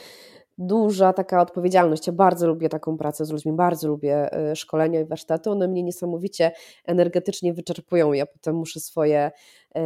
duża 0.58 1.12
taka 1.12 1.42
odpowiedzialność. 1.42 2.06
Ja 2.06 2.12
bardzo 2.12 2.46
lubię 2.46 2.68
taką 2.68 2.96
pracę 2.96 3.24
z 3.24 3.30
ludźmi, 3.30 3.52
bardzo 3.52 3.88
lubię 3.88 4.32
e, 4.32 4.56
szkolenia 4.56 5.00
i 5.00 5.04
warsztaty. 5.04 5.50
One 5.50 5.68
mnie 5.68 5.82
niesamowicie 5.82 6.52
energetycznie 6.84 7.54
wyczerpują. 7.54 8.12
Ja 8.12 8.26
potem 8.26 8.56
muszę 8.56 8.80
swoje 8.80 9.30
e, 9.74 9.80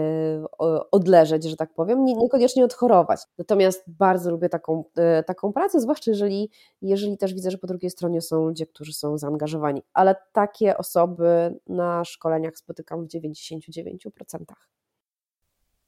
odleżeć, 0.90 1.44
że 1.44 1.56
tak 1.56 1.74
powiem, 1.74 2.04
niekoniecznie 2.04 2.64
odchorować. 2.64 3.20
Natomiast 3.38 3.84
bardzo 3.86 4.30
lubię 4.30 4.48
taką, 4.48 4.84
e, 4.96 5.22
taką 5.22 5.52
pracę, 5.52 5.80
zwłaszcza 5.80 6.10
jeżeli, 6.10 6.50
jeżeli 6.82 7.18
też 7.18 7.34
widzę, 7.34 7.50
że 7.50 7.58
po 7.58 7.66
drugiej 7.66 7.90
stronie 7.90 8.20
są 8.20 8.44
ludzie, 8.44 8.66
którzy 8.66 8.92
są 8.92 9.18
zaangażowani. 9.18 9.82
Ale 9.92 10.16
takie 10.32 10.78
osoby 10.78 11.60
na 11.66 12.04
szkoleniach 12.04 12.56
spotykam 12.56 13.04
w 13.04 13.08
99%. 13.08 14.54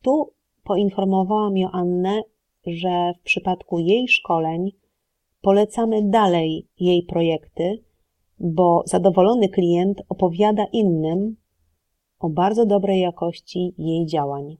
Tu 0.02 0.32
poinformowałam 0.64 1.56
Joannę, 1.56 2.20
że 2.66 3.12
w 3.20 3.22
przypadku 3.22 3.78
jej 3.78 4.08
szkoleń 4.08 4.72
polecamy 5.42 6.02
dalej 6.02 6.68
jej 6.80 7.02
projekty, 7.02 7.84
bo 8.38 8.82
zadowolony 8.86 9.48
klient 9.48 10.02
opowiada 10.08 10.64
innym 10.72 11.36
o 12.18 12.28
bardzo 12.28 12.66
dobrej 12.66 13.00
jakości 13.00 13.74
jej 13.78 14.06
działań. 14.06 14.56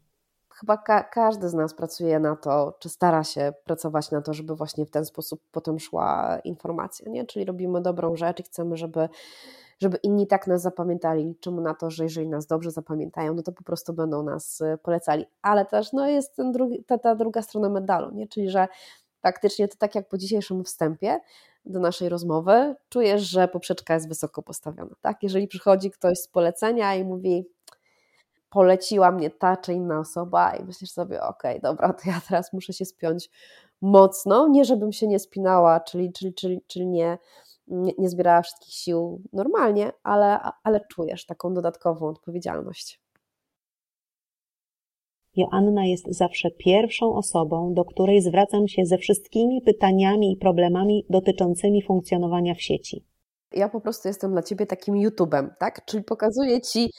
Chyba 0.61 0.77
ka 0.77 1.03
każdy 1.03 1.49
z 1.49 1.55
nas 1.55 1.75
pracuje 1.75 2.21
na 2.21 2.37
to, 2.37 2.75
czy 2.79 2.89
stara 2.89 3.25
się 3.25 3.53
pracować 3.65 4.11
na 4.11 4.23
to, 4.23 4.35
żeby 4.35 4.55
właśnie 4.55 4.87
w 4.87 4.91
ten 4.91 5.05
sposób 5.05 5.41
potem 5.53 5.79
szła 5.79 6.39
informacja, 6.45 7.11
nie? 7.11 7.27
Czyli 7.27 7.45
robimy 7.45 7.81
dobrą 7.81 8.17
rzecz 8.17 8.41
i 8.41 8.43
chcemy, 8.43 8.77
żeby 8.77 9.09
żeby 9.85 9.97
inni 9.97 10.27
tak 10.27 10.47
nas 10.47 10.63
zapamiętali. 10.63 11.25
Liczymy 11.25 11.63
na 11.63 11.75
to, 11.75 11.91
że 11.91 12.05
jeżeli 12.05 12.29
nas 12.29 12.47
dobrze 12.47 12.71
zapamiętają, 12.71 13.35
no 13.35 13.43
to 13.43 13.53
po 13.53 13.65
prostu 13.65 13.93
będą 13.93 14.23
nas 14.23 14.61
y, 14.61 14.79
polecali. 14.83 15.25
Ale 15.43 15.65
też 15.67 15.93
no, 15.93 16.09
jest 16.09 16.37
ten 16.37 16.53
drugi, 16.53 16.85
ta, 16.85 16.99
ta 16.99 17.15
druga 17.15 17.43
strona 17.43 17.69
medalu, 17.69 18.11
nie? 18.11 18.29
czyli 18.29 18.51
że 18.51 18.69
faktycznie 19.23 19.69
to 19.69 19.77
tak 19.79 19.95
jak 19.95 20.09
po 20.09 20.19
dzisiejszym 20.19 20.65
wstępie 20.65 21.21
do 21.67 21.81
naszej 21.81 22.09
rozmowy, 22.09 22.75
czujesz, 22.89 23.23
że 23.23 23.49
poprzeczka 23.49 23.95
jest 23.95 24.09
wysoko 24.09 24.43
postawiona. 24.43 24.95
Tak? 25.01 25.23
Jeżeli 25.23 25.49
przychodzi 25.49 25.91
ktoś 25.91 26.19
z 26.19 26.29
polecenia 26.29 26.95
i 26.95 27.05
mówi, 27.05 27.49
poleciła 28.51 29.11
mnie 29.11 29.31
ta 29.31 29.57
czy 29.57 29.73
inna 29.73 29.99
osoba 29.99 30.57
i 30.57 30.65
myślisz 30.65 30.91
sobie, 30.91 31.23
okej, 31.23 31.59
okay, 31.59 31.71
dobra, 31.71 31.93
to 31.93 32.11
ja 32.11 32.21
teraz 32.29 32.53
muszę 32.53 32.73
się 32.73 32.85
spiąć 32.85 33.31
mocno, 33.81 34.49
nie 34.49 34.65
żebym 34.65 34.93
się 34.93 35.07
nie 35.07 35.19
spinała, 35.19 35.81
czyli, 35.81 36.13
czyli, 36.13 36.35
czyli, 36.35 36.61
czyli 36.67 36.87
nie, 36.87 37.19
nie, 37.67 37.93
nie 37.99 38.09
zbierała 38.09 38.43
wszystkich 38.43 38.75
sił 38.75 39.23
normalnie, 39.33 39.93
ale, 40.03 40.39
ale 40.63 40.81
czujesz 40.91 41.27
taką 41.27 41.55
dodatkową 41.55 42.09
odpowiedzialność. 42.09 43.01
Joanna 45.37 45.87
jest 45.87 46.07
zawsze 46.09 46.51
pierwszą 46.51 47.15
osobą, 47.15 47.75
do 47.75 47.85
której 47.85 48.23
zwracam 48.23 48.69
się 48.69 48.87
ze 48.87 48.99
wszystkimi 48.99 49.63
pytaniami 49.63 50.33
i 50.33 50.37
problemami 50.37 51.07
dotyczącymi 51.11 51.83
funkcjonowania 51.83 52.55
w 52.55 52.63
sieci. 52.63 53.05
Ja 53.53 53.69
po 53.69 53.81
prostu 53.81 54.09
jestem 54.09 54.33
dla 54.33 54.43
ciebie 54.43 54.67
takim 54.67 54.95
YouTube'em, 54.95 55.49
tak? 55.59 55.85
Czyli 55.85 56.05
pokazuję 56.05 56.61
ci 56.61 56.91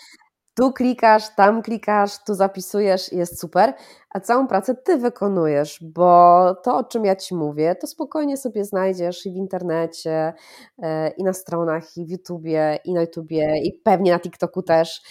tu 0.56 0.74
klikasz, 0.74 1.36
tam 1.36 1.62
klikasz, 1.62 2.24
tu 2.24 2.34
zapisujesz, 2.34 3.12
jest 3.12 3.39
super, 3.39 3.74
a 4.10 4.20
całą 4.20 4.48
pracę 4.48 4.76
ty 4.76 4.98
wykonujesz, 4.98 5.84
bo 5.84 6.56
to, 6.63 6.78
o 6.78 6.84
czym 6.84 7.06
ja 7.06 7.15
ci 7.15 7.36
mówię, 7.36 7.76
to 7.76 7.88
spokojnie 7.88 8.38
sobie 8.38 8.65
znajdziesz 8.65 9.26
i 9.26 9.32
w 9.32 9.36
internecie, 9.36 10.34
e, 10.82 11.10
i 11.10 11.24
na 11.24 11.34
stronach, 11.34 11.98
i 11.98 12.06
w 12.06 12.10
YouTubie, 12.10 12.80
i 12.86 12.94
na 12.94 13.02
YouTubie, 13.02 13.58
i 13.63 13.74
pewnie 13.84 14.12
na 14.12 14.20
TikToku 14.20 14.62
też. 14.62 15.02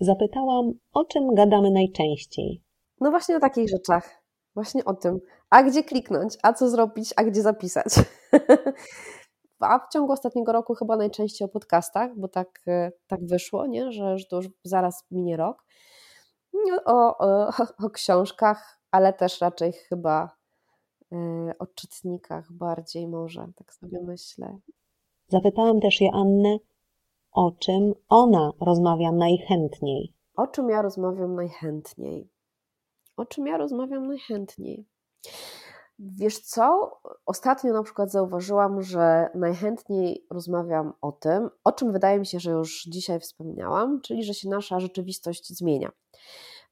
Zapytałam, 0.00 0.72
o 0.92 1.04
czym 1.04 1.34
gadamy 1.34 1.70
najczęściej. 1.70 2.62
No 3.00 3.10
właśnie 3.10 3.36
o 3.36 3.40
takich 3.40 3.68
rzeczach. 3.68 4.22
Właśnie 4.54 4.84
o 4.84 4.94
tym. 4.94 5.18
A 5.50 5.62
gdzie 5.62 5.84
kliknąć, 5.84 6.34
a 6.42 6.52
co 6.52 6.70
zrobić, 6.70 7.14
a 7.16 7.24
gdzie 7.24 7.42
zapisać. 7.42 7.94
a 9.60 9.78
w 9.78 9.88
ciągu 9.92 10.12
ostatniego 10.12 10.52
roku 10.52 10.74
chyba 10.74 10.96
najczęściej 10.96 11.46
o 11.46 11.48
podcastach, 11.48 12.10
bo 12.16 12.28
tak, 12.28 12.60
e, 12.66 12.92
tak 13.06 13.26
wyszło, 13.26 13.66
nie? 13.66 13.92
Że, 13.92 14.18
że 14.18 14.24
to 14.26 14.36
już 14.36 14.48
zaraz 14.64 15.04
minie 15.10 15.36
rok. 15.36 15.64
No, 16.52 16.80
o, 16.84 17.18
o, 17.18 17.50
o 17.86 17.90
książkach, 17.90 18.80
ale 18.90 19.12
też 19.12 19.40
raczej 19.40 19.72
chyba 19.72 20.36
y, 21.12 21.16
o 21.58 21.66
czytnikach 21.66 22.52
bardziej 22.52 23.08
może, 23.08 23.48
tak 23.56 23.74
sobie 23.74 24.00
myślę. 24.02 24.58
Zapytałam 25.28 25.80
też 25.80 26.00
Joannę, 26.00 26.58
o 27.32 27.50
czym 27.58 27.94
ona 28.08 28.52
rozmawia 28.60 29.12
najchętniej. 29.12 30.14
O 30.36 30.46
czym 30.46 30.68
ja 30.68 30.82
rozmawiam 30.82 31.34
najchętniej? 31.34 32.28
O 33.16 33.24
czym 33.24 33.46
ja 33.46 33.56
rozmawiam 33.56 34.06
najchętniej? 34.06 34.86
Wiesz 35.98 36.38
co? 36.38 36.92
Ostatnio 37.26 37.72
na 37.72 37.82
przykład 37.82 38.10
zauważyłam, 38.10 38.82
że 38.82 39.30
najchętniej 39.34 40.26
rozmawiam 40.30 40.92
o 41.00 41.12
tym, 41.12 41.50
o 41.64 41.72
czym 41.72 41.92
wydaje 41.92 42.18
mi 42.18 42.26
się, 42.26 42.40
że 42.40 42.50
już 42.50 42.84
dzisiaj 42.84 43.20
wspomniałam, 43.20 44.00
czyli 44.00 44.24
że 44.24 44.34
się 44.34 44.48
nasza 44.48 44.80
rzeczywistość 44.80 45.48
zmienia. 45.48 45.92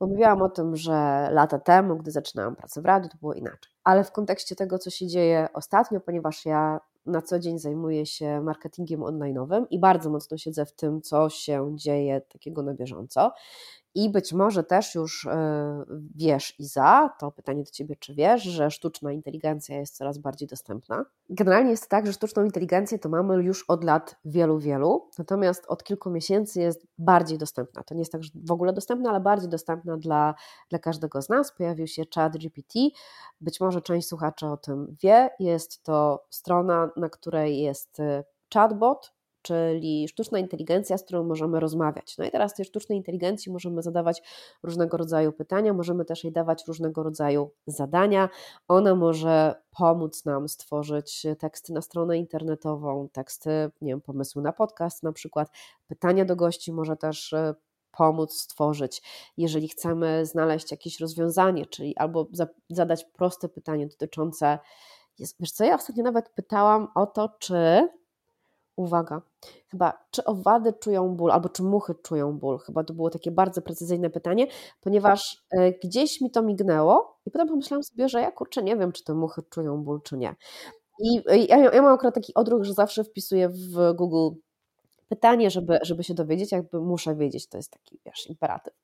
Bo 0.00 0.06
mówiłam 0.06 0.42
o 0.42 0.48
tym, 0.48 0.76
że 0.76 1.28
lata 1.32 1.58
temu, 1.58 1.96
gdy 1.96 2.10
zaczynałam 2.10 2.56
pracę 2.56 2.82
w 2.82 2.84
radiu, 2.84 3.08
to 3.08 3.18
było 3.18 3.34
inaczej. 3.34 3.72
Ale 3.84 4.04
w 4.04 4.12
kontekście 4.12 4.56
tego, 4.56 4.78
co 4.78 4.90
się 4.90 5.06
dzieje 5.06 5.48
ostatnio, 5.54 6.00
ponieważ 6.00 6.46
ja 6.46 6.80
na 7.06 7.22
co 7.22 7.38
dzień 7.38 7.58
zajmuję 7.58 8.06
się 8.06 8.40
marketingiem 8.40 9.00
online'owym 9.00 9.66
i 9.70 9.78
bardzo 9.78 10.10
mocno 10.10 10.38
siedzę 10.38 10.66
w 10.66 10.72
tym, 10.72 11.02
co 11.02 11.28
się 11.28 11.72
dzieje 11.74 12.20
takiego 12.20 12.62
na 12.62 12.74
bieżąco. 12.74 13.32
I 13.96 14.10
być 14.10 14.32
może 14.32 14.64
też 14.64 14.94
już 14.94 15.26
e, 15.26 15.84
wiesz, 16.14 16.60
Iza, 16.60 17.10
to 17.18 17.32
pytanie 17.32 17.64
do 17.64 17.70
Ciebie, 17.70 17.96
czy 17.96 18.14
wiesz, 18.14 18.42
że 18.42 18.70
sztuczna 18.70 19.12
inteligencja 19.12 19.78
jest 19.78 19.96
coraz 19.96 20.18
bardziej 20.18 20.48
dostępna? 20.48 21.04
Generalnie 21.30 21.70
jest 21.70 21.88
tak, 21.88 22.06
że 22.06 22.12
sztuczną 22.12 22.44
inteligencję 22.44 22.98
to 22.98 23.08
mamy 23.08 23.42
już 23.42 23.64
od 23.68 23.84
lat 23.84 24.16
wielu, 24.24 24.58
wielu, 24.58 25.10
natomiast 25.18 25.66
od 25.68 25.84
kilku 25.84 26.10
miesięcy 26.10 26.60
jest 26.60 26.86
bardziej 26.98 27.38
dostępna. 27.38 27.82
To 27.82 27.94
nie 27.94 28.00
jest 28.00 28.12
tak, 28.12 28.22
że 28.22 28.30
w 28.34 28.50
ogóle 28.50 28.72
dostępna, 28.72 29.10
ale 29.10 29.20
bardziej 29.20 29.48
dostępna 29.50 29.96
dla, 29.96 30.34
dla 30.70 30.78
każdego 30.78 31.22
z 31.22 31.28
nas. 31.28 31.52
Pojawił 31.52 31.86
się 31.86 32.02
chat 32.14 32.36
GPT, 32.36 32.78
być 33.40 33.60
może 33.60 33.82
część 33.82 34.08
słuchaczy 34.08 34.46
o 34.46 34.56
tym 34.56 34.96
wie. 35.02 35.30
Jest 35.38 35.82
to 35.82 36.24
strona, 36.30 36.90
na 36.96 37.08
której 37.08 37.58
jest 37.58 38.00
e, 38.00 38.24
chatbot, 38.54 39.15
czyli 39.46 40.08
sztuczna 40.08 40.38
inteligencja, 40.38 40.98
z 40.98 41.04
którą 41.04 41.24
możemy 41.24 41.60
rozmawiać. 41.60 42.18
No 42.18 42.24
i 42.24 42.30
teraz 42.30 42.54
tej 42.54 42.64
sztucznej 42.64 42.98
inteligencji 42.98 43.52
możemy 43.52 43.82
zadawać 43.82 44.22
różnego 44.62 44.96
rodzaju 44.96 45.32
pytania, 45.32 45.72
możemy 45.72 46.04
też 46.04 46.24
jej 46.24 46.32
dawać 46.32 46.64
różnego 46.68 47.02
rodzaju 47.02 47.50
zadania. 47.66 48.28
Ona 48.68 48.94
może 48.94 49.54
pomóc 49.78 50.24
nam 50.24 50.48
stworzyć 50.48 51.26
teksty 51.38 51.72
na 51.72 51.82
stronę 51.82 52.18
internetową, 52.18 53.08
teksty, 53.12 53.50
nie 53.80 53.92
wiem, 53.92 54.00
pomysły 54.00 54.42
na 54.42 54.52
podcast 54.52 55.02
na 55.02 55.12
przykład, 55.12 55.50
pytania 55.86 56.24
do 56.24 56.36
gości 56.36 56.72
może 56.72 56.96
też 56.96 57.32
e, 57.32 57.54
pomóc 57.90 58.32
stworzyć. 58.32 59.02
Jeżeli 59.36 59.68
chcemy 59.68 60.26
znaleźć 60.26 60.70
jakieś 60.70 61.00
rozwiązanie, 61.00 61.66
czyli 61.66 61.96
albo 61.96 62.26
zadać 62.70 63.04
proste 63.04 63.48
pytanie 63.48 63.86
dotyczące, 63.86 64.58
wiesz 65.18 65.52
co, 65.52 65.64
ja 65.64 65.74
ostatnio 65.74 66.04
nawet 66.04 66.28
pytałam 66.28 66.88
o 66.94 67.06
to, 67.06 67.28
czy 67.38 67.88
uwaga, 68.76 69.22
chyba 69.68 69.92
czy 70.10 70.24
owady 70.24 70.72
czują 70.72 71.16
ból, 71.16 71.30
albo 71.30 71.48
czy 71.48 71.62
muchy 71.62 71.94
czują 71.94 72.38
ból? 72.38 72.58
Chyba 72.58 72.84
to 72.84 72.94
było 72.94 73.10
takie 73.10 73.30
bardzo 73.30 73.62
precyzyjne 73.62 74.10
pytanie, 74.10 74.46
ponieważ 74.80 75.44
e, 75.50 75.72
gdzieś 75.72 76.20
mi 76.20 76.30
to 76.30 76.42
mignęło 76.42 77.18
i 77.26 77.30
potem 77.30 77.48
pomyślałam 77.48 77.82
sobie, 77.82 78.08
że 78.08 78.20
ja 78.20 78.30
kurczę 78.30 78.62
nie 78.62 78.76
wiem, 78.76 78.92
czy 78.92 79.04
te 79.04 79.14
muchy 79.14 79.42
czują 79.50 79.84
ból, 79.84 80.02
czy 80.02 80.16
nie. 80.16 80.34
I 80.98 81.22
ja, 81.48 81.58
ja 81.58 81.82
mam 81.82 81.94
akurat 81.94 82.14
taki 82.14 82.34
odruch, 82.34 82.64
że 82.64 82.74
zawsze 82.74 83.04
wpisuję 83.04 83.48
w 83.48 83.92
Google 83.94 84.38
pytanie, 85.08 85.50
żeby, 85.50 85.78
żeby 85.82 86.04
się 86.04 86.14
dowiedzieć, 86.14 86.52
jakby 86.52 86.80
muszę 86.80 87.14
wiedzieć, 87.14 87.48
to 87.48 87.56
jest 87.56 87.70
taki, 87.70 88.00
wiesz, 88.06 88.26
imperatyw. 88.26 88.74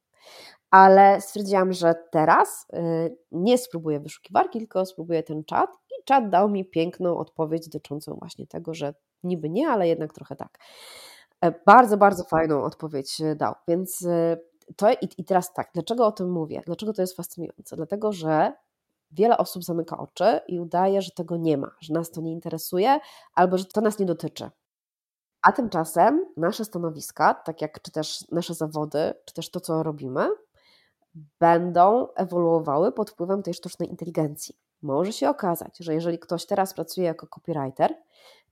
Ale 0.70 1.20
stwierdziłam, 1.20 1.72
że 1.72 1.94
teraz 2.10 2.66
y, 2.74 3.16
nie 3.32 3.58
spróbuję 3.58 4.00
wyszukiwarki, 4.00 4.58
tylko 4.58 4.86
spróbuję 4.86 5.22
ten 5.22 5.44
czat 5.44 5.70
i 6.02 6.04
czat 6.04 6.30
dał 6.30 6.48
mi 6.48 6.64
piękną 6.64 7.18
odpowiedź 7.18 7.68
dotyczącą 7.68 8.14
właśnie 8.14 8.46
tego, 8.46 8.74
że 8.74 8.94
niby 9.22 9.50
nie, 9.50 9.68
ale 9.68 9.88
jednak 9.88 10.12
trochę 10.12 10.36
tak. 10.36 10.58
E, 11.40 11.52
bardzo, 11.66 11.96
bardzo 11.96 12.24
fajną 12.24 12.62
odpowiedź 12.62 13.20
e, 13.20 13.36
dał. 13.36 13.54
Więc 13.68 14.06
e, 14.06 14.36
to 14.76 14.92
i, 14.92 15.08
i 15.18 15.24
teraz 15.24 15.52
tak, 15.52 15.70
dlaczego 15.74 16.06
o 16.06 16.12
tym 16.12 16.30
mówię? 16.30 16.62
Dlaczego 16.66 16.92
to 16.92 17.02
jest 17.02 17.16
fascynujące? 17.16 17.76
Dlatego, 17.76 18.12
że 18.12 18.52
wiele 19.10 19.38
osób 19.38 19.64
zamyka 19.64 19.98
oczy 19.98 20.40
i 20.48 20.60
udaje, 20.60 21.02
że 21.02 21.10
tego 21.10 21.36
nie 21.36 21.58
ma, 21.58 21.70
że 21.80 21.94
nas 21.94 22.10
to 22.10 22.20
nie 22.20 22.32
interesuje 22.32 23.00
albo 23.34 23.58
że 23.58 23.64
to 23.64 23.80
nas 23.80 23.98
nie 23.98 24.06
dotyczy. 24.06 24.50
A 25.42 25.52
tymczasem 25.52 26.26
nasze 26.36 26.64
stanowiska, 26.64 27.34
tak 27.34 27.62
jak 27.62 27.82
czy 27.82 27.92
też 27.92 28.30
nasze 28.30 28.54
zawody, 28.54 29.14
czy 29.24 29.34
też 29.34 29.50
to, 29.50 29.60
co 29.60 29.82
robimy, 29.82 30.28
będą 31.40 32.08
ewoluowały 32.14 32.92
pod 32.92 33.10
wpływem 33.10 33.42
tej 33.42 33.54
sztucznej 33.54 33.88
inteligencji. 33.88 34.61
Może 34.82 35.12
się 35.12 35.28
okazać, 35.28 35.76
że 35.80 35.94
jeżeli 35.94 36.18
ktoś 36.18 36.46
teraz 36.46 36.74
pracuje 36.74 37.06
jako 37.06 37.26
copywriter, 37.26 37.94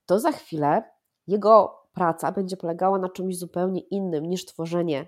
to 0.05 0.19
za 0.19 0.31
chwilę 0.31 0.83
jego 1.27 1.81
praca 1.93 2.31
będzie 2.31 2.57
polegała 2.57 2.99
na 2.99 3.09
czymś 3.09 3.37
zupełnie 3.37 3.81
innym 3.81 4.25
niż 4.25 4.45
tworzenie 4.45 5.07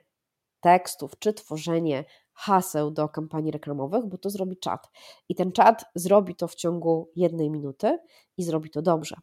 tekstów 0.62 1.20
czy 1.20 1.34
tworzenie 1.34 2.06
haseł 2.34 2.92
do 2.92 3.10
kampanii 3.10 3.52
reklamowych, 3.52 4.06
bo 4.06 4.18
to 4.18 4.30
zrobi 4.30 4.58
czat. 4.58 4.90
I 5.30 5.36
ten 5.36 5.52
czat 5.52 5.86
zrobi 5.96 6.36
to 6.36 6.48
w 6.48 6.56
ciągu 6.56 7.12
jednej 7.16 7.50
minuty 7.50 8.00
i 8.38 8.44
zrobi 8.44 8.70
to 8.70 8.82
dobrze. 8.82 9.16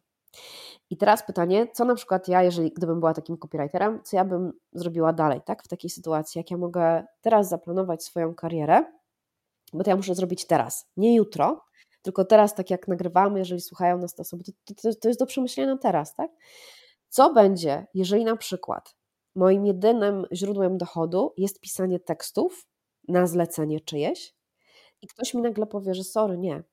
I 0.89 0.97
teraz 0.97 1.25
pytanie, 1.25 1.67
co 1.73 1.85
na 1.85 1.95
przykład 1.95 2.27
ja, 2.27 2.43
jeżeli 2.43 2.71
gdybym 2.71 2.99
była 2.99 3.13
takim 3.13 3.37
copywriterem, 3.37 4.03
co 4.03 4.17
ja 4.17 4.25
bym 4.25 4.53
zrobiła 4.73 5.13
dalej, 5.13 5.41
tak? 5.45 5.63
W 5.63 5.67
takiej 5.67 5.89
sytuacji, 5.89 6.39
jak 6.39 6.51
ja 6.51 6.57
mogę 6.57 7.03
teraz 7.21 7.49
zaplanować 7.49 8.03
swoją 8.03 8.35
karierę, 8.35 8.85
bo 9.73 9.83
to 9.83 9.89
ja 9.89 9.95
muszę 9.95 10.15
zrobić 10.15 10.47
teraz, 10.47 10.89
nie 10.97 11.15
jutro, 11.15 11.61
tylko 12.01 12.25
teraz, 12.25 12.55
tak 12.55 12.69
jak 12.69 12.87
nagrywamy, 12.87 13.39
jeżeli 13.39 13.61
słuchają 13.61 13.97
nas 13.97 14.15
te 14.15 14.21
osoby, 14.21 14.43
to, 14.43 14.51
to, 14.81 14.95
to 15.01 15.07
jest 15.07 15.19
do 15.19 15.25
przemyślenia 15.25 15.77
teraz, 15.77 16.15
tak? 16.15 16.31
Co 17.09 17.33
będzie, 17.33 17.87
jeżeli 17.93 18.23
na 18.25 18.37
przykład 18.37 18.95
moim 19.35 19.65
jedynym 19.65 20.25
źródłem 20.33 20.77
dochodu 20.77 21.33
jest 21.37 21.61
pisanie 21.61 21.99
tekstów 21.99 22.67
na 23.07 23.27
zlecenie 23.27 23.79
czyjeś 23.79 24.35
i 25.01 25.07
ktoś 25.07 25.33
mi 25.33 25.41
nagle 25.41 25.65
powie, 25.65 25.93
że 25.93 26.03
sorry, 26.03 26.37
nie, 26.37 26.63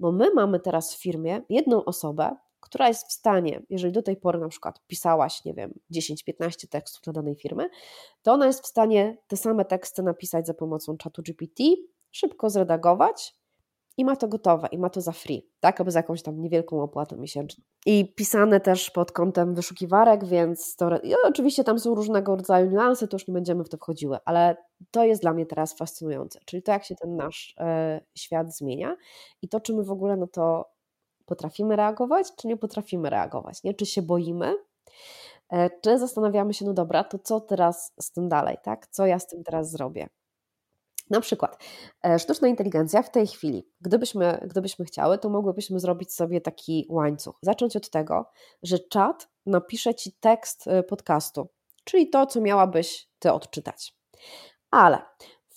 bo 0.00 0.12
my 0.12 0.34
mamy 0.34 0.60
teraz 0.60 0.94
w 0.94 1.02
firmie 1.02 1.42
jedną 1.48 1.84
osobę, 1.84 2.36
która 2.60 2.88
jest 2.88 3.08
w 3.08 3.12
stanie, 3.12 3.62
jeżeli 3.70 3.92
do 3.92 4.02
tej 4.02 4.16
pory 4.16 4.38
na 4.38 4.48
przykład 4.48 4.80
pisałaś, 4.86 5.44
nie 5.44 5.54
wiem, 5.54 5.74
10-15 5.94 6.68
tekstów 6.68 7.02
dla 7.02 7.12
danej 7.12 7.34
firmy, 7.34 7.68
to 8.22 8.32
ona 8.32 8.46
jest 8.46 8.64
w 8.64 8.66
stanie 8.66 9.18
te 9.26 9.36
same 9.36 9.64
teksty 9.64 10.02
napisać 10.02 10.46
za 10.46 10.54
pomocą 10.54 10.96
czatu 10.96 11.22
GPT, 11.22 11.64
szybko 12.10 12.50
zredagować 12.50 13.34
i 13.96 14.04
ma 14.04 14.16
to 14.16 14.28
gotowe, 14.28 14.68
i 14.72 14.78
ma 14.78 14.90
to 14.90 15.00
za 15.00 15.12
free, 15.12 15.48
tak, 15.60 15.80
albo 15.80 15.90
za 15.90 15.98
jakąś 15.98 16.22
tam 16.22 16.40
niewielką 16.40 16.82
opłatą 16.82 17.16
miesięczną. 17.16 17.64
I 17.86 18.14
pisane 18.14 18.60
też 18.60 18.90
pod 18.90 19.12
kątem 19.12 19.54
wyszukiwarek, 19.54 20.24
więc 20.24 20.76
to, 20.76 20.98
i 20.98 21.14
oczywiście 21.24 21.64
tam 21.64 21.78
są 21.78 21.94
różnego 21.94 22.36
rodzaju 22.36 22.70
niuanse, 22.70 23.08
to 23.08 23.14
już 23.14 23.28
nie 23.28 23.34
będziemy 23.34 23.64
w 23.64 23.68
to 23.68 23.76
wchodziły, 23.76 24.18
ale 24.24 24.56
to 24.90 25.04
jest 25.04 25.22
dla 25.22 25.32
mnie 25.32 25.46
teraz 25.46 25.78
fascynujące, 25.78 26.40
czyli 26.44 26.62
to, 26.62 26.72
jak 26.72 26.84
się 26.84 26.94
ten 26.94 27.16
nasz 27.16 27.54
e, 27.58 28.00
świat 28.14 28.56
zmienia 28.56 28.96
i 29.42 29.48
to, 29.48 29.60
czy 29.60 29.74
my 29.74 29.84
w 29.84 29.90
ogóle 29.90 30.16
na 30.16 30.26
to 30.26 30.76
potrafimy 31.26 31.76
reagować, 31.76 32.26
czy 32.36 32.48
nie 32.48 32.56
potrafimy 32.56 33.10
reagować, 33.10 33.62
nie? 33.62 33.74
czy 33.74 33.86
się 33.86 34.02
boimy, 34.02 34.54
e, 35.50 35.70
czy 35.80 35.98
zastanawiamy 35.98 36.54
się, 36.54 36.64
no 36.64 36.72
dobra, 36.72 37.04
to 37.04 37.18
co 37.18 37.40
teraz 37.40 37.92
z 38.00 38.12
tym 38.12 38.28
dalej, 38.28 38.56
tak? 38.62 38.86
Co 38.86 39.06
ja 39.06 39.18
z 39.18 39.26
tym 39.26 39.44
teraz 39.44 39.70
zrobię? 39.70 40.08
Na 41.10 41.20
przykład 41.20 41.64
e, 42.06 42.18
sztuczna 42.18 42.48
inteligencja 42.48 43.02
w 43.02 43.10
tej 43.10 43.26
chwili, 43.26 43.68
gdybyśmy, 43.80 44.46
gdybyśmy 44.50 44.84
chciały, 44.84 45.18
to 45.18 45.28
mogłybyśmy 45.30 45.80
zrobić 45.80 46.12
sobie 46.12 46.40
taki 46.40 46.86
łańcuch. 46.90 47.38
Zacząć 47.42 47.76
od 47.76 47.90
tego, 47.90 48.30
że 48.62 48.78
czat 48.78 49.28
napisze 49.46 49.94
ci 49.94 50.12
tekst 50.12 50.68
e, 50.68 50.82
podcastu, 50.82 51.48
czyli 51.84 52.10
to, 52.10 52.26
co 52.26 52.40
miałabyś 52.40 53.08
ty 53.18 53.32
odczytać. 53.32 53.96
Ale 54.70 55.02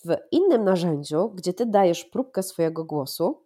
w 0.06 0.16
innym 0.32 0.64
narzędziu, 0.64 1.30
gdzie 1.30 1.54
ty 1.54 1.66
dajesz 1.66 2.06
próbkę 2.06 2.44
swojego 2.44 2.86
głosu, 2.86 3.44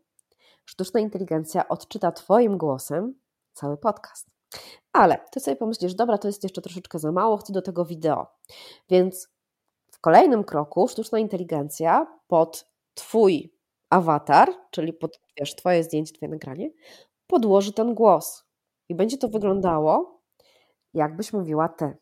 sztuczna 0.65 0.99
inteligencja 0.99 1.67
odczyta 1.67 2.11
twoim 2.11 2.57
głosem 2.57 3.19
cały 3.53 3.77
podcast. 3.77 4.27
Ale 4.93 5.25
ty 5.31 5.39
sobie 5.39 5.55
pomyślisz, 5.55 5.93
dobra, 5.93 6.17
to 6.17 6.27
jest 6.27 6.43
jeszcze 6.43 6.61
troszeczkę 6.61 6.99
za 6.99 7.11
mało, 7.11 7.37
chcę 7.37 7.53
do 7.53 7.61
tego 7.61 7.85
wideo. 7.85 8.27
Więc 8.89 9.33
kolejnym 10.03 10.43
kroku 10.43 10.87
sztuczna 10.87 11.19
inteligencja 11.19 12.07
pod 12.27 12.65
Twój 12.93 13.53
awatar, 13.89 14.49
czyli 14.71 14.93
pod 14.93 15.19
wiesz, 15.39 15.55
Twoje 15.55 15.83
zdjęcie, 15.83 16.13
Twoje 16.13 16.29
nagranie, 16.29 16.71
podłoży 17.27 17.73
ten 17.73 17.93
głos. 17.93 18.43
I 18.89 18.95
będzie 18.95 19.17
to 19.17 19.27
wyglądało, 19.27 20.21
jakbyś 20.93 21.33
mówiła 21.33 21.69
Ty. 21.69 21.97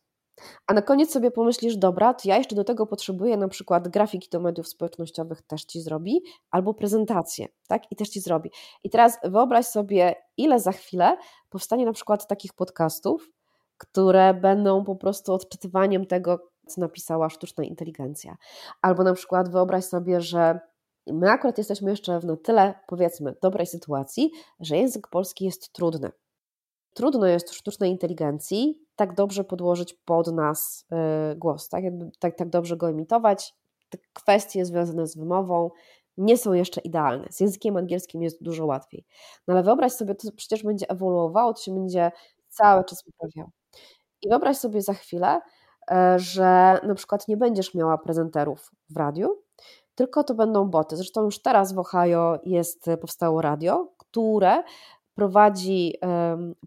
A 0.68 0.74
na 0.74 0.82
koniec 0.82 1.12
sobie 1.12 1.32
pomyślisz, 1.32 1.78
dobra, 1.78 2.14
to 2.14 2.30
ja 2.30 2.38
jeszcze 2.38 2.56
do 2.56 2.64
tego 2.64 2.88
potrzebuję 2.88 3.38
na 3.38 3.48
przykład 3.48 3.88
grafiki 3.88 4.30
do 4.30 4.40
mediów 4.40 4.68
społecznościowych 4.68 5.42
też 5.42 5.64
Ci 5.64 5.82
zrobi, 5.82 6.24
albo 6.52 6.74
prezentację, 6.74 7.48
tak? 7.68 7.92
I 7.92 7.96
też 7.96 8.10
Ci 8.10 8.22
zrobi. 8.22 8.52
I 8.84 8.90
teraz 8.90 9.18
wyobraź 9.24 9.66
sobie, 9.66 10.16
ile 10.38 10.60
za 10.60 10.72
chwilę 10.72 11.18
powstanie 11.50 11.86
na 11.86 11.94
przykład 11.94 12.28
takich 12.28 12.54
podcastów, 12.54 13.32
które 13.78 14.34
będą 14.34 14.84
po 14.84 14.96
prostu 14.96 15.34
odczytywaniem 15.34 16.06
tego, 16.06 16.51
napisała 16.78 17.30
sztuczna 17.30 17.64
inteligencja. 17.64 18.38
Albo 18.82 19.04
na 19.04 19.14
przykład 19.14 19.50
wyobraź 19.50 19.86
sobie, 19.86 20.22
że 20.22 20.60
my 21.08 21.30
akurat 21.30 21.58
jesteśmy 21.58 21.92
jeszcze 21.92 22.20
w 22.20 22.26
na 22.26 22.38
tyle, 22.38 22.74
powiedzmy, 22.88 23.36
dobrej 23.42 23.68
sytuacji, 23.68 24.32
że 24.60 24.78
język 24.78 25.08
polski 25.08 25.46
jest 25.46 25.74
trudny. 25.74 26.12
Trudno 26.94 27.28
jest 27.28 27.54
sztucznej 27.54 27.92
inteligencji 27.92 28.86
tak 28.96 29.16
dobrze 29.16 29.44
podłożyć 29.44 29.94
pod 29.94 30.28
nas 30.28 30.86
yy, 30.92 31.36
głos, 31.36 31.70
tak? 31.70 31.84
Tak, 32.20 32.36
tak 32.36 32.50
dobrze 32.50 32.78
go 32.78 32.90
imitować. 32.90 33.56
Te 33.90 33.98
kwestie 34.14 34.66
związane 34.66 35.08
z 35.08 35.18
wymową 35.18 35.72
nie 36.18 36.38
są 36.38 36.54
jeszcze 36.54 36.82
idealne. 36.82 37.28
Z 37.32 37.40
językiem 37.40 37.78
angielskim 37.78 38.22
jest 38.22 38.44
dużo 38.44 38.66
łatwiej. 38.66 39.06
No 39.48 39.54
ale 39.54 39.64
wyobraź 39.64 39.92
sobie, 39.92 40.16
to 40.16 40.32
przecież 40.36 40.64
będzie 40.64 40.90
ewoluowało, 40.90 41.54
to 41.54 41.62
się 41.62 41.74
będzie 41.74 42.12
cały 42.50 42.84
czas 42.84 43.04
poprawiało. 43.04 43.52
I 44.22 44.30
wyobraź 44.30 44.58
sobie 44.58 44.82
za 44.82 44.94
chwilę, 44.94 45.42
że 46.18 46.80
na 46.84 46.96
przykład 46.96 47.28
nie 47.28 47.38
będziesz 47.38 47.74
miała 47.74 47.98
prezenterów 47.98 48.72
w 48.90 48.98
radiu, 48.98 49.44
tylko 49.96 50.24
to 50.24 50.34
będą 50.34 50.70
boty. 50.70 50.96
Zresztą 50.96 51.24
już 51.24 51.42
teraz 51.42 51.74
w 51.74 51.80
Ohio 51.80 52.40
jest, 52.44 52.86
powstało 53.02 53.42
radio, 53.42 53.94
które 53.98 54.64
prowadzi 55.16 55.94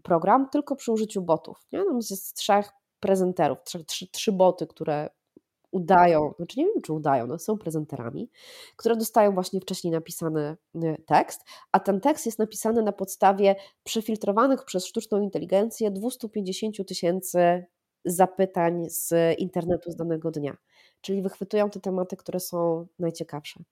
program 0.03 0.49
tylko 0.49 0.75
przy 0.75 0.91
użyciu 0.91 1.21
botów. 1.21 1.67
Nie? 1.71 1.85
Tam 1.85 1.95
jest 1.95 2.35
trzech 2.35 2.69
prezenterów, 2.99 3.57
trzy, 3.63 3.85
trzy, 3.85 4.07
trzy 4.11 4.31
boty, 4.31 4.67
które 4.67 5.09
udają, 5.71 6.33
znaczy 6.37 6.59
nie 6.59 6.65
wiem 6.65 6.81
czy 6.81 6.93
udają, 6.93 7.27
no 7.27 7.39
są 7.39 7.57
prezenterami, 7.57 8.29
które 8.75 8.95
dostają 8.95 9.31
właśnie 9.31 9.61
wcześniej 9.61 9.93
napisany 9.93 10.57
y, 10.75 11.03
tekst, 11.07 11.41
a 11.71 11.79
ten 11.79 12.01
tekst 12.01 12.25
jest 12.25 12.39
napisany 12.39 12.83
na 12.83 12.91
podstawie 12.91 13.55
przefiltrowanych 13.83 14.65
przez 14.65 14.85
sztuczną 14.85 15.21
inteligencję 15.21 15.91
250 15.91 16.87
tysięcy 16.87 17.65
zapytań 18.05 18.89
z 18.89 19.13
internetu 19.39 19.91
z 19.91 19.95
danego 19.95 20.31
dnia. 20.31 20.57
Czyli 21.01 21.21
wychwytują 21.21 21.69
te 21.69 21.79
tematy, 21.79 22.17
które 22.17 22.39
są 22.39 22.87
najciekawsze. 22.99 23.63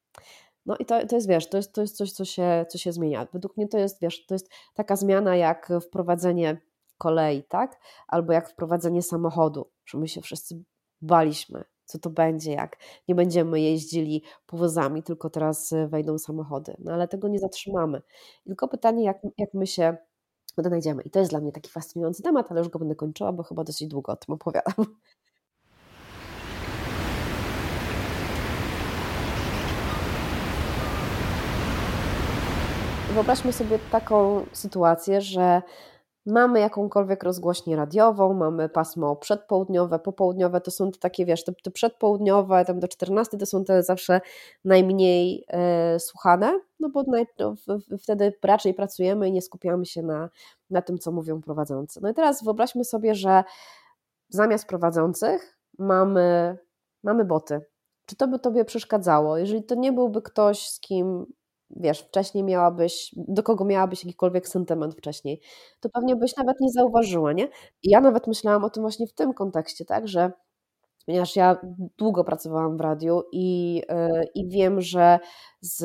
No 0.66 0.76
i 0.80 0.86
to, 0.86 1.08
to 1.08 1.16
jest, 1.16 1.28
wiesz, 1.28 1.50
to 1.50 1.58
jest, 1.58 1.74
to 1.74 1.82
jest 1.82 1.98
coś, 1.98 2.12
co 2.12 2.26
się, 2.26 2.66
co 2.70 2.78
się 2.78 2.92
zmienia. 2.92 3.28
Według 3.34 3.58
mnie 3.58 3.68
to 3.68 3.78
jest, 3.78 4.02
wiesz, 4.02 4.26
to 4.26 4.36
jest 4.36 4.50
taka 4.74 4.96
zmiana 4.96 5.36
jak 5.36 5.70
wprowadzenie 5.82 6.62
kolei, 6.98 7.44
tak? 7.44 7.80
Albo 8.08 8.34
jak 8.34 8.50
wprowadzenie 8.50 9.02
samochodu, 9.02 9.72
że 9.86 9.98
my 9.98 10.08
się 10.08 10.22
wszyscy 10.22 10.64
baliśmy, 11.02 11.64
co 11.86 12.00
to 12.00 12.10
będzie, 12.10 12.52
jak 12.52 12.78
nie 13.08 13.16
będziemy 13.16 13.62
jeździli 13.62 14.24
powozami, 14.46 15.04
tylko 15.04 15.30
teraz 15.30 15.74
wejdą 15.88 16.18
samochody. 16.18 16.76
No 16.80 16.94
ale 16.94 17.08
tego 17.08 17.28
nie 17.28 17.40
zatrzymamy. 17.40 18.02
Tylko 18.46 18.68
pytanie, 18.68 19.04
jak, 19.04 19.18
jak 19.38 19.54
my 19.54 19.68
się 19.68 19.98
odnajdziemy. 20.58 21.04
I 21.04 21.10
to 21.10 21.20
jest 21.20 21.32
dla 21.32 21.40
mnie 21.40 21.52
taki 21.52 21.72
fascynujący 21.72 22.24
temat, 22.24 22.52
ale 22.52 22.60
już 22.60 22.70
go 22.70 22.80
będę 22.80 22.96
kończyła, 22.96 23.32
bo 23.32 23.44
chyba 23.44 23.64
dosyć 23.64 23.88
długo 23.88 24.12
o 24.12 24.16
tym 24.16 24.36
opowiadam. 24.36 24.74
Wyobraźmy 33.14 33.54
sobie 33.54 33.80
taką 33.80 34.46
sytuację, 34.52 35.22
że 35.22 35.62
mamy 36.26 36.60
jakąkolwiek 36.60 37.24
rozgłośnię 37.24 37.76
radiową, 37.76 38.34
mamy 38.34 38.70
pasmo 38.70 39.16
przedpołudniowe, 39.16 40.00
popołudniowe, 40.00 40.62
to 40.62 40.72
są 40.72 40.92
te 40.92 41.00
takie, 41.00 41.26
wiesz, 41.26 41.44
te, 41.44 41.54
te 41.64 41.72
przedpołudniowe, 41.72 42.66
tam 42.66 42.80
do 42.80 42.88
14 42.88 43.38
to 43.38 43.46
są 43.46 43.64
te 43.64 43.84
zawsze 43.84 44.22
najmniej 44.66 45.46
e, 45.48 46.00
słuchane, 46.00 46.60
no 46.80 46.90
bo 46.90 47.04
naj, 47.08 47.28
no, 47.40 47.56
w, 47.56 47.98
wtedy 48.04 48.34
raczej 48.44 48.74
pracujemy 48.74 49.30
i 49.30 49.32
nie 49.32 49.42
skupiamy 49.42 49.86
się 49.86 50.02
na, 50.02 50.30
na 50.70 50.82
tym, 50.82 50.98
co 50.98 51.12
mówią 51.12 51.42
prowadzący. 51.42 52.00
No 52.04 52.10
i 52.10 52.14
teraz 52.14 52.44
wyobraźmy 52.44 52.86
sobie, 52.86 53.16
że 53.16 53.44
zamiast 54.30 54.68
prowadzących 54.68 55.58
mamy, 55.80 56.58
mamy 57.04 57.26
boty. 57.26 57.62
Czy 58.06 58.16
to 58.16 58.28
by 58.28 58.40
Tobie 58.40 58.66
przeszkadzało? 58.66 59.38
Jeżeli 59.38 59.64
to 59.64 59.76
nie 59.76 59.94
byłby 59.94 60.22
ktoś, 60.22 60.70
z 60.70 60.80
kim 60.80 61.26
wiesz, 61.76 62.00
wcześniej 62.00 62.44
miałabyś, 62.44 63.16
do 63.18 63.44
kogo 63.44 63.66
miałabyś 63.66 64.06
jakikolwiek 64.06 64.48
sentyment 64.48 64.96
wcześniej, 64.96 65.42
to 65.80 65.90
pewnie 65.90 66.16
byś 66.16 66.36
nawet 66.38 66.60
nie 66.60 66.70
zauważyła, 66.72 67.34
nie? 67.34 67.46
I 67.84 67.90
ja 67.90 68.02
nawet 68.02 68.28
myślałam 68.28 68.64
o 68.64 68.70
tym 68.70 68.84
właśnie 68.84 69.08
w 69.08 69.14
tym 69.14 69.34
kontekście, 69.34 69.86
tak, 69.86 70.08
że 70.08 70.32
ponieważ 71.06 71.36
ja 71.36 71.58
długo 71.98 72.24
pracowałam 72.24 72.78
w 72.78 72.82
radiu 72.82 73.24
i, 73.32 73.76
yy, 73.76 74.24
i 74.36 74.50
wiem, 74.50 74.82
że 74.82 75.20
z 75.64 75.84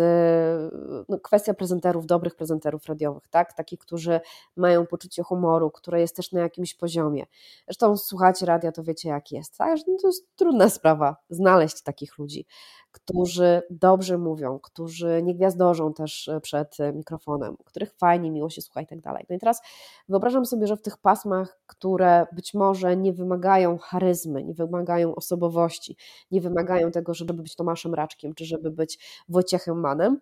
no, 1.09 1.19
kwestia 1.21 1.55
prezenterów, 1.55 2.07
dobrych 2.07 2.35
prezenterów 2.35 2.87
radiowych, 2.87 3.29
tak? 3.29 3.53
Takich, 3.53 3.79
którzy 3.79 4.21
mają 4.57 4.87
poczucie 4.87 5.23
humoru, 5.23 5.71
które 5.71 6.01
jest 6.01 6.17
też 6.17 6.33
na 6.33 6.41
jakimś 6.41 6.75
poziomie. 6.75 7.27
Zresztą 7.65 7.97
słuchacie 7.97 8.47
radia, 8.47 8.73
to 8.73 8.83
wiecie 8.83 9.09
jak 9.09 9.33
jest, 9.33 9.59
tak? 9.59 9.79
No, 9.87 9.97
to 10.03 10.07
jest 10.07 10.37
trudna 10.37 10.69
sprawa 10.69 11.17
znaleźć 11.31 11.83
takich 11.83 12.19
ludzi, 12.19 12.47
którzy 12.93 13.63
dobrze 13.71 14.19
mówią, 14.19 14.59
którzy 14.59 15.23
nie 15.23 15.35
gwiazdorzą 15.35 15.95
też 15.95 16.31
przed 16.43 16.77
mikrofonem, 16.95 17.57
których 17.65 17.95
fajnie, 17.95 18.31
miło 18.31 18.51
się 18.51 18.63
słucha 18.63 18.81
i 18.81 18.87
tak 18.87 19.01
dalej. 19.01 19.27
No 19.31 19.37
i 19.37 19.39
teraz 19.39 19.61
wyobrażam 20.09 20.47
sobie, 20.47 20.67
że 20.67 20.77
w 20.77 20.83
tych 20.83 20.97
pasmach, 20.97 21.59
które 21.67 22.27
być 22.33 22.55
może 22.55 22.97
nie 22.97 23.13
wymagają 23.13 23.79
charyzmy, 23.79 24.45
nie 24.45 24.55
wymagają 24.55 25.15
osobowości, 25.15 25.97
nie 26.31 26.41
wymagają 26.41 26.91
tego, 26.91 27.15
żeby 27.15 27.33
być 27.33 27.57
Tomaszem 27.57 27.95
Raczkiem, 27.95 28.35
czy 28.35 28.45
żeby 28.45 28.71
być 28.71 29.25
Wojciechem 29.29 29.68
Manem, 29.75 30.21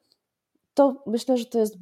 to 0.75 1.03
myślę, 1.07 1.37
że 1.37 1.47
to 1.47 1.59
jest 1.59 1.77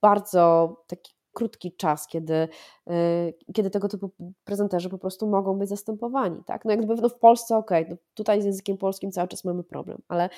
bardzo 0.00 0.76
taki 0.86 1.12
krótki 1.32 1.72
czas, 1.76 2.06
kiedy, 2.06 2.48
y, 2.90 3.34
kiedy 3.54 3.70
tego 3.70 3.88
typu 3.88 4.10
prezenterzy 4.44 4.88
po 4.88 4.98
prostu 4.98 5.26
mogą 5.26 5.58
być 5.58 5.68
zastępowani. 5.68 6.44
Tak? 6.44 6.64
No 6.64 6.70
jakby 6.70 6.94
no 6.94 7.08
w 7.08 7.18
Polsce 7.18 7.56
ok, 7.56 7.70
no 7.88 7.96
tutaj 8.14 8.42
z 8.42 8.44
językiem 8.44 8.78
polskim 8.78 9.12
cały 9.12 9.28
czas 9.28 9.44
mamy 9.44 9.64
problem, 9.64 10.02
ale 10.08 10.28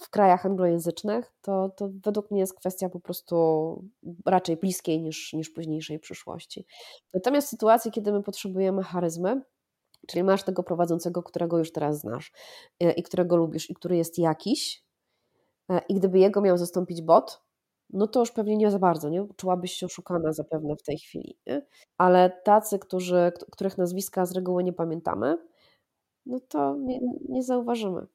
w 0.00 0.10
krajach 0.10 0.46
anglojęzycznych 0.46 1.32
to, 1.42 1.68
to 1.68 1.88
według 2.04 2.30
mnie 2.30 2.40
jest 2.40 2.54
kwestia 2.54 2.88
po 2.88 3.00
prostu 3.00 3.84
raczej 4.26 4.56
bliskiej 4.56 5.00
niż, 5.00 5.32
niż 5.32 5.50
późniejszej 5.50 5.98
przyszłości. 5.98 6.66
Natomiast 7.14 7.46
w 7.46 7.50
sytuacji, 7.50 7.90
kiedy 7.90 8.12
my 8.12 8.22
potrzebujemy 8.22 8.82
charyzmy, 8.82 9.42
czyli 10.06 10.24
masz 10.24 10.42
tego 10.42 10.62
prowadzącego, 10.62 11.22
którego 11.22 11.58
już 11.58 11.72
teraz 11.72 12.00
znasz 12.00 12.32
y, 12.82 12.92
i 12.92 13.02
którego 13.02 13.36
lubisz 13.36 13.70
i 13.70 13.74
który 13.74 13.96
jest 13.96 14.18
jakiś, 14.18 14.81
i 15.88 15.94
gdyby 15.94 16.18
jego 16.18 16.40
miał 16.40 16.58
zastąpić 16.58 17.02
bot, 17.02 17.42
no 17.90 18.06
to 18.06 18.20
już 18.20 18.32
pewnie 18.32 18.56
nie 18.56 18.70
za 18.70 18.78
bardzo, 18.78 19.08
nie? 19.08 19.26
Czułabyś 19.36 19.72
się 19.72 19.86
oszukana 19.86 20.32
zapewne 20.32 20.76
w 20.76 20.82
tej 20.82 20.98
chwili, 20.98 21.38
nie? 21.46 21.66
Ale 21.98 22.40
tacy, 22.44 22.78
którzy, 22.78 23.32
których 23.50 23.78
nazwiska 23.78 24.26
z 24.26 24.32
reguły 24.32 24.64
nie 24.64 24.72
pamiętamy, 24.72 25.38
no 26.26 26.40
to 26.40 26.76
nie, 26.76 27.00
nie 27.28 27.42
zauważymy. 27.42 28.06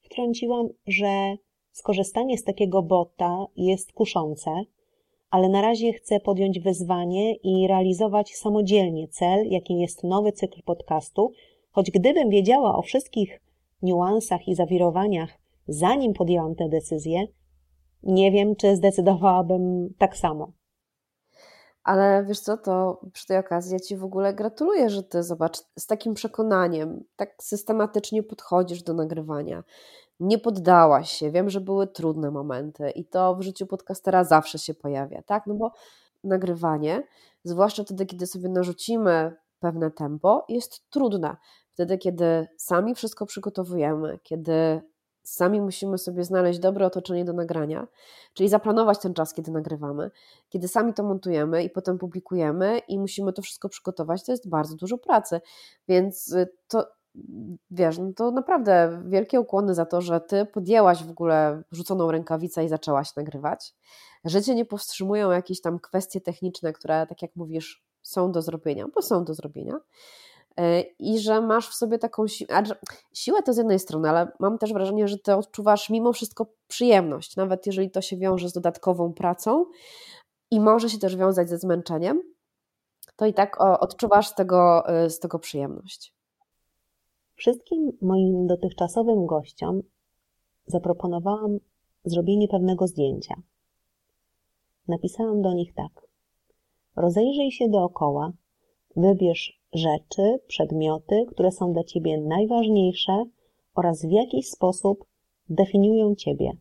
Wtrąciłam, 0.00 0.68
że 0.86 1.36
skorzystanie 1.72 2.38
z 2.38 2.44
takiego 2.44 2.82
bota 2.82 3.46
jest 3.56 3.92
kuszące, 3.92 4.50
ale 5.30 5.48
na 5.48 5.62
razie 5.62 5.92
chcę 5.92 6.20
podjąć 6.20 6.60
wyzwanie 6.60 7.34
i 7.34 7.68
realizować 7.68 8.36
samodzielnie 8.36 9.08
cel, 9.08 9.46
jakim 9.46 9.78
jest 9.78 10.04
nowy 10.04 10.32
cykl 10.32 10.62
podcastu, 10.62 11.32
choć 11.70 11.90
gdybym 11.90 12.30
wiedziała 12.30 12.78
o 12.78 12.82
wszystkich 12.82 13.40
niuansach 13.82 14.48
i 14.48 14.54
zawirowaniach, 14.54 15.30
zanim 15.68 16.12
podjęłam 16.12 16.54
tę 16.54 16.68
decyzję, 16.68 17.26
nie 18.02 18.32
wiem, 18.32 18.56
czy 18.56 18.76
zdecydowałabym 18.76 19.94
tak 19.98 20.16
samo. 20.16 20.52
Ale 21.84 22.24
wiesz 22.24 22.40
co, 22.40 22.56
to 22.56 23.00
przy 23.12 23.26
tej 23.26 23.38
okazji 23.38 23.72
ja 23.72 23.80
Ci 23.80 23.96
w 23.96 24.04
ogóle 24.04 24.34
gratuluję, 24.34 24.90
że 24.90 25.02
Ty, 25.02 25.22
zobacz, 25.22 25.58
z 25.78 25.86
takim 25.86 26.14
przekonaniem, 26.14 27.04
tak 27.16 27.34
systematycznie 27.40 28.22
podchodzisz 28.22 28.82
do 28.82 28.94
nagrywania. 28.94 29.64
Nie 30.20 30.38
poddałaś 30.38 31.10
się. 31.10 31.30
Wiem, 31.30 31.50
że 31.50 31.60
były 31.60 31.86
trudne 31.86 32.30
momenty 32.30 32.90
i 32.90 33.04
to 33.04 33.34
w 33.34 33.42
życiu 33.42 33.66
podcastera 33.66 34.24
zawsze 34.24 34.58
się 34.58 34.74
pojawia, 34.74 35.22
tak? 35.22 35.46
No 35.46 35.54
bo 35.54 35.72
nagrywanie, 36.24 37.02
zwłaszcza 37.44 37.84
wtedy, 37.84 38.06
kiedy 38.06 38.26
sobie 38.26 38.48
narzucimy 38.48 39.36
pewne 39.60 39.90
tempo, 39.90 40.44
jest 40.48 40.90
trudne. 40.90 41.36
Wtedy, 41.78 41.98
kiedy 41.98 42.48
sami 42.56 42.94
wszystko 42.94 43.26
przygotowujemy, 43.26 44.18
kiedy 44.22 44.80
Sami 45.22 45.60
musimy 45.60 45.98
sobie 45.98 46.24
znaleźć 46.24 46.58
dobre 46.58 46.86
otoczenie 46.86 47.24
do 47.24 47.32
nagrania, 47.32 47.86
czyli 48.34 48.48
zaplanować 48.48 48.98
ten 48.98 49.14
czas, 49.14 49.34
kiedy 49.34 49.50
nagrywamy. 49.50 50.10
Kiedy 50.48 50.68
sami 50.68 50.94
to 50.94 51.02
montujemy 51.02 51.64
i 51.64 51.70
potem 51.70 51.98
publikujemy 51.98 52.78
i 52.78 52.98
musimy 52.98 53.32
to 53.32 53.42
wszystko 53.42 53.68
przygotować, 53.68 54.24
to 54.24 54.32
jest 54.32 54.48
bardzo 54.48 54.76
dużo 54.76 54.98
pracy. 54.98 55.40
Więc 55.88 56.32
y, 56.32 56.48
to, 56.68 56.86
wiesz, 57.70 57.98
no 57.98 58.12
to 58.16 58.30
naprawdę 58.30 59.02
wielkie 59.06 59.40
ukłony 59.40 59.74
za 59.74 59.86
to, 59.86 60.00
że 60.00 60.20
ty 60.20 60.46
podjęłaś 60.46 61.04
w 61.04 61.10
ogóle 61.10 61.62
rzuconą 61.72 62.10
rękawicę 62.10 62.64
i 62.64 62.68
zaczęłaś 62.68 63.16
nagrywać. 63.16 63.74
Życie 64.24 64.54
nie 64.54 64.64
powstrzymują 64.64 65.30
jakieś 65.30 65.60
tam 65.60 65.78
kwestie 65.78 66.20
techniczne, 66.20 66.72
które, 66.72 67.06
tak 67.06 67.22
jak 67.22 67.36
mówisz, 67.36 67.84
są 68.02 68.32
do 68.32 68.42
zrobienia, 68.42 68.86
bo 68.94 69.02
są 69.02 69.24
do 69.24 69.34
zrobienia. 69.34 69.80
E, 70.58 70.80
i 70.80 71.18
że 71.18 71.40
masz 71.40 71.68
w 71.68 71.74
sobie 71.74 71.98
taką 71.98 72.26
siłę. 72.26 72.62
Siłę 73.12 73.42
to 73.42 73.52
z 73.52 73.56
jednej 73.56 73.78
strony, 73.78 74.10
ale 74.10 74.32
mam 74.38 74.58
też 74.58 74.72
wrażenie, 74.72 75.08
że 75.08 75.18
ty 75.18 75.34
odczuwasz 75.34 75.90
mimo 75.90 76.12
wszystko 76.12 76.46
przyjemność, 76.68 77.36
nawet 77.36 77.66
jeżeli 77.66 77.90
to 77.90 78.00
się 78.00 78.16
wiąże 78.16 78.48
z 78.48 78.52
dodatkową 78.52 79.12
pracą 79.12 79.66
i 80.50 80.60
może 80.60 80.88
się 80.90 80.98
też 80.98 81.16
wiązać 81.16 81.48
ze 81.48 81.58
zmęczeniem, 81.58 82.22
to 83.16 83.26
i 83.26 83.34
tak 83.34 83.60
odczuwasz 83.60 84.28
z 84.28 84.34
tego, 84.34 84.88
e, 84.88 85.10
z 85.10 85.18
tego 85.18 85.38
przyjemność. 85.38 86.14
Wszystkim 87.36 87.92
moim 88.02 88.46
dotychczasowym 88.46 89.26
gościom 89.26 89.82
zaproponowałam 90.66 91.58
zrobienie 92.04 92.48
pewnego 92.48 92.86
zdjęcia. 92.86 93.34
Napisałam 94.88 95.42
do 95.42 95.52
nich 95.52 95.74
tak. 95.74 96.08
Rozejrzyj 96.96 97.52
się 97.52 97.68
dookoła, 97.68 98.32
wybierz 98.96 99.57
rzeczy, 99.72 100.38
przedmioty, 100.48 101.26
które 101.28 101.52
są 101.52 101.72
dla 101.72 101.84
Ciebie 101.84 102.20
najważniejsze 102.20 103.24
oraz 103.74 104.06
w 104.06 104.10
jakiś 104.10 104.48
sposób 104.48 105.04
definiują 105.48 106.14
Ciebie. 106.14 106.52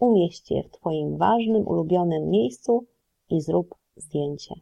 Umieść 0.00 0.50
je 0.50 0.62
w 0.62 0.70
Twoim 0.70 1.16
ważnym, 1.16 1.68
ulubionym 1.68 2.30
miejscu 2.30 2.86
i 3.30 3.40
zrób 3.40 3.74
zdjęcie. 3.96 4.54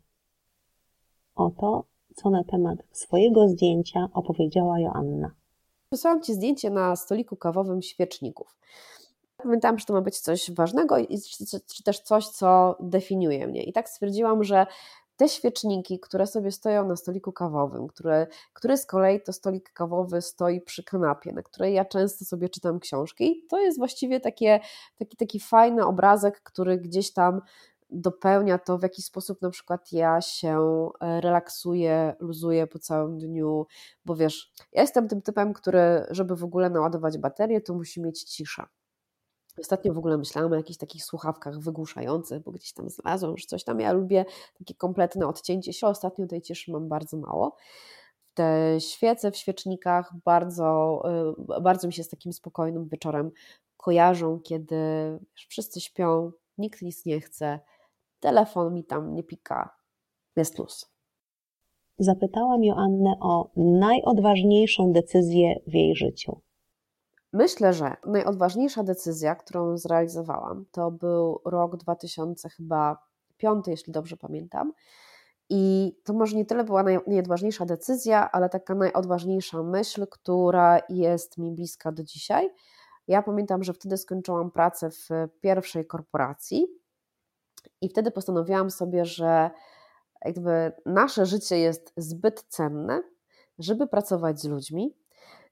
Oto, 1.34 1.84
co 2.14 2.30
na 2.30 2.44
temat 2.44 2.78
swojego 2.92 3.48
zdjęcia 3.48 4.08
opowiedziała 4.14 4.80
Joanna. 4.80 5.30
Wysłałam 5.92 6.22
Ci 6.22 6.34
zdjęcie 6.34 6.70
na 6.70 6.96
stoliku 6.96 7.36
kawowym 7.36 7.82
świeczników. 7.82 8.56
Pamiętałam, 9.36 9.78
że 9.78 9.84
to 9.86 9.92
ma 9.92 10.00
być 10.00 10.18
coś 10.20 10.50
ważnego, 10.50 10.96
czy 11.74 11.82
też 11.82 12.00
coś, 12.00 12.28
co 12.28 12.76
definiuje 12.80 13.46
mnie. 13.46 13.62
I 13.62 13.72
tak 13.72 13.88
stwierdziłam, 13.88 14.44
że 14.44 14.66
te 15.18 15.28
świeczniki, 15.28 16.00
które 16.00 16.26
sobie 16.26 16.52
stoją 16.52 16.88
na 16.88 16.96
stoliku 16.96 17.32
kawowym, 17.32 17.88
które, 17.88 18.26
który 18.52 18.76
z 18.76 18.86
kolei 18.86 19.20
to 19.22 19.32
stolik 19.32 19.72
kawowy 19.72 20.22
stoi 20.22 20.60
przy 20.60 20.84
kanapie, 20.84 21.32
na 21.32 21.42
której 21.42 21.74
ja 21.74 21.84
często 21.84 22.24
sobie 22.24 22.48
czytam 22.48 22.80
książki, 22.80 23.46
to 23.48 23.60
jest 23.60 23.78
właściwie 23.78 24.20
takie, 24.20 24.60
taki, 24.98 25.16
taki 25.16 25.40
fajny 25.40 25.86
obrazek, 25.86 26.40
który 26.42 26.78
gdzieś 26.78 27.12
tam 27.12 27.40
dopełnia 27.90 28.58
to, 28.58 28.78
w 28.78 28.82
jaki 28.82 29.02
sposób 29.02 29.42
na 29.42 29.50
przykład 29.50 29.92
ja 29.92 30.20
się 30.20 30.88
e, 31.00 31.20
relaksuję, 31.20 32.14
luzuję 32.20 32.66
po 32.66 32.78
całym 32.78 33.18
dniu, 33.18 33.66
bo 34.04 34.16
wiesz, 34.16 34.52
ja 34.72 34.82
jestem 34.82 35.08
tym 35.08 35.22
typem, 35.22 35.52
który, 35.52 36.06
żeby 36.10 36.36
w 36.36 36.44
ogóle 36.44 36.70
naładować 36.70 37.18
baterię, 37.18 37.60
to 37.60 37.74
musi 37.74 38.02
mieć 38.02 38.22
ciszę. 38.22 38.66
Ostatnio 39.60 39.92
w 39.92 39.98
ogóle 39.98 40.18
myślałam 40.18 40.52
o 40.52 40.54
jakichś 40.54 40.78
takich 40.78 41.04
słuchawkach 41.04 41.58
wygłuszających, 41.58 42.42
bo 42.42 42.52
gdzieś 42.52 42.72
tam 42.72 42.90
znalazłam, 42.90 43.36
że 43.36 43.46
coś 43.46 43.64
tam. 43.64 43.80
Ja 43.80 43.92
lubię 43.92 44.24
takie 44.58 44.74
kompletne 44.74 45.26
odcięcie 45.26 45.72
się. 45.72 45.86
Ostatnio 45.86 46.26
tej 46.26 46.42
cieszy 46.42 46.72
mam 46.72 46.88
bardzo 46.88 47.16
mało. 47.16 47.56
Te 48.34 48.76
świece 48.80 49.30
w 49.30 49.36
świecznikach 49.36 50.12
bardzo, 50.24 51.02
y, 51.58 51.60
bardzo 51.62 51.86
mi 51.86 51.92
się 51.92 52.02
z 52.04 52.08
takim 52.08 52.32
spokojnym 52.32 52.88
wieczorem 52.88 53.30
kojarzą, 53.76 54.40
kiedy 54.40 54.76
wszyscy 55.48 55.80
śpią, 55.80 56.32
nikt 56.58 56.82
nic 56.82 57.06
nie 57.06 57.20
chce, 57.20 57.60
telefon 58.20 58.74
mi 58.74 58.84
tam 58.84 59.14
nie 59.14 59.22
pika. 59.22 59.76
Jest 60.36 60.58
luz. 60.58 60.90
Zapytałam 61.98 62.64
Joannę 62.64 63.14
o 63.20 63.50
najodważniejszą 63.56 64.92
decyzję 64.92 65.60
w 65.66 65.74
jej 65.74 65.96
życiu. 65.96 66.40
Myślę, 67.32 67.72
że 67.72 67.96
najodważniejsza 68.06 68.82
decyzja, 68.82 69.34
którą 69.34 69.76
zrealizowałam, 69.76 70.64
to 70.70 70.90
był 70.90 71.40
rok 71.44 71.76
2005, 71.76 73.66
jeśli 73.66 73.92
dobrze 73.92 74.16
pamiętam. 74.16 74.72
I 75.50 75.92
to 76.04 76.12
może 76.12 76.36
nie 76.36 76.44
tyle 76.44 76.64
była 76.64 76.82
najodważniejsza 76.82 77.66
decyzja, 77.66 78.30
ale 78.30 78.48
taka 78.48 78.74
najodważniejsza 78.74 79.62
myśl, 79.62 80.06
która 80.06 80.80
jest 80.88 81.38
mi 81.38 81.52
bliska 81.52 81.92
do 81.92 82.04
dzisiaj. 82.04 82.50
Ja 83.08 83.22
pamiętam, 83.22 83.62
że 83.64 83.72
wtedy 83.72 83.96
skończyłam 83.96 84.50
pracę 84.50 84.90
w 84.90 85.08
pierwszej 85.40 85.86
korporacji 85.86 86.66
i 87.80 87.88
wtedy 87.88 88.10
postanowiłam 88.10 88.70
sobie, 88.70 89.04
że 89.04 89.50
jakby 90.24 90.72
nasze 90.86 91.26
życie 91.26 91.58
jest 91.58 91.92
zbyt 91.96 92.42
cenne, 92.42 93.02
żeby 93.58 93.86
pracować 93.86 94.40
z 94.40 94.44
ludźmi, 94.44 94.94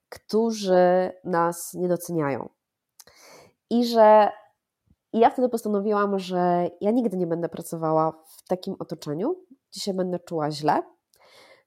którzy 0.09 1.11
nas 1.23 1.73
nie 1.73 1.87
doceniają. 1.87 2.49
I 3.69 3.85
że 3.85 4.29
ja 5.13 5.29
wtedy 5.29 5.49
postanowiłam, 5.49 6.19
że 6.19 6.69
ja 6.81 6.91
nigdy 6.91 7.17
nie 7.17 7.27
będę 7.27 7.49
pracowała 7.49 8.11
w 8.11 8.47
takim 8.47 8.75
otoczeniu, 8.79 9.35
gdzie 9.71 9.81
się 9.81 9.93
będę 9.93 10.19
czuła 10.19 10.51
źle, 10.51 10.83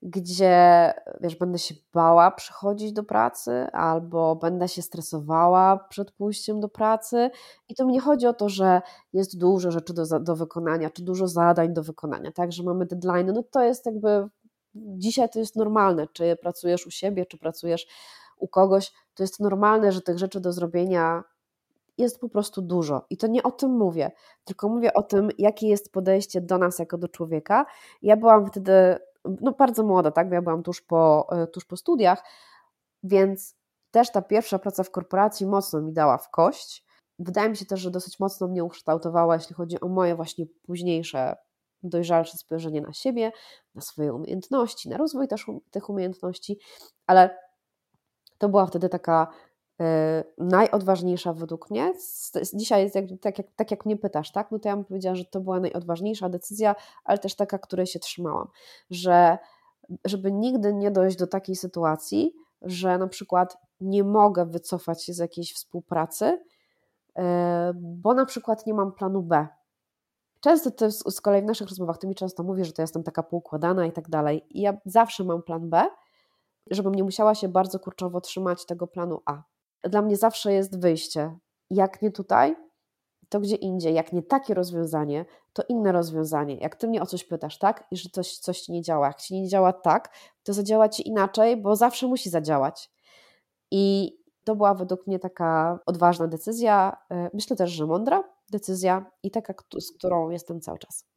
gdzie 0.03 0.93
wiesz, 1.20 1.36
będę 1.36 1.59
się 1.59 1.74
bała 1.93 2.30
przychodzić 2.30 2.93
do 2.93 3.05
pracy, 3.05 3.66
albo 3.72 4.36
będę 4.36 4.68
się 4.68 4.82
stresowała 4.82 5.86
przed 5.88 6.12
pójściem 6.12 6.61
do 6.61 6.68
pracy. 6.68 7.30
I 7.68 7.74
to 7.74 7.86
mi 7.86 7.93
nie 7.93 8.01
chodzi 8.01 8.26
o 8.26 8.34
to, 8.34 8.49
że 8.49 8.82
jest 9.12 9.38
dużo 9.38 9.70
rzeczy 9.70 9.95
do, 9.95 10.20
do 10.20 10.36
wykonania, 10.36 10.91
czy 10.91 11.03
dużo 11.03 11.28
zadań 11.28 11.74
do 11.74 11.82
wykonania, 11.82 12.32
tak, 12.32 12.53
że 12.53 12.62
mamy 12.62 12.86
deadline, 12.86 13.32
no 13.34 13.43
to 13.43 13.62
jest 13.62 13.86
jakby 13.86 14.28
dzisiaj 14.74 15.28
to 15.30 15.38
jest 15.38 15.57
normalne, 15.57 16.07
czy 16.12 16.36
pracujesz 16.43 16.86
u 16.86 16.91
siebie, 16.91 17.26
czy 17.26 17.38
pracujesz 17.38 17.86
u 18.41 18.49
kogoś, 18.49 18.93
to 19.14 19.22
jest 19.22 19.41
normalne, 19.41 19.93
że 19.93 20.03
tych 20.03 20.18
rzeczy 20.18 20.41
do 20.41 20.53
zrobienia 20.53 21.24
jest 21.99 22.20
po 22.20 22.28
prostu 22.28 22.62
dużo. 22.62 23.07
I 23.11 23.16
to 23.16 23.26
nie 23.26 23.43
o 23.43 23.51
tym 23.51 23.70
mówię, 23.70 24.11
tylko 24.45 24.68
mówię 24.68 24.95
o 24.95 25.03
tym, 25.03 25.28
jakie 25.38 25.68
jest 25.68 25.93
podejście 25.93 26.41
do 26.41 26.59
nas 26.59 26.78
jako 26.78 26.99
do 26.99 27.09
człowieka. 27.09 27.66
Ja 28.03 28.16
byłam 28.16 28.47
wtedy 28.47 28.99
no, 29.24 29.53
bardzo 29.53 29.82
młoda, 29.82 30.11
tak? 30.11 30.32
Ja 30.32 30.43
byłam 30.43 30.62
tuż 30.62 30.80
po, 30.82 31.26
e, 31.32 31.47
tuż 31.47 31.64
po 31.64 31.76
studiach, 31.76 32.24
więc 33.03 33.57
też 33.91 34.12
ta 34.12 34.22
pierwsza 34.22 34.59
praca 34.59 34.82
w 34.82 34.91
korporacji 34.91 35.47
mocno 35.47 35.80
mi 35.80 35.93
dała 35.93 36.18
w 36.18 36.30
kość. 36.30 36.84
Wydaje 37.18 37.49
mi 37.49 37.57
się 37.57 37.66
też, 37.66 37.80
że 37.80 37.91
dosyć 37.91 38.20
mocno 38.20 38.49
mnie 38.49 38.64
ukształtowała, 38.64 39.34
jeśli 39.34 39.55
chodzi 39.55 39.80
o 39.80 39.88
moje 39.88 40.16
właśnie 40.16 40.47
późniejsze, 40.66 41.36
dojrzalsze 41.82 42.38
spojrzenie 42.38 42.80
na 42.80 42.93
siebie, 42.93 43.32
na 43.74 43.80
swoje 43.80 44.14
umiejętności, 44.14 44.88
na 44.88 44.97
rozwój 44.97 45.28
też 45.28 45.49
um, 45.49 45.61
tych 45.70 45.91
umiejętności, 45.91 46.59
ale 47.07 47.38
to 48.41 48.49
była 48.49 48.66
wtedy 48.66 48.88
taka 48.88 49.28
E, 49.80 50.24
najodważniejsza 50.38 51.32
według 51.32 51.70
mnie. 51.70 51.93
Dzisiaj 52.55 52.82
jest 52.82 52.95
jak, 52.95 53.05
tak, 53.20 53.38
jak, 53.38 53.47
tak 53.57 53.70
jak 53.70 53.86
mnie 53.86 53.97
pytasz, 53.97 54.32
tak? 54.32 54.51
No 54.51 54.59
to 54.59 54.68
ja 54.68 54.76
bym 54.76 54.84
powiedziała, 54.84 55.16
że 55.16 55.24
to 55.24 55.41
była 55.41 55.61
najodważniejsza 55.61 56.28
decyzja, 56.28 56.74
ale 57.05 57.18
też 57.18 57.34
taka, 57.34 57.59
której 57.59 57.86
się 57.86 57.99
trzymałam, 57.99 58.49
że 58.91 59.38
żeby 60.05 60.32
nigdy 60.32 60.74
nie 60.74 60.91
dojść 60.91 61.16
do 61.16 61.26
takiej 61.26 61.57
sytuacji, 61.57 62.34
że 62.62 62.99
na 62.99 63.09
przykład 63.09 63.59
nie 63.80 64.05
mogę 64.05 64.47
wycofać 64.47 65.05
się 65.05 65.12
z 65.12 65.18
jakiejś 65.18 65.55
współpracy, 65.55 66.41
e, 67.18 67.72
bo 67.74 68.14
na 68.14 68.24
przykład 68.24 68.66
nie 68.66 68.74
mam 68.74 68.93
planu 68.93 69.22
B. 69.22 69.47
Często 70.41 70.70
to 70.70 70.91
z, 70.91 71.20
kolei 71.20 71.43
w 71.43 71.45
naszych 71.45 71.68
rozmowach 71.68 71.99
ty 71.99 72.07
mi 72.07 72.14
często 72.14 72.43
mówisz, 72.43 72.66
że 72.66 72.72
to 72.72 72.82
jestem 72.82 73.03
taka 73.03 73.22
poukładana 73.22 73.86
i 73.86 73.93
tak 73.93 74.09
dalej. 74.09 74.45
I 74.51 74.61
ja 74.61 74.76
zawsze 74.84 75.24
mam 75.24 75.43
plan 75.43 75.70
B, 75.70 75.86
żebym 76.70 76.94
nie 76.94 77.04
musiała 77.04 77.34
się 77.34 77.48
bardzo 77.48 77.78
kurczowo 77.78 78.20
trzymać 78.20 78.66
tego 78.66 78.86
planu 78.86 79.20
A 79.26 79.42
dla 79.84 80.02
mnie 80.02 80.16
zawsze 80.16 80.52
jest 80.52 80.80
wyjście. 80.80 81.38
Jak 81.70 82.02
nie 82.02 82.11
tutaj, 82.11 82.56
to 83.28 83.40
gdzie 83.40 83.56
indziej. 83.56 83.94
Jak 83.94 84.12
nie 84.12 84.22
takie 84.22 84.54
rozwiązanie, 84.54 85.24
to 85.52 85.62
inne 85.68 85.92
rozwiązanie. 85.92 86.56
Jak 86.56 86.76
ty 86.76 86.88
mnie 86.88 87.02
o 87.02 87.06
coś 87.06 87.24
pytasz, 87.24 87.58
tak? 87.58 87.86
I 87.90 87.96
że 87.96 88.08
coś, 88.12 88.38
coś 88.38 88.61
ci 88.61 88.72
nie 88.72 88.82
działa. 88.82 89.06
Jak 89.06 89.20
ci 89.20 89.34
nie 89.34 89.48
działa 89.48 89.72
tak, 89.72 90.14
to 90.42 90.52
zadziała 90.52 90.88
ci 90.88 91.08
inaczej, 91.08 91.56
bo 91.56 91.76
zawsze 91.76 92.06
musi 92.06 92.30
zadziałać. 92.30 92.90
I 93.70 94.12
to 94.44 94.56
była 94.56 94.74
według 94.74 95.06
mnie 95.06 95.18
taka 95.18 95.78
odważna 95.86 96.28
decyzja. 96.28 96.96
E, 97.11 97.30
myślę 97.34 97.56
też, 97.56 97.70
że 97.70 97.86
mądra 97.86 98.24
decyzja 98.50 99.11
i 99.22 99.30
taka, 99.30 99.54
z 99.80 99.92
którą 99.92 100.30
jestem 100.30 100.61
cały 100.61 100.78
czas. 100.78 101.09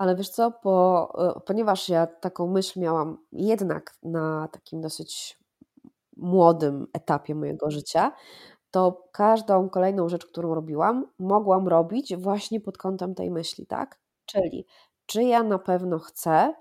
Ale 0.00 0.16
wiesz 0.16 0.28
co, 0.28 0.46
e, 0.48 1.40
ponieważ 1.46 1.88
ja 1.88 2.06
taką 2.06 2.46
myśl 2.46 2.80
miałam 2.80 3.18
jednak 3.32 3.94
na 4.02 4.48
takim 4.52 4.80
dosyć 4.80 5.38
młodym 6.16 6.86
etapie 6.92 7.34
mojego 7.34 7.70
życia, 7.70 8.12
to 8.70 9.08
każdą 9.12 9.68
kolejną 9.68 10.08
rzecz, 10.08 10.26
którą 10.26 10.54
robiłam, 10.54 11.06
mogłam 11.18 11.68
robić 11.68 12.16
właśnie 12.16 12.60
pod 12.60 12.78
kątem 12.78 13.14
tej 13.14 13.30
myśli, 13.30 13.66
tak? 13.66 13.98
Czyli 14.26 14.66
czy 15.06 15.22
ja 15.22 15.42
na 15.42 15.58
pewno 15.58 15.98
chcę 15.98 16.54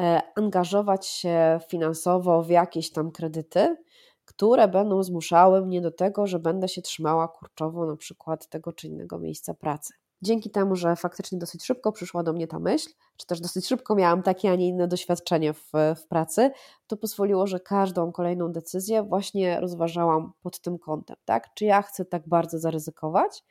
e, 0.00 0.22
angażować 0.36 1.06
się 1.06 1.60
finansowo 1.68 2.42
w 2.42 2.50
jakieś 2.50 2.92
tam 2.92 3.10
kredyty, 3.10 3.76
które 4.24 4.68
będą 4.68 5.02
zmuszały 5.02 5.66
mnie 5.66 5.80
do 5.80 5.90
tego, 5.90 6.26
że 6.26 6.38
będę 6.38 6.68
się 6.68 6.82
trzymała 6.82 7.28
kurczowo 7.28 7.86
na 7.86 7.96
przykład 7.96 8.48
tego 8.48 8.72
czy 8.72 8.86
innego 8.86 9.18
miejsca 9.18 9.54
pracy 9.54 9.94
dzięki 10.22 10.50
temu, 10.50 10.76
że 10.76 10.96
faktycznie 10.96 11.38
dosyć 11.38 11.64
szybko 11.64 11.92
przyszła 11.92 12.22
do 12.22 12.32
mnie 12.32 12.46
ta 12.46 12.58
myśl, 12.58 12.90
czy 13.16 13.26
też 13.26 13.40
dosyć 13.40 13.66
szybko 13.66 13.94
miałam 13.94 14.22
takie, 14.22 14.50
a 14.50 14.54
nie 14.54 14.68
inne 14.68 14.88
doświadczenie 14.88 15.52
w, 15.52 15.72
w 15.96 16.06
pracy, 16.08 16.50
to 16.86 16.96
pozwoliło, 16.96 17.46
że 17.46 17.60
każdą 17.60 18.12
kolejną 18.12 18.52
decyzję 18.52 19.02
właśnie 19.02 19.60
rozważałam 19.60 20.32
pod 20.42 20.60
tym 20.60 20.78
kątem, 20.78 21.16
tak? 21.24 21.54
Czy 21.54 21.64
ja 21.64 21.82
chcę 21.82 22.04
tak 22.04 22.28
bardzo 22.28 22.58
zaryzykować? 22.58 23.44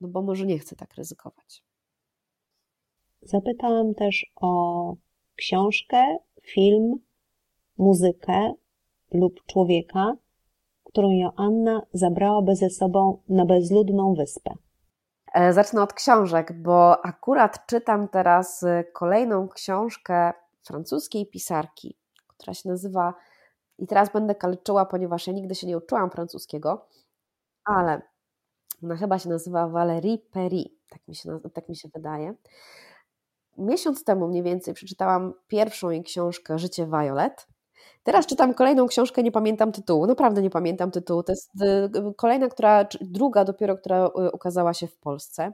No 0.00 0.08
bo 0.08 0.22
może 0.22 0.46
nie 0.46 0.58
chcę 0.58 0.76
tak 0.76 0.94
ryzykować. 0.94 1.64
Zapytałam 3.22 3.94
też 3.94 4.32
o 4.36 4.94
książkę, 5.36 6.18
film, 6.42 6.94
muzykę 7.78 8.52
lub 9.12 9.44
człowieka, 9.46 10.16
którą 10.84 11.10
Joanna 11.10 11.82
zabrałaby 11.92 12.56
ze 12.56 12.70
sobą 12.70 13.22
na 13.28 13.46
bezludną 13.46 14.14
wyspę. 14.14 14.54
E, 15.34 15.52
zacznę 15.52 15.82
od 15.82 15.92
książek, 15.92 16.52
bo 16.52 17.06
akurat 17.06 17.66
czytam 17.66 18.08
teraz 18.08 18.62
y, 18.62 18.84
kolejną 18.92 19.48
książkę 19.48 20.32
francuskiej 20.66 21.26
pisarki, 21.26 21.98
która 22.26 22.54
się 22.54 22.68
nazywa, 22.68 23.14
i 23.78 23.86
teraz 23.86 24.12
będę 24.12 24.34
kaleczyła, 24.34 24.86
ponieważ 24.86 25.26
ja 25.26 25.32
nigdy 25.32 25.54
się 25.54 25.66
nie 25.66 25.76
uczyłam 25.76 26.10
francuskiego, 26.10 26.88
ale 27.64 28.02
ona 28.82 28.96
chyba 28.96 29.18
się 29.18 29.28
nazywa 29.28 29.68
Valérie 29.68 30.18
Perry, 30.18 30.64
tak 30.90 31.08
mi 31.08 31.14
się, 31.14 31.40
tak 31.54 31.68
mi 31.68 31.76
się 31.76 31.88
wydaje. 31.94 32.34
Miesiąc 33.58 34.04
temu 34.04 34.28
mniej 34.28 34.42
więcej 34.42 34.74
przeczytałam 34.74 35.34
pierwszą 35.48 35.90
jej 35.90 36.02
książkę 36.02 36.58
Życie 36.58 36.86
Violet. 36.86 37.46
Teraz 38.02 38.26
czytam 38.26 38.54
kolejną 38.54 38.86
książkę, 38.86 39.22
nie 39.22 39.32
pamiętam 39.32 39.72
tytułu, 39.72 40.06
naprawdę 40.06 40.42
nie 40.42 40.50
pamiętam 40.50 40.90
tytułu. 40.90 41.22
To 41.22 41.32
jest 41.32 41.50
y, 41.62 42.14
kolejna, 42.16 42.48
która, 42.48 42.86
druga 43.00 43.44
dopiero, 43.44 43.76
która 43.76 44.06
y, 44.06 44.30
ukazała 44.32 44.74
się 44.74 44.86
w 44.86 44.96
Polsce. 44.96 45.52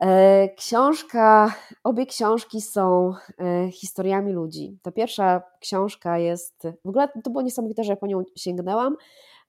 E, 0.00 0.48
książka, 0.48 1.54
obie 1.84 2.06
książki 2.06 2.60
są 2.60 3.14
e, 3.38 3.70
historiami 3.70 4.32
ludzi. 4.32 4.78
Ta 4.82 4.92
pierwsza 4.92 5.42
książka 5.60 6.18
jest, 6.18 6.62
w 6.84 6.88
ogóle 6.88 7.08
to 7.24 7.30
było 7.30 7.42
niesamowite, 7.42 7.84
że 7.84 7.92
ja 7.92 7.96
po 7.96 8.06
nią 8.06 8.22
sięgnęłam, 8.36 8.96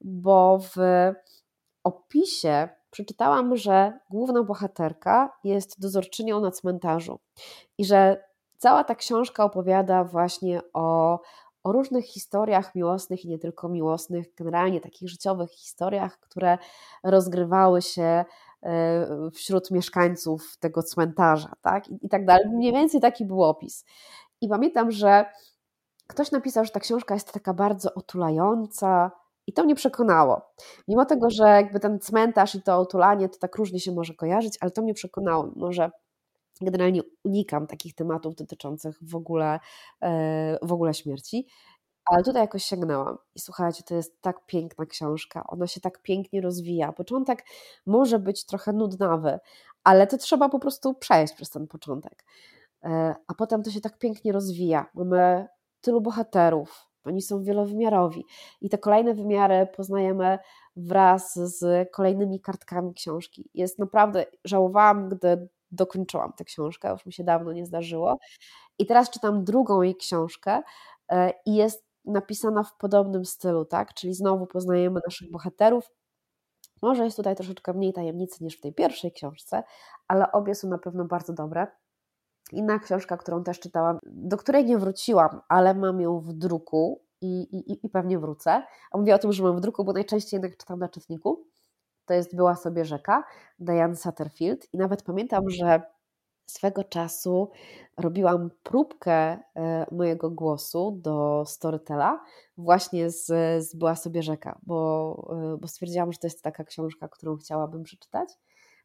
bo 0.02 0.60
w 0.60 0.76
opisie 1.84 2.70
przeczytałam, 2.92 3.58
że 3.58 4.00
główna 4.10 4.44
bohaterka 4.44 5.38
jest 5.44 5.82
dozorczynią 5.82 6.42
na 6.42 6.52
cmentarzu 6.52 7.20
i 7.78 7.86
że 7.86 8.24
cała 8.58 8.84
ta 8.84 8.96
książka 8.96 9.44
opowiada 9.44 10.04
właśnie 10.04 10.62
o, 10.74 11.20
o 11.64 11.72
różnych 11.72 12.06
historiach 12.06 12.76
miłosnych 12.76 13.26
i 13.26 13.30
nie 13.30 13.40
tylko 13.40 13.70
miłosnych, 13.70 14.36
generalnie 14.36 14.82
takich 14.82 15.10
życiowych 15.10 15.52
historiach, 15.52 16.20
które 16.20 16.58
rozgrywały 17.04 17.82
się 17.82 18.26
e, 18.64 19.30
wśród 19.34 19.72
mieszkańców 19.72 20.58
tego 20.60 20.84
cmentarza, 20.84 21.54
tak? 21.62 21.90
I, 21.90 21.98
i 22.02 22.10
tak 22.10 22.26
dalej. 22.26 22.46
Mniej 22.50 22.74
więcej 22.74 23.02
taki 23.02 23.26
był 23.26 23.44
opis. 23.44 23.86
I 24.42 24.48
pamiętam, 24.48 24.92
że 24.92 25.26
ktoś 26.08 26.32
napisał, 26.32 26.66
że 26.66 26.72
ta 26.72 26.80
książka 26.80 27.14
jest 27.14 27.34
taka 27.34 27.54
bardzo 27.54 27.94
otulająca, 27.94 29.12
i 29.48 29.54
to 29.54 29.64
mnie 29.64 29.76
przekonało. 29.76 30.42
Mimo 30.88 31.06
tego, 31.06 31.30
że 31.30 31.44
jakby 31.44 31.80
ten 31.80 32.00
cmentarz 32.00 32.56
i 32.56 32.62
to 32.62 32.78
otulanie 32.78 33.30
to 33.30 33.38
tak 33.38 33.56
różnie 33.56 33.80
się 33.80 33.92
może 33.92 34.14
kojarzyć, 34.14 34.58
ale 34.62 34.72
to 34.72 34.82
mnie 34.82 34.94
przekonało, 34.94 35.52
może 35.56 35.92
generalnie 36.62 37.02
unikam 37.24 37.68
takich 37.68 37.96
tematów 37.96 38.36
dotyczących 38.36 38.98
w 39.02 39.16
ogóle, 39.16 39.60
e, 40.02 40.58
w 40.62 40.74
ogóle 40.74 40.94
śmierci. 40.94 41.48
Ale 42.06 42.24
tutaj 42.24 42.42
jakoś 42.42 42.64
sięgnęłam 42.64 43.18
i 43.36 43.40
słuchajcie, 43.40 43.84
to 43.84 43.96
jest 43.96 44.22
tak 44.22 44.46
piękna 44.46 44.86
książka, 44.86 45.44
ona 45.48 45.68
się 45.68 45.82
tak 45.82 46.02
pięknie 46.02 46.42
rozwija. 46.42 46.94
Początek 46.94 47.46
może 47.86 48.20
być 48.20 48.46
trochę 48.46 48.74
nudnawy, 48.74 49.40
ale 49.84 50.08
to 50.08 50.18
trzeba 50.18 50.50
po 50.50 50.60
prostu 50.60 50.94
przejść 50.94 51.34
przez 51.34 51.50
ten 51.50 51.68
początek. 51.68 52.26
E, 52.84 53.16
a 53.28 53.34
potem 53.34 53.64
to 53.64 53.72
się 53.72 53.82
tak 53.82 53.98
pięknie 53.98 54.32
rozwija. 54.32 54.86
Mamy 54.94 55.48
tylu 55.82 56.02
bohaterów, 56.02 56.88
oni 57.06 57.22
są 57.22 57.44
wielowymiarowi 57.44 58.26
i 58.62 58.70
te 58.70 58.78
kolejne 58.78 59.14
wymiary 59.14 59.68
poznajemy 59.76 60.40
wraz 60.76 61.34
z 61.36 61.92
kolejnymi 61.92 62.40
kartkami 62.42 62.94
książki. 62.94 63.50
Jest 63.54 63.80
naprawdę, 63.80 64.26
żałowałam, 64.44 65.10
gdy 65.10 65.50
dokończyłam 65.76 66.34
tę 66.34 66.44
książkę, 66.44 66.90
już 66.92 67.06
mi 67.06 67.14
się 67.14 67.24
dawno 67.24 67.54
nie 67.54 67.66
zdarzyło. 67.66 68.18
I 68.80 68.86
teraz 68.86 69.10
czytam 69.10 69.44
drugą 69.44 69.82
jej 69.82 69.96
książkę 69.96 70.62
e, 71.12 71.34
i 71.46 71.56
jest 71.56 71.86
napisana 72.06 72.64
w 72.64 72.78
podobnym 72.78 73.26
stylu, 73.26 73.66
tak? 73.66 73.94
Czyli 73.94 74.14
znowu 74.14 74.48
poznajemy 74.48 75.00
naszych 75.06 75.32
bohaterów. 75.32 75.92
Może 76.82 77.06
jest 77.06 77.18
tutaj 77.18 77.36
troszeczkę 77.36 77.74
mniej 77.74 77.94
tajemnicy 77.94 78.44
niż 78.44 78.58
w 78.58 78.62
tej 78.62 78.74
pierwszej 78.74 79.12
książce, 79.12 79.64
ale 80.08 80.32
obie 80.32 80.56
są 80.56 80.68
na 80.68 80.78
pewno 80.78 81.06
bardzo 81.06 81.34
dobre. 81.34 81.68
Inna 82.52 82.80
książka, 82.80 83.18
którą 83.18 83.44
też 83.44 83.60
czytałam, 83.60 84.00
do 84.04 84.38
której 84.38 84.66
nie 84.66 84.78
wróciłam, 84.78 85.42
ale 85.50 85.74
mam 85.74 86.02
ją 86.02 86.20
w 86.20 86.34
druku 86.34 87.02
i, 87.22 87.42
i, 87.42 87.86
i 87.86 87.90
pewnie 87.90 88.20
wrócę. 88.20 88.64
A 88.92 88.98
mówię 88.98 89.16
o 89.16 89.20
tym, 89.20 89.34
że 89.34 89.44
mam 89.44 89.58
w 89.58 89.62
druku, 89.62 89.86
bo 89.86 89.94
najczęściej 89.94 90.38
jednak 90.38 90.58
czytam 90.58 90.80
na 90.80 90.90
czytniku 90.90 91.46
to 92.06 92.14
jest 92.14 92.36
Była 92.36 92.56
sobie 92.56 92.86
rzeka, 92.86 93.24
Diane 93.60 93.96
Satterfield 93.96 94.74
i 94.74 94.78
nawet 94.78 95.04
pamiętam, 95.04 95.50
że 95.50 95.82
swego 96.46 96.84
czasu 96.84 97.52
robiłam 97.98 98.50
próbkę 98.64 99.14
e, 99.14 99.86
mojego 99.92 100.32
głosu 100.32 101.00
do 101.02 101.44
Storytela 101.48 102.24
właśnie 102.58 103.10
z, 103.10 103.26
z 103.66 103.76
Była 103.76 103.96
sobie 103.96 104.24
rzeka, 104.24 104.60
bo, 104.64 105.38
e, 105.54 105.58
bo 105.58 105.68
stwierdziłam, 105.68 106.12
że 106.12 106.20
to 106.20 106.28
jest 106.28 106.44
taka 106.44 106.64
książka, 106.64 107.08
którą 107.08 107.38
chciałabym 107.38 107.84
przeczytać. 107.84 108.30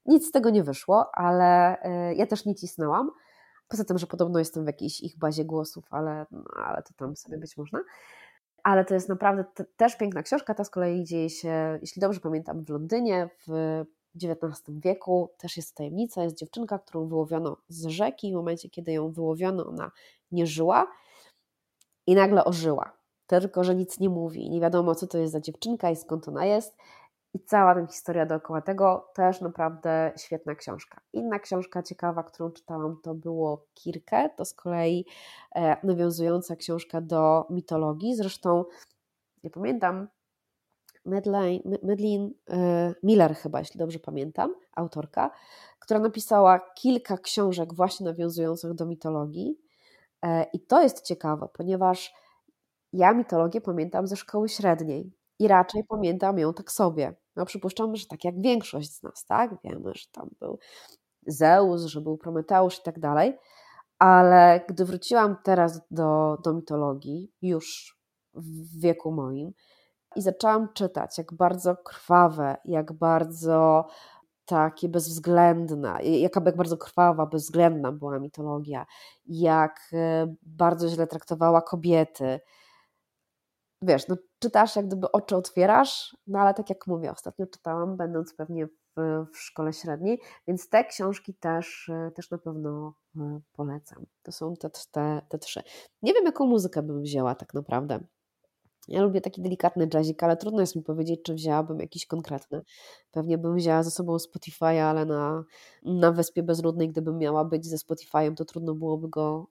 Nic 0.06 0.28
z 0.28 0.30
tego 0.30 0.50
nie 0.50 0.62
wyszło, 0.62 1.10
ale 1.14 1.78
e, 1.82 2.14
ja 2.14 2.26
też 2.26 2.44
nie 2.44 2.54
cisnęłam. 2.54 3.10
Poza 3.68 3.84
tym, 3.84 3.98
że 3.98 4.06
podobno 4.06 4.38
jestem 4.38 4.64
w 4.64 4.66
jakiejś 4.66 5.00
ich 5.00 5.18
bazie 5.18 5.44
głosów, 5.44 5.84
ale, 5.90 6.26
no, 6.30 6.44
ale 6.64 6.82
to 6.82 6.94
tam 6.96 7.16
sobie 7.16 7.38
być 7.38 7.56
można. 7.56 7.80
Ale 8.62 8.84
to 8.84 8.94
jest 8.94 9.08
naprawdę 9.08 9.44
też 9.76 9.96
piękna 9.96 10.22
książka. 10.22 10.54
Ta 10.54 10.64
z 10.64 10.70
kolei 10.70 11.04
dzieje 11.04 11.30
się, 11.30 11.78
jeśli 11.80 12.00
dobrze 12.00 12.20
pamiętam, 12.20 12.64
w 12.64 12.68
Londynie 12.68 13.30
w 13.46 13.84
XIX 14.22 14.62
wieku. 14.68 15.30
Też 15.38 15.56
jest 15.56 15.74
tajemnica. 15.76 16.22
Jest 16.22 16.36
dziewczynka, 16.36 16.78
którą 16.78 17.08
wyłowiono 17.08 17.56
z 17.68 17.86
rzeki. 17.86 18.32
W 18.32 18.34
momencie, 18.34 18.70
kiedy 18.70 18.92
ją 18.92 19.12
wyłowiono, 19.12 19.66
ona 19.66 19.90
nie 20.32 20.46
żyła 20.46 20.86
i 22.06 22.14
nagle 22.14 22.44
ożyła. 22.44 22.92
Tylko, 23.26 23.64
że 23.64 23.74
nic 23.74 24.00
nie 24.00 24.08
mówi. 24.08 24.50
Nie 24.50 24.60
wiadomo, 24.60 24.94
co 24.94 25.06
to 25.06 25.18
jest 25.18 25.32
za 25.32 25.40
dziewczynka 25.40 25.90
i 25.90 25.96
skąd 25.96 26.28
ona 26.28 26.46
jest. 26.46 26.76
I 27.34 27.40
cała 27.40 27.74
ta 27.74 27.86
historia 27.86 28.26
dookoła 28.26 28.60
tego 28.60 29.10
też 29.14 29.40
naprawdę 29.40 30.12
świetna 30.16 30.54
książka. 30.54 31.00
Inna 31.12 31.38
książka 31.38 31.82
ciekawa, 31.82 32.22
którą 32.22 32.50
czytałam, 32.50 32.96
to 33.02 33.14
było 33.14 33.66
Kirkę. 33.74 34.30
To 34.36 34.44
z 34.44 34.54
kolei 34.54 35.06
e, 35.54 35.86
nawiązująca 35.86 36.56
książka 36.56 37.00
do 37.00 37.46
mitologii. 37.50 38.16
Zresztą 38.16 38.64
nie 39.44 39.50
pamiętam, 39.50 40.08
Medlin 41.82 42.34
e, 42.50 42.94
Miller 43.02 43.34
chyba, 43.34 43.58
jeśli 43.58 43.78
dobrze 43.78 43.98
pamiętam, 43.98 44.54
autorka, 44.72 45.30
która 45.78 46.00
napisała 46.00 46.58
kilka 46.58 47.18
książek 47.18 47.74
właśnie 47.74 48.06
nawiązujących 48.06 48.74
do 48.74 48.86
mitologii. 48.86 49.58
E, 50.22 50.44
I 50.52 50.60
to 50.60 50.82
jest 50.82 51.02
ciekawe, 51.02 51.48
ponieważ 51.52 52.14
ja 52.92 53.12
mitologię 53.14 53.60
pamiętam 53.60 54.06
ze 54.06 54.16
szkoły 54.16 54.48
średniej 54.48 55.12
i 55.38 55.48
raczej 55.48 55.84
pamiętam 55.84 56.38
ją 56.38 56.54
tak 56.54 56.72
sobie. 56.72 57.14
No 57.36 57.46
przypuszczam, 57.46 57.96
że 57.96 58.06
tak 58.06 58.24
jak 58.24 58.40
większość 58.40 58.92
z 58.92 59.02
nas, 59.02 59.24
tak? 59.26 59.50
Wiemy, 59.64 59.92
że 59.94 60.04
tam 60.12 60.30
był 60.40 60.58
Zeus, 61.26 61.84
że 61.84 62.00
był 62.00 62.18
Prometeusz 62.18 62.78
i 62.78 62.82
tak 62.82 62.98
dalej, 62.98 63.38
ale 63.98 64.64
gdy 64.68 64.84
wróciłam 64.84 65.36
teraz 65.44 65.80
do, 65.90 66.38
do 66.44 66.52
mitologii, 66.52 67.32
już 67.42 67.98
w 68.34 68.80
wieku 68.80 69.12
moim, 69.12 69.52
i 70.16 70.22
zaczęłam 70.22 70.72
czytać, 70.72 71.18
jak 71.18 71.34
bardzo 71.34 71.76
krwawe, 71.76 72.56
jak 72.64 72.92
bardzo 72.92 73.86
takie 74.44 74.88
bezwzględna, 74.88 76.00
jaka 76.02 76.40
jak 76.46 76.56
bardzo 76.56 76.76
krwawa, 76.76 77.26
bezwzględna 77.26 77.92
była 77.92 78.18
mitologia, 78.18 78.86
jak 79.26 79.80
e, 79.92 80.34
bardzo 80.42 80.88
źle 80.88 81.06
traktowała 81.06 81.62
kobiety. 81.62 82.40
Wiesz, 83.82 84.08
no 84.08 84.16
czytasz, 84.40 84.76
jak 84.76 84.86
gdyby 84.86 85.12
oczy 85.12 85.36
otwierasz, 85.36 86.16
no 86.26 86.38
ale 86.38 86.54
tak 86.54 86.70
jak 86.70 86.86
mówię, 86.86 87.10
ostatnio 87.10 87.46
czytałam, 87.46 87.96
będąc 87.96 88.34
pewnie 88.34 88.66
w, 88.66 89.26
w 89.32 89.38
szkole 89.38 89.72
średniej, 89.72 90.20
więc 90.46 90.68
te 90.68 90.84
książki 90.84 91.34
też, 91.34 91.88
e, 91.88 92.10
też 92.10 92.30
na 92.30 92.38
pewno 92.38 92.94
e, 93.16 93.40
polecam. 93.52 94.06
To 94.22 94.32
są 94.32 94.56
te, 94.56 94.70
te, 94.90 95.22
te 95.28 95.38
trzy. 95.38 95.62
Nie 96.02 96.14
wiem, 96.14 96.24
jaką 96.24 96.46
muzykę 96.46 96.82
bym 96.82 97.02
wzięła 97.02 97.34
tak 97.34 97.54
naprawdę. 97.54 98.00
Ja 98.88 99.02
lubię 99.02 99.20
taki 99.20 99.42
delikatny 99.42 99.88
jazzik, 99.94 100.22
ale 100.22 100.36
trudno 100.36 100.60
jest 100.60 100.76
mi 100.76 100.82
powiedzieć, 100.82 101.22
czy 101.22 101.34
wzięłabym 101.34 101.80
jakiś 101.80 102.06
konkretny. 102.06 102.62
Pewnie 103.10 103.38
bym 103.38 103.56
wzięła 103.56 103.82
ze 103.82 103.90
sobą 103.90 104.18
Spotify, 104.18 104.82
ale 104.82 105.04
na, 105.04 105.44
na 105.82 106.12
Wyspie 106.12 106.42
Bezludnej, 106.42 106.88
gdybym 106.88 107.18
miała 107.18 107.44
być 107.44 107.66
ze 107.66 107.76
Spotify'em, 107.76 108.34
to 108.34 108.44
trudno 108.44 108.74
byłoby 108.74 109.08
go 109.08 109.46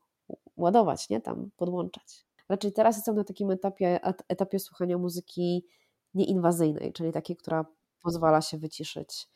ładować, 0.57 1.09
nie? 1.09 1.21
Tam 1.21 1.49
podłączać. 1.57 2.28
Raczej 2.49 2.73
teraz 2.73 2.95
jestem 2.95 3.15
na 3.15 3.23
takim 3.23 3.51
etapie, 3.51 3.99
etapie 4.27 4.59
słuchania 4.59 4.97
muzyki 4.97 5.65
nieinwazyjnej, 6.13 6.93
czyli 6.93 7.11
takiej, 7.11 7.35
która 7.35 7.65
pozwala 8.03 8.41
się 8.41 8.57
wyciszyć. 8.57 9.27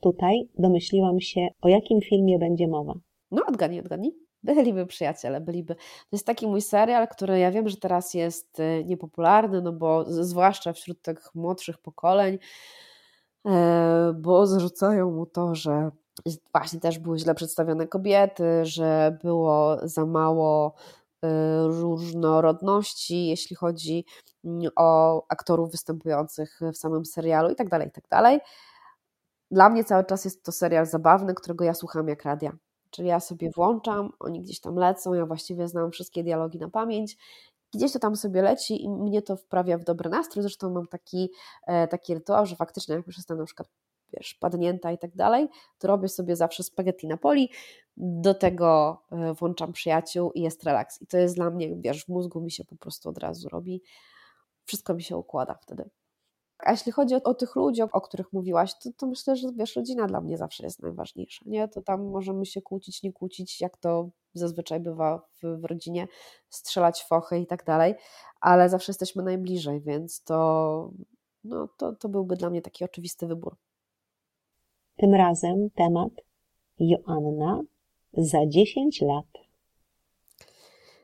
Tutaj 0.00 0.48
domyśliłam 0.58 1.20
się, 1.20 1.48
o 1.62 1.68
jakim 1.68 2.00
filmie 2.00 2.38
będzie 2.38 2.68
mowa. 2.68 2.94
No, 3.30 3.42
odgadnij, 3.46 3.80
odgadnij. 3.80 4.26
Byliby 4.42 4.86
przyjaciele, 4.86 5.40
byliby. 5.40 5.74
To 5.74 5.80
jest 6.12 6.26
taki 6.26 6.46
mój 6.46 6.60
serial, 6.60 7.08
który 7.08 7.38
ja 7.38 7.50
wiem, 7.52 7.68
że 7.68 7.76
teraz 7.76 8.14
jest 8.14 8.60
y, 8.60 8.84
niepopularny, 8.84 9.62
no 9.62 9.72
bo 9.72 10.04
zwłaszcza 10.08 10.72
wśród 10.72 11.02
tych 11.02 11.34
młodszych 11.34 11.78
pokoleń, 11.78 12.38
e, 13.46 14.14
bo 14.18 14.46
zarzucają 14.46 15.10
mu 15.10 15.26
to, 15.26 15.54
że 15.54 15.90
właśnie 16.52 16.80
też 16.80 16.98
były 16.98 17.18
źle 17.18 17.34
przedstawione 17.34 17.86
kobiety, 17.86 18.44
że 18.62 19.18
było 19.22 19.76
za 19.82 20.06
mało 20.06 20.74
różnorodności, 21.66 23.26
jeśli 23.26 23.56
chodzi 23.56 24.04
mm, 24.44 24.70
o 24.76 25.22
aktorów 25.28 25.70
występujących 25.70 26.60
w 26.72 26.76
samym 26.76 27.04
serialu 27.04 27.50
i 27.50 27.54
tak 27.54 27.68
dalej, 27.68 27.88
i 27.88 27.90
tak. 27.90 28.04
Dla 29.50 29.68
mnie 29.68 29.84
cały 29.84 30.04
czas 30.04 30.24
jest 30.24 30.42
to 30.44 30.52
serial 30.52 30.86
zabawny, 30.86 31.34
którego 31.34 31.64
ja 31.64 31.74
słucham 31.74 32.08
jak 32.08 32.24
radia. 32.24 32.52
Czyli 32.90 33.08
ja 33.08 33.20
sobie 33.20 33.50
włączam, 33.56 34.12
oni 34.20 34.40
gdzieś 34.40 34.60
tam 34.60 34.76
lecą, 34.76 35.14
ja 35.14 35.26
właściwie 35.26 35.68
znam 35.68 35.90
wszystkie 35.90 36.22
dialogi 36.22 36.58
na 36.58 36.68
pamięć. 36.68 37.16
Gdzieś 37.74 37.92
to 37.92 37.98
tam 37.98 38.16
sobie 38.16 38.42
leci 38.42 38.84
i 38.84 38.90
mnie 38.90 39.22
to 39.22 39.36
wprawia 39.36 39.78
w 39.78 39.84
dobry 39.84 40.10
nastrój. 40.10 40.42
Zresztą 40.42 40.70
mam 40.70 40.86
taki, 40.86 41.30
e, 41.66 41.88
taki 41.88 42.14
rytuał, 42.14 42.46
że 42.46 42.56
faktycznie 42.56 42.94
jak 42.94 43.06
już 43.06 43.16
jestem 43.16 43.38
na 43.38 43.44
przykład 43.44 43.68
wiesz, 44.12 44.34
padnięta 44.34 44.92
i 44.92 44.98
tak 44.98 45.16
dalej, 45.16 45.48
to 45.78 45.88
robię 45.88 46.08
sobie 46.08 46.36
zawsze 46.36 46.62
spaghetti 46.62 47.06
na 47.06 47.16
poli, 47.16 47.50
do 47.96 48.34
tego 48.34 48.98
e, 49.10 49.34
włączam 49.34 49.72
przyjaciół 49.72 50.32
i 50.32 50.42
jest 50.42 50.64
relaks. 50.64 51.02
I 51.02 51.06
to 51.06 51.18
jest 51.18 51.34
dla 51.34 51.50
mnie, 51.50 51.76
wiesz, 51.76 52.04
w 52.04 52.08
mózgu 52.08 52.40
mi 52.40 52.50
się 52.50 52.64
po 52.64 52.76
prostu 52.76 53.08
od 53.08 53.18
razu 53.18 53.48
robi, 53.48 53.82
wszystko 54.64 54.94
mi 54.94 55.02
się 55.02 55.16
układa 55.16 55.54
wtedy. 55.54 55.90
A 56.58 56.70
jeśli 56.70 56.92
chodzi 56.92 57.14
o, 57.14 57.22
o, 57.22 57.34
tych 57.34 57.56
ludzi, 57.56 57.82
o, 57.82 57.88
o 57.92 58.00
których 58.00 58.32
mówiłaś, 58.32 58.74
to, 58.82 58.90
to, 58.96 59.06
myślę, 59.06 59.36
że 59.36 59.48
wiesz, 59.56 59.76
rodzina 59.76 60.06
dla 60.06 60.20
mnie 60.20 60.36
zawsze 60.36 60.64
jest 60.64 60.82
najważniejsza. 60.82 61.44
Nie? 61.46 61.68
To 61.68 61.82
tam 61.82 62.04
możemy 62.04 62.46
się 62.46 62.62
kłócić, 62.62 63.02
nie 63.02 63.12
kłócić, 63.12 63.60
jak 63.60 63.76
to 63.76 64.10
zazwyczaj 64.34 64.80
bywa 64.80 65.18
w, 65.18 65.60
w 65.60 65.64
rodzinie, 65.64 66.08
strzelać 66.48 67.04
fochy 67.04 67.38
i 67.38 67.46
tak 67.46 67.64
dalej, 67.64 67.94
ale 68.40 68.68
zawsze 68.68 68.90
jesteśmy 68.90 69.22
najbliżej, 69.22 69.80
więc 69.80 70.22
to, 70.22 70.90
no, 71.44 71.68
to, 71.78 71.92
to 71.92 72.08
byłby 72.08 72.36
dla 72.36 72.50
mnie 72.50 72.62
taki 72.62 72.84
oczywisty 72.84 73.26
wybór. 73.26 73.56
Tym 74.96 75.14
razem 75.14 75.70
temat 75.70 76.10
Joanna 76.78 77.62
za 78.12 78.46
10 78.46 79.00
lat. 79.02 79.26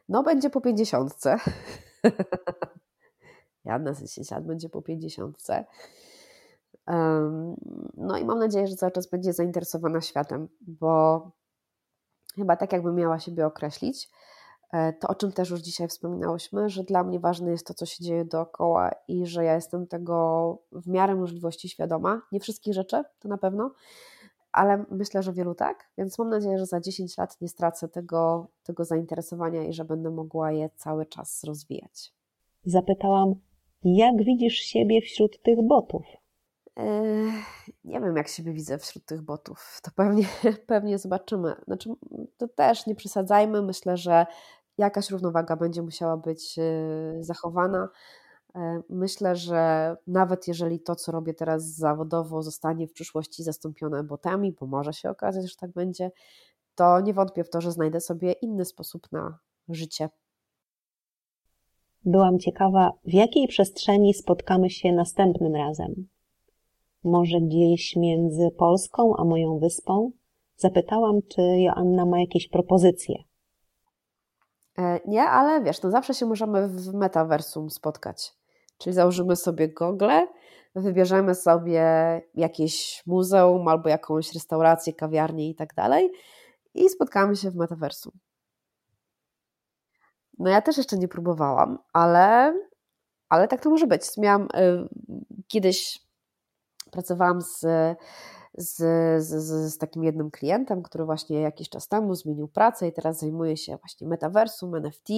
No, 0.09 0.23
będzie 0.23 0.51
po 0.51 0.61
pięćdziesiątce. 0.61 1.37
Jadna 3.65 3.95
z 3.95 4.03
10 4.03 4.31
lat 4.31 4.47
będzie 4.47 4.69
po 4.69 4.83
50. 4.83 5.39
No 7.97 8.19
i 8.19 8.25
mam 8.25 8.39
nadzieję, 8.39 8.67
że 8.67 8.77
cały 8.77 8.93
czas 8.93 9.07
będzie 9.07 9.33
zainteresowana 9.33 10.01
światem, 10.01 10.49
bo 10.61 11.31
chyba 12.35 12.57
tak 12.57 12.73
jakbym 12.73 12.95
miała 12.95 13.19
siebie 13.19 13.47
określić, 13.47 14.09
to 15.01 15.09
o 15.09 15.15
czym 15.15 15.33
też 15.33 15.51
już 15.51 15.61
dzisiaj 15.61 15.89
wspominałyśmy, 15.89 16.69
że 16.69 16.85
dla 16.85 17.05
mnie 17.05 17.21
ważne 17.21 17.51
jest 17.51 17.67
to, 17.67 17.75
co 17.75 17.87
się 17.87 18.05
dzieje 18.05 18.25
dookoła 18.25 18.91
i 19.09 19.27
że 19.27 19.45
ja 19.45 19.55
jestem 19.55 19.87
tego 19.87 20.59
w 20.73 20.89
miarę 20.89 21.15
możliwości 21.15 21.69
świadoma. 21.69 22.23
Nie 22.33 22.41
wszystkich 22.41 22.75
rzeczy, 22.75 23.03
to 23.19 23.29
na 23.29 23.39
pewno, 23.39 23.75
ale 24.53 24.85
myślę, 24.91 25.23
że 25.23 25.33
wielu 25.33 25.55
tak, 25.55 25.91
więc 25.99 26.19
mam 26.19 26.29
nadzieję, 26.29 26.59
że 26.59 26.67
za 26.67 26.81
10 26.81 27.19
lat 27.19 27.41
nie 27.41 27.49
stracę 27.49 27.89
tego, 27.89 28.49
tego 28.63 28.85
zainteresowania 28.85 29.65
i 29.65 29.73
że 29.73 29.85
będę 29.85 30.11
mogła 30.11 30.53
je 30.53 30.71
cały 30.77 31.07
czas 31.07 31.45
rozwijać. 31.45 32.13
Zapytałam, 32.65 33.35
jak 33.85 34.25
widzisz 34.25 34.55
siebie 34.55 35.01
wśród 35.01 35.43
tych 35.43 35.59
botów? 35.69 36.03
nie 37.85 38.01
wiem, 38.01 38.17
jak 38.17 38.29
siebie 38.29 38.53
widzę 38.53 38.79
wśród 38.79 39.05
tych 39.05 39.23
botów. 39.23 39.81
To 39.83 39.91
pewnie, 39.97 40.25
pewnie 40.67 40.99
zobaczymy. 40.99 41.55
Znaczy, 41.65 41.91
to 42.37 42.49
też 42.49 42.87
nie 42.87 42.95
przesadzajmy. 42.95 43.63
Myślę, 43.63 43.97
że 43.97 44.27
jakaś 44.85 45.11
równowaga 45.11 45.57
będzie 45.57 45.83
musiała 45.83 46.17
być 46.17 46.59
e, 46.59 46.63
zachowana. 47.21 47.89
E, 48.55 48.83
myślę, 48.89 49.37
że 49.37 49.97
nawet 50.07 50.49
jeżeli 50.49 50.81
to, 50.81 50.97
co 50.97 51.13
robię 51.13 51.35
teraz 51.35 51.65
zawodowo, 51.65 52.43
zostanie 52.43 52.87
w 52.87 52.93
przyszłości 52.93 53.43
zastąpione 53.43 54.05
botami, 54.05 54.57
bo 54.61 54.67
może 54.67 54.93
się 54.93 55.11
okazać, 55.11 55.51
że 55.51 55.57
tak 55.57 55.73
będzie, 55.73 56.11
to 56.75 57.01
nie 57.01 57.15
wątpię 57.15 57.45
w 57.45 57.51
to, 57.51 57.61
że 57.61 57.73
znajdę 57.73 58.01
sobie 58.01 58.33
inny 58.33 58.65
sposób 58.65 59.13
na 59.13 59.39
życie. 59.69 60.09
Byłam 62.05 62.39
ciekawa, 62.39 62.93
w 63.05 63.13
jakiej 63.13 63.49
przestrzeni 63.49 64.15
spotkamy 64.15 64.71
się 64.71 64.93
następnym 64.93 65.57
razem. 65.57 66.09
Może 67.05 67.41
gdzieś 67.41 67.97
między 67.97 68.51
Polską 68.51 69.17
a 69.17 69.25
moją 69.25 69.59
wyspą? 69.59 70.13
Zapytałam, 70.57 71.21
czy 71.29 71.43
Joanna 71.43 72.07
ma 72.07 72.21
jakieś 72.21 72.49
propozycje. 72.49 73.15
E, 74.79 75.01
nie, 75.07 75.23
ale 75.23 75.63
wiesz, 75.63 75.83
no 75.83 75.91
zawsze 75.91 76.15
się 76.15 76.27
możemy 76.27 76.69
w 76.69 76.95
metaversum 76.95 77.71
spotkać. 77.71 78.35
Czyli 78.79 78.95
założymy 78.95 79.37
sobie 79.37 79.69
gogle, 79.69 80.29
wybierzemy 80.75 81.35
sobie 81.35 81.83
jakieś 82.35 83.03
muzeum 83.07 83.69
albo 83.69 83.89
jakąś 83.89 84.35
restaurację, 84.35 84.93
kawiarnię 84.93 85.51
i 85.51 85.55
tak 85.55 85.75
dalej 85.75 86.13
i 86.75 86.89
spotkamy 86.89 87.37
się 87.37 87.51
w 87.51 87.57
metaversum. 87.57 88.13
No 90.39 90.51
ja 90.51 90.63
też 90.63 90.77
jeszcze 90.77 90.99
nie 90.99 91.09
próbowałam, 91.09 91.79
ale, 91.93 92.55
ale 93.29 93.49
tak 93.49 93.61
to 93.61 93.71
może 93.71 93.87
być. 93.87 94.03
Miałam 94.19 94.43
y, 94.43 94.49
kiedyś 95.49 96.01
pracowałam 96.91 97.43
z, 97.43 97.65
z, 98.55 98.77
z, 99.25 99.73
z 99.73 99.79
takim 99.79 100.05
jednym 100.05 100.31
klientem, 100.31 100.83
który 100.83 101.05
właśnie 101.05 101.41
jakiś 101.41 101.69
czas 101.69 101.89
temu 101.89 102.15
zmienił 102.15 102.49
pracę 102.49 102.89
i 102.89 102.93
teraz 102.93 103.19
zajmuje 103.19 103.57
się 103.57 103.77
właśnie 103.77 104.07
metaversum, 104.07 104.75
NFT, 104.75 105.09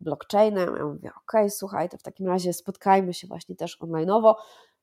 blockchainem. 0.00 0.76
Ja 0.76 0.84
mówię, 0.84 1.10
ok, 1.16 1.32
słuchaj, 1.48 1.88
to 1.88 1.98
w 1.98 2.02
takim 2.02 2.26
razie 2.26 2.52
spotkajmy 2.52 3.14
się 3.14 3.26
właśnie 3.26 3.56
też 3.56 3.78
online'owo, 3.80 4.34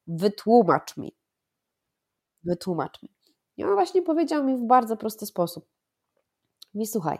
wytłumacz 0.07 0.97
mi. 0.97 1.15
Wytłumacz 2.43 3.03
mi. 3.03 3.09
I 3.57 3.63
on 3.63 3.73
właśnie 3.73 4.01
powiedział 4.01 4.43
mi 4.43 4.57
w 4.57 4.67
bardzo 4.67 4.97
prosty 4.97 5.25
sposób. 5.25 5.65
Mi 6.73 6.87
słuchaj, 6.87 7.19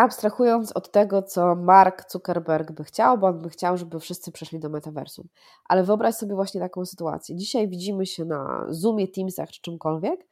abstrahując 0.00 0.72
od 0.72 0.90
tego, 0.90 1.22
co 1.22 1.54
Mark 1.54 2.10
Zuckerberg 2.10 2.72
by 2.72 2.84
chciał, 2.84 3.18
bo 3.18 3.26
on 3.26 3.42
by 3.42 3.48
chciał, 3.48 3.76
żeby 3.76 4.00
wszyscy 4.00 4.32
przeszli 4.32 4.60
do 4.60 4.68
metaversum. 4.68 5.28
Ale 5.68 5.84
wyobraź 5.84 6.14
sobie 6.14 6.34
właśnie 6.34 6.60
taką 6.60 6.86
sytuację. 6.86 7.36
Dzisiaj 7.36 7.68
widzimy 7.68 8.06
się 8.06 8.24
na 8.24 8.66
Zoomie, 8.68 9.08
Teamsach 9.08 9.50
czy 9.50 9.60
czymkolwiek 9.60 10.26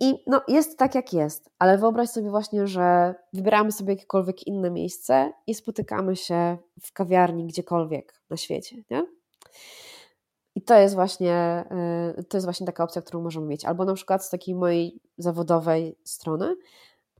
i 0.00 0.14
no, 0.26 0.42
jest 0.48 0.78
tak, 0.78 0.94
jak 0.94 1.12
jest, 1.12 1.50
ale 1.58 1.78
wyobraź 1.78 2.08
sobie 2.08 2.30
właśnie, 2.30 2.66
że 2.66 3.14
wybieramy 3.32 3.72
sobie 3.72 3.92
jakiekolwiek 3.92 4.46
inne 4.46 4.70
miejsce 4.70 5.32
i 5.46 5.54
spotykamy 5.54 6.16
się 6.16 6.58
w 6.82 6.92
kawiarni 6.92 7.46
gdziekolwiek 7.46 8.22
na 8.30 8.36
świecie, 8.36 8.76
nie? 8.90 9.06
I 10.54 10.62
to 10.62 10.78
jest 10.78 10.94
właśnie, 10.94 11.64
y, 12.18 12.24
to 12.24 12.36
jest 12.36 12.46
właśnie 12.46 12.66
taka 12.66 12.84
opcja, 12.84 13.02
którą 13.02 13.22
możemy 13.22 13.46
mieć. 13.46 13.64
Albo 13.64 13.84
na 13.84 13.94
przykład 13.94 14.24
z 14.24 14.30
takiej 14.30 14.54
mojej 14.54 15.00
zawodowej 15.18 15.98
strony, 16.04 16.56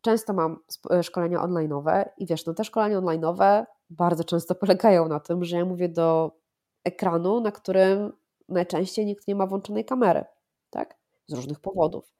często 0.00 0.32
mam 0.32 0.56
e, 0.90 1.02
szkolenia 1.02 1.38
online'owe 1.38 2.04
i 2.18 2.26
wiesz, 2.26 2.46
no 2.46 2.54
te 2.54 2.64
szkolenia 2.64 3.00
online'owe 3.00 3.64
bardzo 3.90 4.24
często 4.24 4.54
polegają 4.54 5.08
na 5.08 5.20
tym, 5.20 5.44
że 5.44 5.56
ja 5.56 5.64
mówię 5.64 5.88
do 5.88 6.36
ekranu, 6.84 7.40
na 7.40 7.52
którym 7.52 8.12
najczęściej 8.48 9.06
nikt 9.06 9.28
nie 9.28 9.34
ma 9.34 9.46
włączonej 9.46 9.84
kamery, 9.84 10.24
tak? 10.70 10.96
Z 11.26 11.34
różnych 11.34 11.60
powodów. 11.60 12.14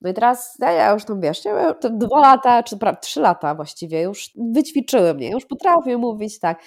No 0.00 0.10
i 0.10 0.14
teraz 0.14 0.56
ja 0.60 0.92
już 0.92 1.04
tam 1.04 1.20
wiesz, 1.20 1.44
ja 1.44 1.74
dwa 1.74 2.20
lata, 2.20 2.62
czy 2.62 2.78
trzy 3.00 3.20
lata 3.20 3.54
właściwie 3.54 4.02
już 4.02 4.30
wyćwiczyły 4.52 5.14
mnie, 5.14 5.30
już 5.30 5.46
potrafię 5.46 5.96
mówić 5.96 6.38
tak, 6.38 6.62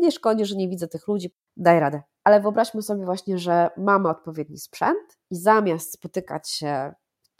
nie 0.00 0.12
szkodzi, 0.12 0.44
że 0.44 0.56
nie 0.56 0.68
widzę 0.68 0.88
tych 0.88 1.08
ludzi, 1.08 1.34
daj 1.56 1.80
radę. 1.80 2.02
Ale 2.24 2.40
wyobraźmy 2.40 2.82
sobie 2.82 3.04
właśnie, 3.04 3.38
że 3.38 3.70
mamy 3.76 4.08
odpowiedni 4.08 4.58
sprzęt 4.58 5.18
i 5.30 5.36
zamiast 5.36 5.92
spotykać 5.92 6.50
się 6.50 6.94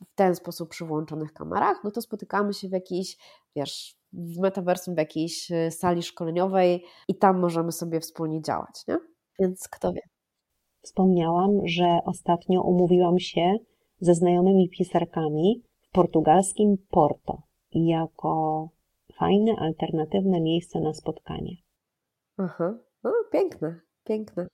w 0.06 0.14
ten 0.14 0.34
sposób 0.34 0.68
przy 0.68 0.84
włączonych 0.84 1.32
kamerach, 1.32 1.80
no 1.84 1.90
to 1.90 2.02
spotykamy 2.02 2.54
się 2.54 2.68
w 2.68 2.72
jakiejś, 2.72 3.16
wiesz, 3.56 3.96
w 4.12 4.38
metaversum, 4.38 4.94
w 4.94 4.98
jakiejś 4.98 5.52
e, 5.52 5.70
sali 5.70 6.02
szkoleniowej 6.02 6.84
i 7.08 7.18
tam 7.18 7.40
możemy 7.40 7.72
sobie 7.72 8.00
wspólnie 8.00 8.42
działać, 8.42 8.86
nie? 8.88 8.98
Więc 9.38 9.68
kto 9.68 9.92
wie. 9.92 10.02
Wspomniałam, 10.82 11.50
że 11.64 11.98
ostatnio 12.04 12.62
umówiłam 12.62 13.18
się 13.18 13.56
ze 14.00 14.14
znajomymi 14.14 14.70
pisarkami 14.70 15.62
w 15.80 15.90
portugalskim 15.90 16.76
Porto 16.90 17.42
jako 17.72 18.68
fajne, 19.18 19.52
alternatywne 19.58 20.40
miejsce 20.40 20.80
na 20.80 20.94
spotkanie. 20.94 21.56
Aha, 22.38 22.78
no 23.04 23.12
piękne, 23.32 23.80
piękne. 24.04 24.46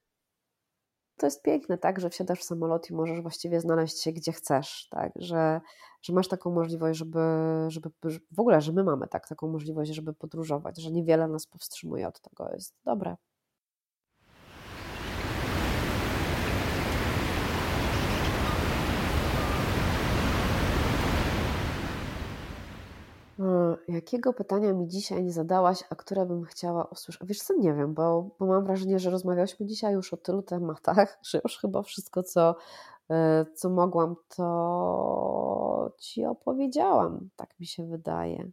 To 1.17 1.27
jest 1.27 1.43
piękne, 1.43 1.79
tak, 1.79 2.01
że 2.01 2.11
wsiadasz 2.11 2.41
w 2.41 2.45
samolot 2.45 2.91
i 2.91 2.95
możesz 2.95 3.21
właściwie 3.21 3.61
znaleźć 3.61 4.03
się 4.03 4.13
gdzie 4.13 4.33
chcesz, 4.33 4.89
tak, 4.91 5.13
że, 5.17 5.61
że 6.03 6.13
masz 6.13 6.29
taką 6.29 6.51
możliwość, 6.51 6.99
żeby, 6.99 7.21
żeby 7.69 7.91
w 8.31 8.41
ogóle, 8.41 8.61
że 8.61 8.73
my 8.73 8.85
mamy 8.85 9.09
tak, 9.09 9.29
taką 9.29 9.49
możliwość, 9.49 9.95
żeby 9.95 10.15
podróżować, 10.15 10.83
że 10.83 10.91
niewiele 10.91 11.29
nas 11.29 11.47
powstrzymuje 11.47 12.09
od 12.09 12.21
tego, 12.21 12.51
jest 12.53 12.75
dobre. 12.85 13.17
Jakiego 23.89 24.33
pytania 24.33 24.73
mi 24.73 24.89
dzisiaj 24.89 25.25
nie 25.25 25.33
zadałaś, 25.33 25.85
a 25.91 25.95
które 25.95 26.27
bym 26.27 26.45
chciała 26.45 26.85
usłyszeć? 26.85 27.23
Wiesz 27.29 27.39
co, 27.39 27.55
nie 27.55 27.75
wiem, 27.75 27.95
bo, 27.95 28.31
bo 28.39 28.47
mam 28.47 28.65
wrażenie, 28.65 28.99
że 28.99 29.11
rozmawialiśmy 29.11 29.67
dzisiaj 29.67 29.95
już 29.95 30.13
o 30.13 30.17
tylu 30.17 30.43
tematach, 30.43 31.19
że 31.31 31.41
już 31.45 31.59
chyba 31.59 31.83
wszystko, 31.83 32.23
co, 32.23 32.57
e, 33.11 33.47
co 33.55 33.71
mogłam, 33.71 34.17
to 34.37 35.93
Ci 35.99 36.25
opowiedziałam. 36.25 37.29
Tak 37.37 37.61
mi 37.61 37.67
się 37.67 37.87
wydaje. 37.87 38.51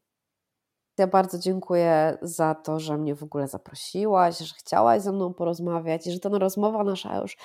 Ja 0.97 1.07
bardzo 1.07 1.39
dziękuję 1.39 2.17
za 2.21 2.55
to, 2.55 2.79
że 2.79 2.97
mnie 2.97 3.15
w 3.15 3.23
ogóle 3.23 3.47
zaprosiłaś, 3.47 4.37
że 4.37 4.55
chciałaś 4.57 5.01
ze 5.01 5.11
mną 5.11 5.33
porozmawiać 5.33 6.07
i 6.07 6.11
że 6.11 6.19
ta 6.19 6.29
rozmowa 6.29 6.83
nasza 6.83 7.21
już 7.21 7.37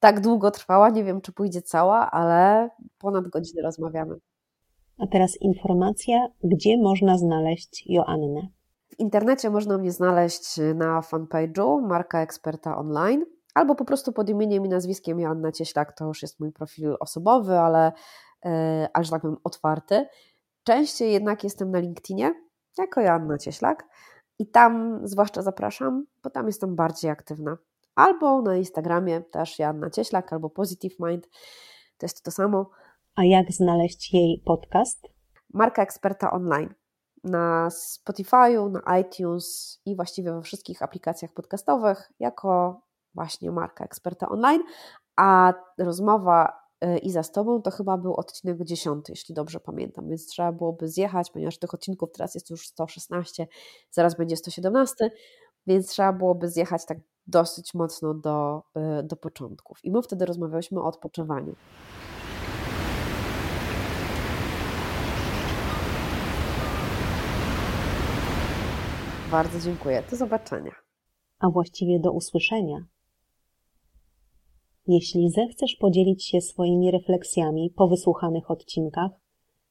tak 0.00 0.20
długo 0.20 0.50
trwała. 0.50 0.90
Nie 0.90 1.04
wiem, 1.04 1.20
czy 1.20 1.32
pójdzie 1.32 1.62
cała, 1.62 2.10
ale 2.10 2.70
ponad 2.98 3.28
godzinę 3.28 3.62
rozmawiamy. 3.62 4.16
A 4.98 5.06
teraz 5.06 5.36
informacja, 5.40 6.26
gdzie 6.44 6.76
można 6.78 7.18
znaleźć 7.18 7.84
Joannę. 7.86 8.48
W 8.88 8.98
internecie 8.98 9.50
można 9.50 9.78
mnie 9.78 9.92
znaleźć 9.92 10.56
na 10.74 11.00
fanpage'u 11.00 11.82
Marka 11.86 12.22
Eksperta 12.22 12.76
Online 12.76 13.24
albo 13.54 13.74
po 13.74 13.84
prostu 13.84 14.12
pod 14.12 14.28
imieniem 14.28 14.66
i 14.66 14.68
nazwiskiem 14.68 15.20
Joanna 15.20 15.52
Cieślak, 15.52 15.92
to 15.92 16.04
już 16.04 16.22
jest 16.22 16.40
mój 16.40 16.52
profil 16.52 16.96
osobowy, 17.00 17.58
ale, 17.58 17.92
e, 18.44 18.88
ale 18.92 19.04
że 19.04 19.10
tak 19.10 19.22
powiem 19.22 19.36
otwarty. 19.44 20.06
Częściej 20.64 21.12
jednak 21.12 21.44
jestem 21.44 21.70
na 21.70 21.78
LinkedInie 21.78 22.34
jako 22.78 23.00
Joanna 23.00 23.38
Cieślak 23.38 23.88
i 24.38 24.50
tam 24.50 25.00
zwłaszcza 25.04 25.42
zapraszam, 25.42 26.06
bo 26.22 26.30
tam 26.30 26.46
jestem 26.46 26.76
bardziej 26.76 27.10
aktywna. 27.10 27.56
Albo 27.94 28.42
na 28.42 28.56
Instagramie 28.56 29.20
też 29.20 29.58
Joanna 29.58 29.90
Cieślak 29.90 30.32
albo 30.32 30.50
Positive 30.50 30.94
Mind, 31.00 31.28
to 31.98 32.06
jest 32.06 32.22
to 32.22 32.30
samo. 32.30 32.70
A 33.16 33.24
jak 33.24 33.52
znaleźć 33.52 34.14
jej 34.14 34.42
podcast? 34.46 35.08
Marka 35.54 35.82
Eksperta 35.82 36.30
Online. 36.30 36.74
Na 37.24 37.68
Spotify'u, 37.68 38.70
na 38.70 38.98
iTunes 38.98 39.78
i 39.86 39.96
właściwie 39.96 40.32
we 40.32 40.42
wszystkich 40.42 40.82
aplikacjach 40.82 41.32
podcastowych 41.32 42.12
jako 42.20 42.80
właśnie 43.14 43.50
Marka 43.50 43.84
Eksperta 43.84 44.28
Online. 44.28 44.62
A 45.16 45.52
rozmowa 45.78 46.52
y, 46.84 46.98
i 46.98 47.10
za 47.10 47.22
z 47.22 47.32
Tobą 47.32 47.62
to 47.62 47.70
chyba 47.70 47.98
był 47.98 48.14
odcinek 48.14 48.64
10, 48.64 49.08
jeśli 49.08 49.34
dobrze 49.34 49.60
pamiętam, 49.60 50.08
więc 50.08 50.26
trzeba 50.26 50.52
byłoby 50.52 50.88
zjechać, 50.88 51.30
ponieważ 51.30 51.58
tych 51.58 51.74
odcinków 51.74 52.12
teraz 52.12 52.34
jest 52.34 52.50
już 52.50 52.66
116, 52.66 53.46
zaraz 53.90 54.16
będzie 54.16 54.36
117, 54.36 55.10
więc 55.66 55.88
trzeba 55.88 56.12
byłoby 56.12 56.48
zjechać 56.48 56.86
tak 56.86 56.98
dosyć 57.26 57.74
mocno 57.74 58.14
do, 58.14 58.62
y, 59.00 59.02
do 59.02 59.16
początków. 59.16 59.84
I 59.84 59.90
my 59.90 60.02
wtedy 60.02 60.26
rozmawialiśmy 60.26 60.80
o 60.80 60.84
odpoczywaniu. 60.84 61.54
Bardzo 69.32 69.60
dziękuję. 69.60 70.02
Do 70.10 70.16
zobaczenia. 70.16 70.72
A 71.38 71.50
właściwie 71.50 72.00
do 72.00 72.12
usłyszenia. 72.12 72.86
Jeśli 74.86 75.30
zechcesz 75.30 75.76
podzielić 75.76 76.24
się 76.24 76.40
swoimi 76.40 76.90
refleksjami 76.90 77.70
po 77.76 77.88
wysłuchanych 77.88 78.50
odcinkach, 78.50 79.10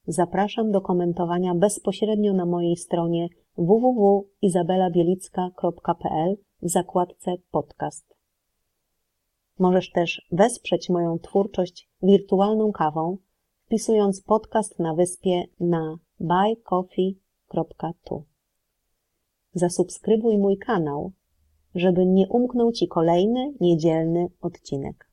zapraszam 0.08 0.72
do 0.72 0.82
komentowania 0.82 1.56
bezpośrednio 1.56 2.34
na 2.34 2.46
mojej 2.46 2.78
stronie 2.78 3.28
www.izabelabielicka.pl 3.58 6.38
w 6.62 6.70
zakładce 6.70 7.36
podcast. 7.52 8.16
Możesz 9.60 9.92
też 9.92 10.28
wesprzeć 10.32 10.90
moją 10.90 11.20
twórczość 11.20 11.90
wirtualną 12.04 12.72
kawą, 12.72 13.18
wpisując 13.66 14.22
podcast 14.22 14.80
na 14.80 14.96
wyspie 14.96 15.44
na 15.60 15.98
buycoffee.tu 16.20 18.31
zasubskrybuj 19.54 20.38
mój 20.38 20.58
kanał, 20.58 21.12
żeby 21.76 22.06
nie 22.06 22.28
umknął 22.28 22.72
Ci 22.72 22.88
kolejny 22.88 23.54
niedzielny 23.60 24.28
odcinek. 24.42 25.11